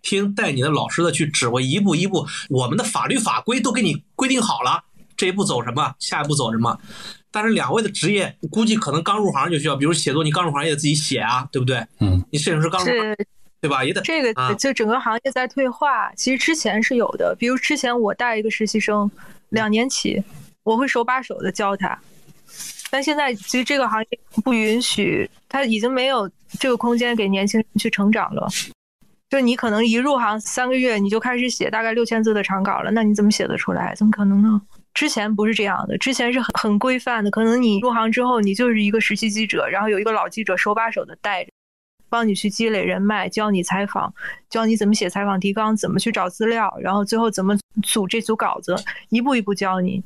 [0.00, 4.82] 听带你的老师的去指挥，一步一步，我们的法律法规都给你规定好了，
[5.18, 6.80] 这一步走什么，下一步走什么。
[7.30, 11.86] 但是两位的职业，估计可能刚入行就需要，比如写作，你刚入行也得自己写啊，对不对？
[11.98, 13.16] 嗯，你摄影师刚入行，
[13.60, 13.84] 对吧？
[13.84, 19.10] 也得这个就整个行业在退化，其实之前是有的，比如之前我带一个实习生，
[19.50, 20.22] 两年起，
[20.62, 21.98] 我会手把手的教他。
[22.90, 26.28] 但现在其实这个行业不允许，他已经没有
[26.58, 28.48] 这个空间给年轻人去成长了。
[29.28, 33.94] 就你可能一入行三个月，你就开始写大概六千字的长稿了，那你怎么写得出来？
[33.94, 34.60] 怎么可能呢？
[34.92, 37.30] 之前不是这样的，之前是很很规范的。
[37.30, 41.52] 可能你入行之后，你就是一个实习记者，然后有一个老记者手把手的带着，
[42.10, 44.12] 帮你去积累人脉，教你采访，
[44.50, 48.76] 教你怎么写采访提纲，怎么去找资料，然后最后怎么组这组稿子，
[49.08, 50.02] 一步一步教你。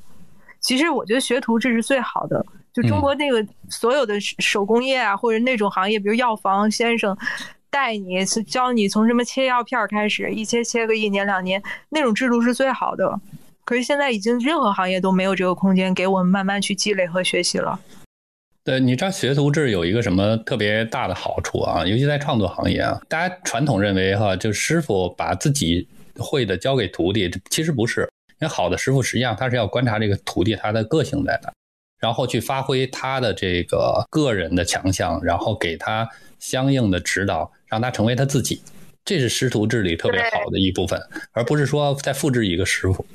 [0.61, 2.45] 其实我觉得学徒制是最好的。
[2.73, 7.17] 就中国那个所有的手工业啊，或者那种行业，比如药房先生
[7.71, 13.21] 带你教你从什么切药片开始，一切切个一年两年，那种制度是最好的。
[13.65, 17.79] 可是现在已经任何行业都没有这个空间给我们慢慢去积累和学习了。
[18.65, 21.85] 对你知道学徒制有一个什么特别大的好处啊？
[21.87, 25.87] 尤其在创作行业啊，大家传统认为哈，就师傅把自己
[26.17, 28.09] 会的交给徒弟，其实不是。
[28.41, 31.53] 因为好的师傅实际上他是要观察这个徒弟他的个性在哪。
[32.01, 36.07] 然后去发挥他的这个个人的强项，然后给他
[36.39, 38.61] 相应的指导，让他成为他自己，
[39.05, 41.01] 这是师徒制里特别好的一部分，
[41.33, 43.07] 而不是说再复制一个师傅。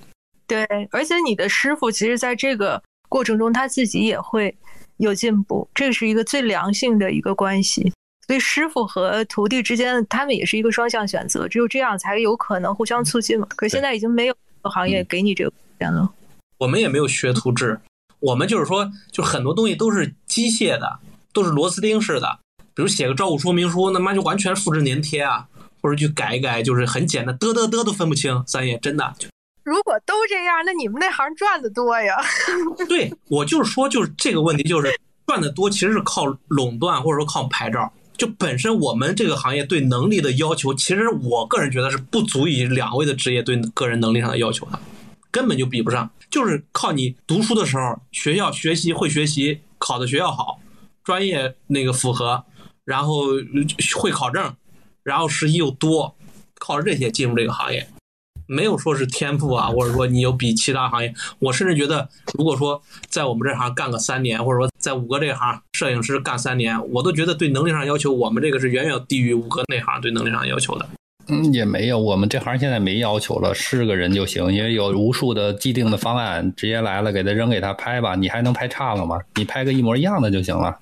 [0.47, 4.55] 对，而且你的师傅其实在这个过程中他自己也会
[4.99, 7.91] 有进步，这是一个最良性的一个关系。
[8.27, 13.47] 所以师傅和徒弟之间，他们也是一个双向选择，只有这样才有可能互相促进嘛。
[13.55, 16.11] 可是现在已经没有行业给你这个空间了。
[16.59, 17.80] 我们也没有学徒制。
[18.19, 20.99] 我们就是说，就很多东西都是机械的，
[21.34, 22.39] 都是螺丝钉式的。
[22.76, 25.47] 比如写个招股说明书，那妈就完全复制粘贴啊，
[25.81, 28.43] 或者去改一改，就是很简单，嘚嘚嘚都分不清。
[28.45, 29.15] 三爷真的，
[29.69, 32.15] 如果都这样，那你们那行赚的多呀？
[32.89, 34.91] 对我就是说，就是这个问题，就是
[35.27, 37.91] 赚的多，其实是靠垄断或者说靠牌照。
[38.17, 44.79] 就本身我们这个行业对能力的要求，其实我个人觉得是不足以两位的职业对个人能力上的要求的。
[45.31, 50.59] 根本就比不上，就是靠你读书的时候，学校学习会学习，考的学校好，
[51.03, 52.43] 专业那个符合，
[52.83, 53.25] 然后
[53.95, 54.53] 会考证，
[55.03, 56.15] 然后实习又多，
[56.59, 57.87] 靠这些进入这个行业，
[58.49, 70.85] 没有说是天赋啊，或者说你有比其他行业，我甚至觉得，如果说在我们这行干个三年，或者说在五哥这行摄影师干三年，我都觉得对能力上要求，我们这个是远远低于五哥那行对能力上要求的。
[71.27, 79.19] 嗯，也没有，我们这行现在没要求了，是个人就行，因为有无数的既定的方案，直接来了给他扔给他拍吧，你还能拍差了吗？
[79.35, 80.76] 你拍个一模一样的就行了，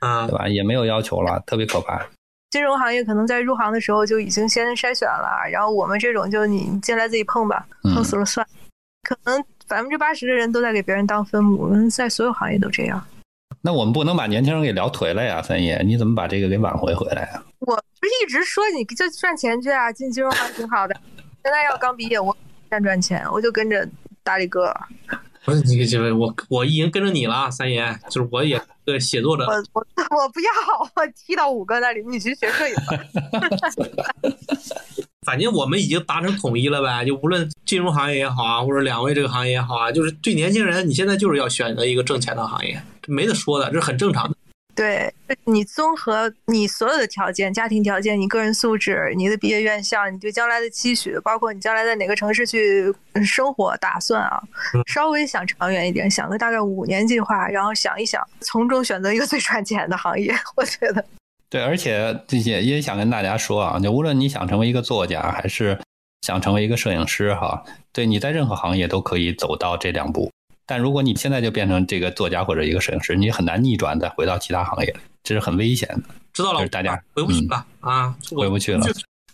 [0.00, 0.48] 啊，对吧？
[0.48, 2.04] 也没有要求了，特别可怕。
[2.52, 8.46] 金融行业可能在入行的时候就已经先筛选了，然后我们这种就你进来自己碰吧，碰死了算。
[9.08, 13.02] 可能百分之八十的人都在给别人当分母，在所有行业都这样。
[13.62, 17.42] 那我们不能把年轻人给聊颓了呀，三爷，你怎么把这个给挽回回来呀？
[17.60, 20.94] 我不是一直说你就赚钱去啊，进金融行挺好的。
[21.42, 22.36] 现在要刚毕业，我
[22.68, 23.88] 先赚钱，我就跟着
[24.22, 24.76] 大力哥。
[25.44, 29.44] 不是你这我我已经跟着你了，三爷，就是我也对写作者。
[29.44, 29.84] 我我
[30.16, 30.50] 我不要，
[30.94, 32.98] 我踢到五哥那里，你去学摄影吧。
[35.26, 44.36] 反正我们已经达成统一了呗，就无论金融行业也好啊，或者两位这个行业也好啊，就是对年轻人，你现在就是要选择一个挣钱的行业，没得说的，这是很正常的。
[44.74, 45.12] 对
[45.44, 52.92] 你综合你所有的条件，家庭条件，你个人素质，你的毕业院校，你对将来的期许，包括你将来在哪个城市去
[53.24, 54.42] 生活打算啊，
[54.86, 61.04] 稍微想长远一点，想个大概五年计划，然后想一想，从中选择一个最赚钱的行业， 我觉得。
[61.50, 65.78] 对，而且这些也想跟大家说啊，就无论你想成为一个作家，还是
[66.22, 67.62] 想成为一个摄影师，哈，
[67.92, 70.30] 对你在任何行业都可以走到这两步。
[70.66, 76.02] 但如果你现在就变成这个作家或者一个摄影师，你很难逆转再回到其他行业，这是很危险的。
[76.32, 78.82] 知道了，大家回不去了啊，回不去了。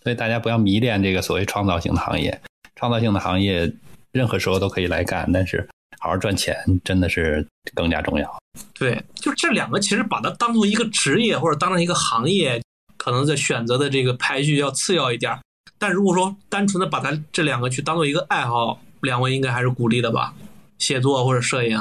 [0.02, 2.40] 所以大家不要迷恋这个所谓创造性的行业，
[2.76, 3.72] 创造性的行业
[4.10, 5.68] 任何时候都可以来干，但是
[5.98, 8.38] 好好赚钱，真的是更加重要。
[8.74, 12.60] 对，就这两个，其实把它当做一个职业或者当成一个行业，
[12.96, 15.38] 可能在选择的这个排序要次要一点。
[15.78, 20.34] 但如果说单纯的把它这两个去当做一个爱好，两位应该还是鼓励的吧？
[20.78, 21.76] 写作或者摄影。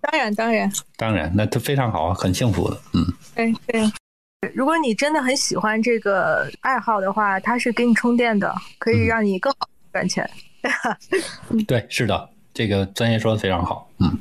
[0.00, 2.80] 当然，当然，当然，那他非常好啊，很幸福的。
[2.94, 3.92] 嗯，对对。
[4.54, 10.28] 如果你真的很喜欢这个爱好的话，它是给你充电的，可以让你更好赚钱。
[11.68, 13.88] 对，是的，这个专业说的非常好。
[14.00, 14.18] 嗯，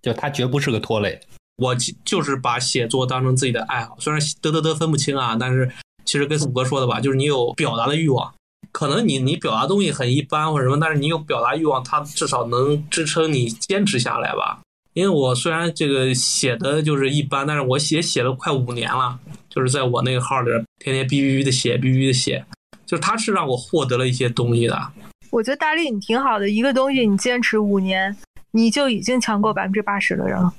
[0.00, 1.20] 就它绝不是个拖累。
[1.56, 5.68] 我就是把写作当成自己的爱好，虽然得得得分不清啊，但是
[6.04, 8.32] 其实跟五哥说的吧，就是你有表达的欲望，
[8.72, 14.60] 可能你你表达东西很一般或者什么，但是你有表达欲望，它至少能支撑你坚持下来吧。
[14.94, 19.18] 因为我虽然这个写的就是一般，但是我写写了快五年了，
[19.48, 22.44] 就是在我那个号里天天哔哔哔的写，哔哔哔的写，
[22.84, 24.92] 就是它是让我获得了一些东西的。
[25.30, 28.16] 我觉得大力你挺好的，一个东西你坚持五年，
[28.50, 30.52] 你就已经强过百分之八十的人了。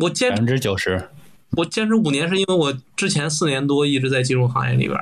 [0.00, 1.08] 我坚百分之九十，
[1.56, 5.00] 我坚持五年是因为我之前四年多一直在金融行业里边，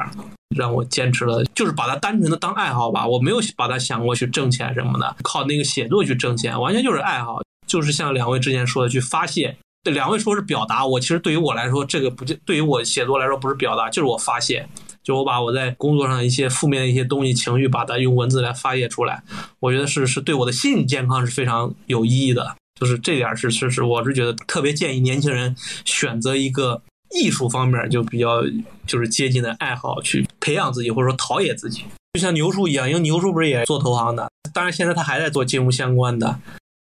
[0.57, 7.43] 让我坚持了，就是把它单纯的当爱好吧，我没有把它想过去挣钱什么的，靠那个写作去挣钱，完全就是爱好。
[7.67, 9.57] 就是像两位之前说的，去发泄。
[9.83, 14.67] 这两位说是表达，我其实对于我来说，这个不就对于我写作来说不是表达，就是我发泄。
[15.03, 19.23] 就我把我在工作上一些负面的一些东西、情绪，把它用文字来发泄出来。
[19.61, 22.57] 我觉得是是对我的心理健康是非常有意义的。
[22.81, 28.43] 就是这点是是是，我是觉得特别建议年轻人选择一个艺术方面就比较
[28.87, 31.85] 就是接近的爱好去培养自己，或者说陶冶自己。
[32.15, 36.39] 就像牛叔一样，因为牛叔不是也做投行的，当然现在他还在做金融相关的。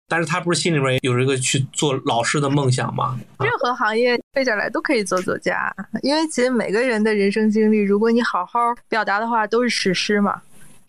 [0.08, 3.18] 但是他不是心里边有一个去做老师的梦想吗？
[3.40, 10.40] 任何行业背下来都可以做作家，因为其实每个人的人生经历，如果你好好表达的话，都是史诗嘛。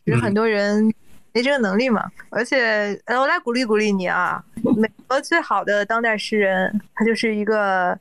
[0.06, 0.94] 其实很多人
[1.38, 2.04] 没这个能力嘛。
[2.30, 4.44] 而且，呃，我来鼓励鼓励你啊！
[4.76, 7.98] 美国最好的当代诗人，他就是一个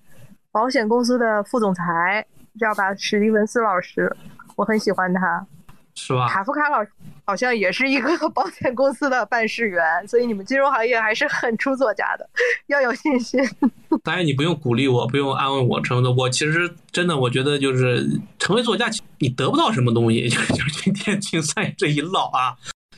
[0.51, 2.27] 保险公司的副总裁，
[2.59, 2.95] 知道吧？
[2.95, 4.11] 史蒂文斯老师，
[4.57, 5.47] 我很喜欢他。
[5.95, 6.29] 是吧？
[6.29, 6.91] 卡夫卡老师
[7.25, 12.29] 好像也是一个 保险公司的办事员，所以你们金融行业还是很出作家的，
[12.67, 13.41] 要有信心。
[14.05, 18.07] 当然，你不用鼓励我，不用安慰我，成的我其实真的，我觉得就是
[18.39, 18.91] 成为作家，
[19.21, 22.55] 你得不到什么东西， 就就是今天竞赛这一唠啊，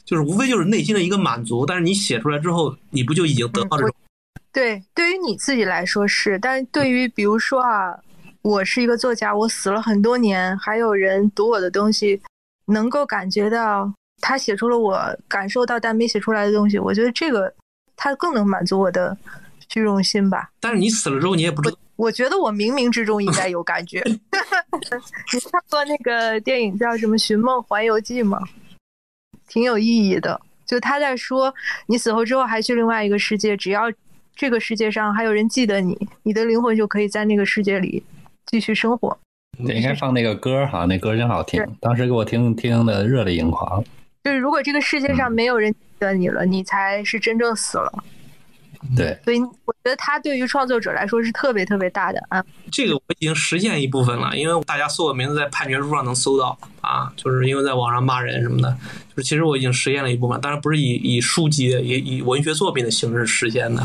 [0.09, 1.66] 就是无非就是内心的一个满足。
[1.66, 3.94] 但是你写出来之后，你不就已经得到这种？
[4.51, 7.94] 对，对于你自己来说是，但是对于比如说啊，
[8.40, 12.18] 我是一个作家，我死了很多年，还有人读我的东西。
[12.70, 13.90] 能够感觉到
[14.20, 17.51] 他写出了我感受到但没写出来的东西，我觉得这个
[17.97, 19.16] 他更能满足我的
[19.70, 20.51] 虚荣心吧。
[20.60, 21.76] 但是你死了之后，你也不知道。
[21.97, 24.02] 我觉得我冥冥之中应该有感觉。
[24.06, 28.39] 你看过那个电影叫什么《寻梦环游记》吗？
[29.49, 30.41] 挺有意义的。
[30.65, 31.53] 就他在说，
[31.87, 33.91] 你死后之后还去另外一个世界，只要
[34.37, 38.05] 这个世界上还有人记得你，你的灵魂就可以在那个世界里
[38.47, 39.19] 继续生活。
[39.61, 43.83] 应该放那个歌哈，那歌真好听，当时给我听听的热泪盈眶。
[44.23, 48.05] 就是如果这个世界上没有人记得你了，你才是真正死了。
[48.97, 52.45] 对，所以我觉得它对于创作者来说是特别特别大的啊。
[52.71, 58.71] 这个我已经实现一部分了，因为大家搜我名字在判决书上能搜到啊，就是因为在网上骂人什么的，
[59.15, 63.83] 就是其实我已经实现了一部分，当然不是以以书籍、以以文学作品的形式实现的。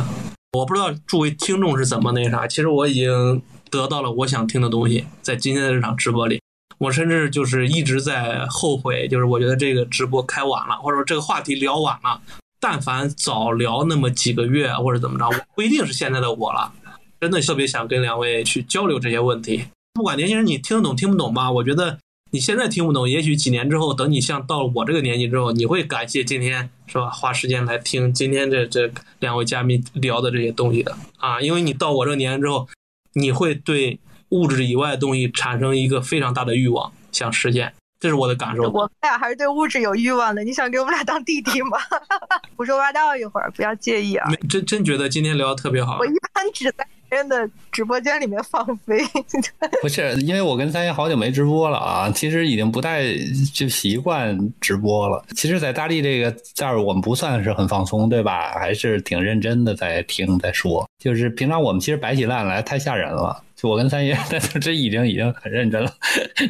[0.53, 3.41] 我不知道诸位听众是怎么那啥，其实我已经。
[3.74, 6.40] 得到了我想听的东西，在今天的这场直播里，
[6.78, 12.22] 我甚至就是一直在后悔，就是我觉得这个直播开晚了，或者说这个话题聊晚了。
[12.65, 16.72] 但凡早聊那么几个月或者怎么着，我不一定是现在的我了。
[17.19, 19.65] 真的特别想跟两位去交流这些问题。
[19.94, 21.99] 不管年轻人你听得懂听不懂吧，我觉得
[22.31, 27.10] 你现在听不懂，也许几年之后，等你像到了我这个年纪之后，你会感谢今天是吧？
[27.10, 32.69] 花时间来听今天这这两位嘉宾聊的这些东西的啊，因为你到我这个年纪之后。
[33.15, 33.99] 你会对
[34.30, 37.72] 物质以外的东西产生一个非常大的欲望，想实现，
[38.03, 38.63] 这是我的感受。
[38.63, 40.43] 我们俩还是对物质有欲望的。
[40.43, 41.77] 你想给我们俩当弟弟吗？
[42.57, 44.30] 胡说八道一会儿，不要介意啊。
[44.49, 45.99] 真真觉得今天聊的特别好。
[45.99, 48.99] 我一般只在别人的直播间里面放飞。
[49.81, 53.05] 不是，因为我跟三爷好久没直播了啊，其实已经不太
[53.53, 55.23] 就习惯直播了。
[55.34, 58.51] 其实，在大力这个这儿，我们不算是很放松，对吧？
[58.59, 60.85] 还是挺认真的在听在说。
[60.99, 64.13] 就是平常我们其实摆起烂来太吓人了，就我跟三爷，
[64.59, 65.93] 这已经已经很认真了，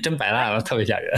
[0.01, 1.13] 真摆烂了，特别吓人。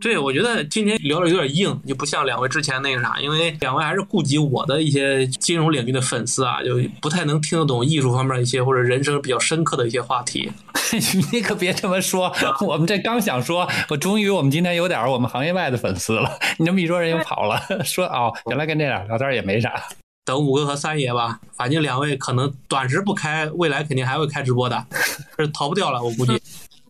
[0.00, 10.50] 对，我觉得今天聊的有点硬，就不像两位之前那个啥，因为两位还是顾及我的一些金融领域的粉丝啊，就不太能听得懂艺术方面一些或者人生比较深刻的一些话题。
[11.32, 12.32] 你可别这么说，
[12.66, 16.38] 我们这刚想说，我终于我们今天有点我们行业外的粉丝了。
[16.58, 19.82] 你这么一说，人又跑了， 说哦，原来跟这俩聊天也没啥。
[20.24, 24.86] 等五哥和三爷吧，反正两位可能短时不开，未来肯定还会开直播的，
[25.38, 26.40] 是逃不掉了，我估计。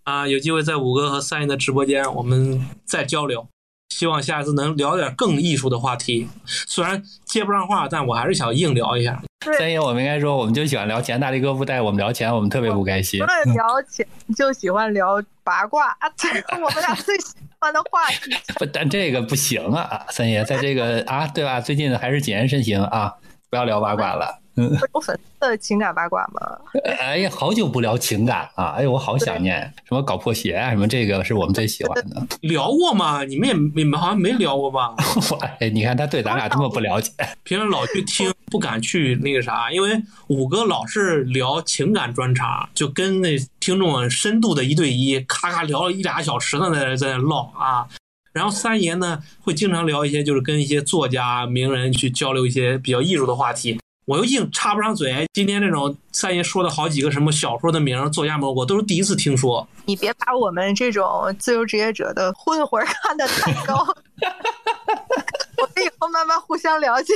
[0.05, 3.47] 啊，有机会在五哥和三爷的直播间，我们再交流。
[3.89, 6.28] 希望下一次能聊点更艺术的话题。
[6.47, 9.22] 虽然接不上话，但我还是想硬聊一下。
[9.59, 11.20] 三爷，我们应该说，我们就喜欢聊钱。
[11.20, 13.20] 大力哥不带我们聊钱，我们特别不开心。
[13.20, 14.06] 除了 聊钱，
[14.36, 18.35] 就喜欢聊八卦啊，这是我们俩最喜欢的话题。
[18.59, 21.60] 不，但这个不行啊，三爷，在这个啊，对吧？
[21.60, 23.14] 最近还是谨言慎行啊，
[23.48, 24.40] 不要聊八卦了。
[24.56, 26.59] 嗯，有粉丝的情感八卦吗？
[27.01, 28.74] 哎呀，好久不聊情感啊！
[28.76, 32.26] 哎呦，我好想念什么搞破鞋啊，什么这个是我们最喜欢的。
[32.43, 33.24] 聊过吗？
[33.24, 34.94] 你们也你们好像没聊过吧？
[35.59, 37.10] 哎，你看他对咱俩这么不了解，
[37.43, 47.89] 平时老去听，不敢去那个啥，因为五哥老是聊情感专场，就跟那听众深度的一对一，咔咔聊了一俩小时呢，在那在那唠啊。
[48.32, 53.78] 然后三爷呢，会经常聊一些，就是跟一些作家、名人去交流一些比较艺术的话题。
[54.06, 55.26] 我又硬插不上嘴。
[55.32, 59.66] 今天这种三爷说的好几个什么小说的名、作家名，我都是第一次听说。
[59.86, 63.74] 你别把我们这种自由职业者的混混看得太高。
[65.56, 67.14] 我们以后慢慢互相了解。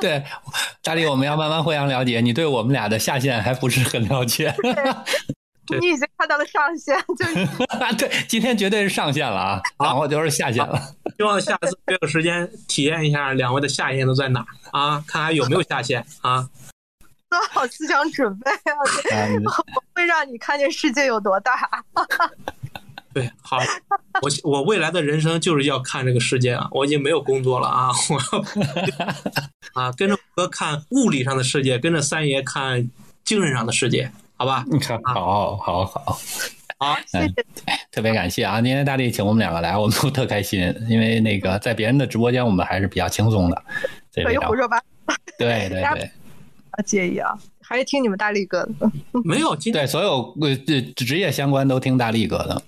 [0.00, 0.22] 对，
[0.82, 2.20] 大力，我们要慢慢互相了解。
[2.20, 4.54] 你对我们俩的下限还不是很了解。
[5.80, 7.24] 你已经看到了上限， 就
[7.98, 10.80] 对，今天绝对是上限了啊，然后就是下限了。
[11.16, 16.48] 希望下次约个时间体验一下两位的下限都在哪啊，看看有没有下限啊。
[17.28, 18.74] 做好思想准备啊，
[19.44, 21.68] 我会让你看见世界有多大。
[23.12, 23.58] 对，好，
[24.22, 28.44] 我我未来的人生就是要看这个世界啊，我已经没有工作了啊，我要
[29.74, 32.88] 啊跟着哥看物理上的世界，跟着三爷看
[33.24, 34.10] 精神上的世界。
[34.40, 36.18] 好吧，你看，好，好，好，
[36.78, 37.34] 好，谢谢，
[37.92, 38.58] 特别感谢啊！
[38.62, 43.62] 今天大力请我们两个来，我们都特开心，因为那个在别人的直播间，我们还是比较轻松的。
[44.14, 46.10] 可以胡说八道，对对对，
[46.70, 48.90] 啊介意啊，还是听你们大力哥的。
[49.24, 50.56] 没有，今对所有呃
[50.96, 52.62] 职业相关都听大力哥的。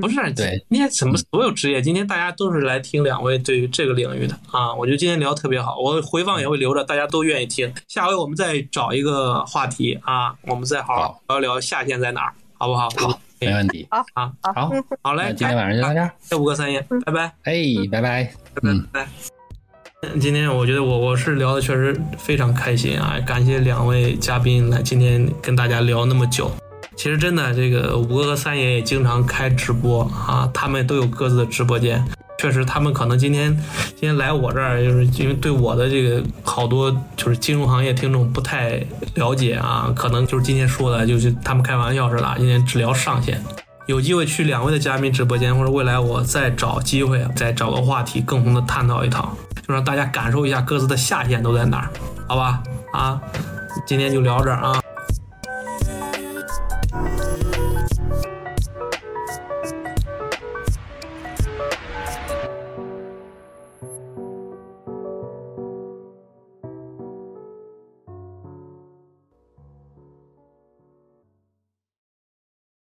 [0.00, 7.70] 不是，对，今天什么所有职业，今天大家都是来听两位对于这个领域的啊，我觉得今天聊特别好，我回放也会留着，大家都愿意听。
[7.88, 12.88] 下回我们再找一个话题啊，我们再好好聊聊夏天在哪儿，好不好？
[12.96, 13.86] 好，没问题。
[13.90, 14.70] 好，好，好，
[15.02, 17.32] 好嘞，今天晚上就到这儿，这五个三爷，拜拜。
[17.42, 17.54] 哎，
[17.90, 18.62] 拜拜，拜，
[18.92, 19.08] 拜。
[20.18, 26.50] 今天我觉得我我是聊的确实非常开心啊，感谢两位嘉宾来今天跟大家聊那么久。
[27.02, 32.00] 其实真的，这个五哥和三爷也经常开直播啊，他们都有各自的直播间。
[32.38, 33.52] 确实，他们可能今天
[33.88, 38.80] 今天来我这儿，就是因为对我的这个好多就是金融行业听众不太
[39.16, 42.34] 了解啊，可能就是今天说的，就是他们开玩笑似的。
[42.38, 43.42] 今天只聊上限，
[43.88, 51.90] 有机会去两位的嘉宾直播间，或者未来我再找机会再找个话题，共同的探讨一套，就让大家感受一下各自的下限都在哪儿，
[52.28, 52.62] 好吧？
[52.92, 53.20] 啊，
[53.84, 54.80] 今天就聊这儿啊。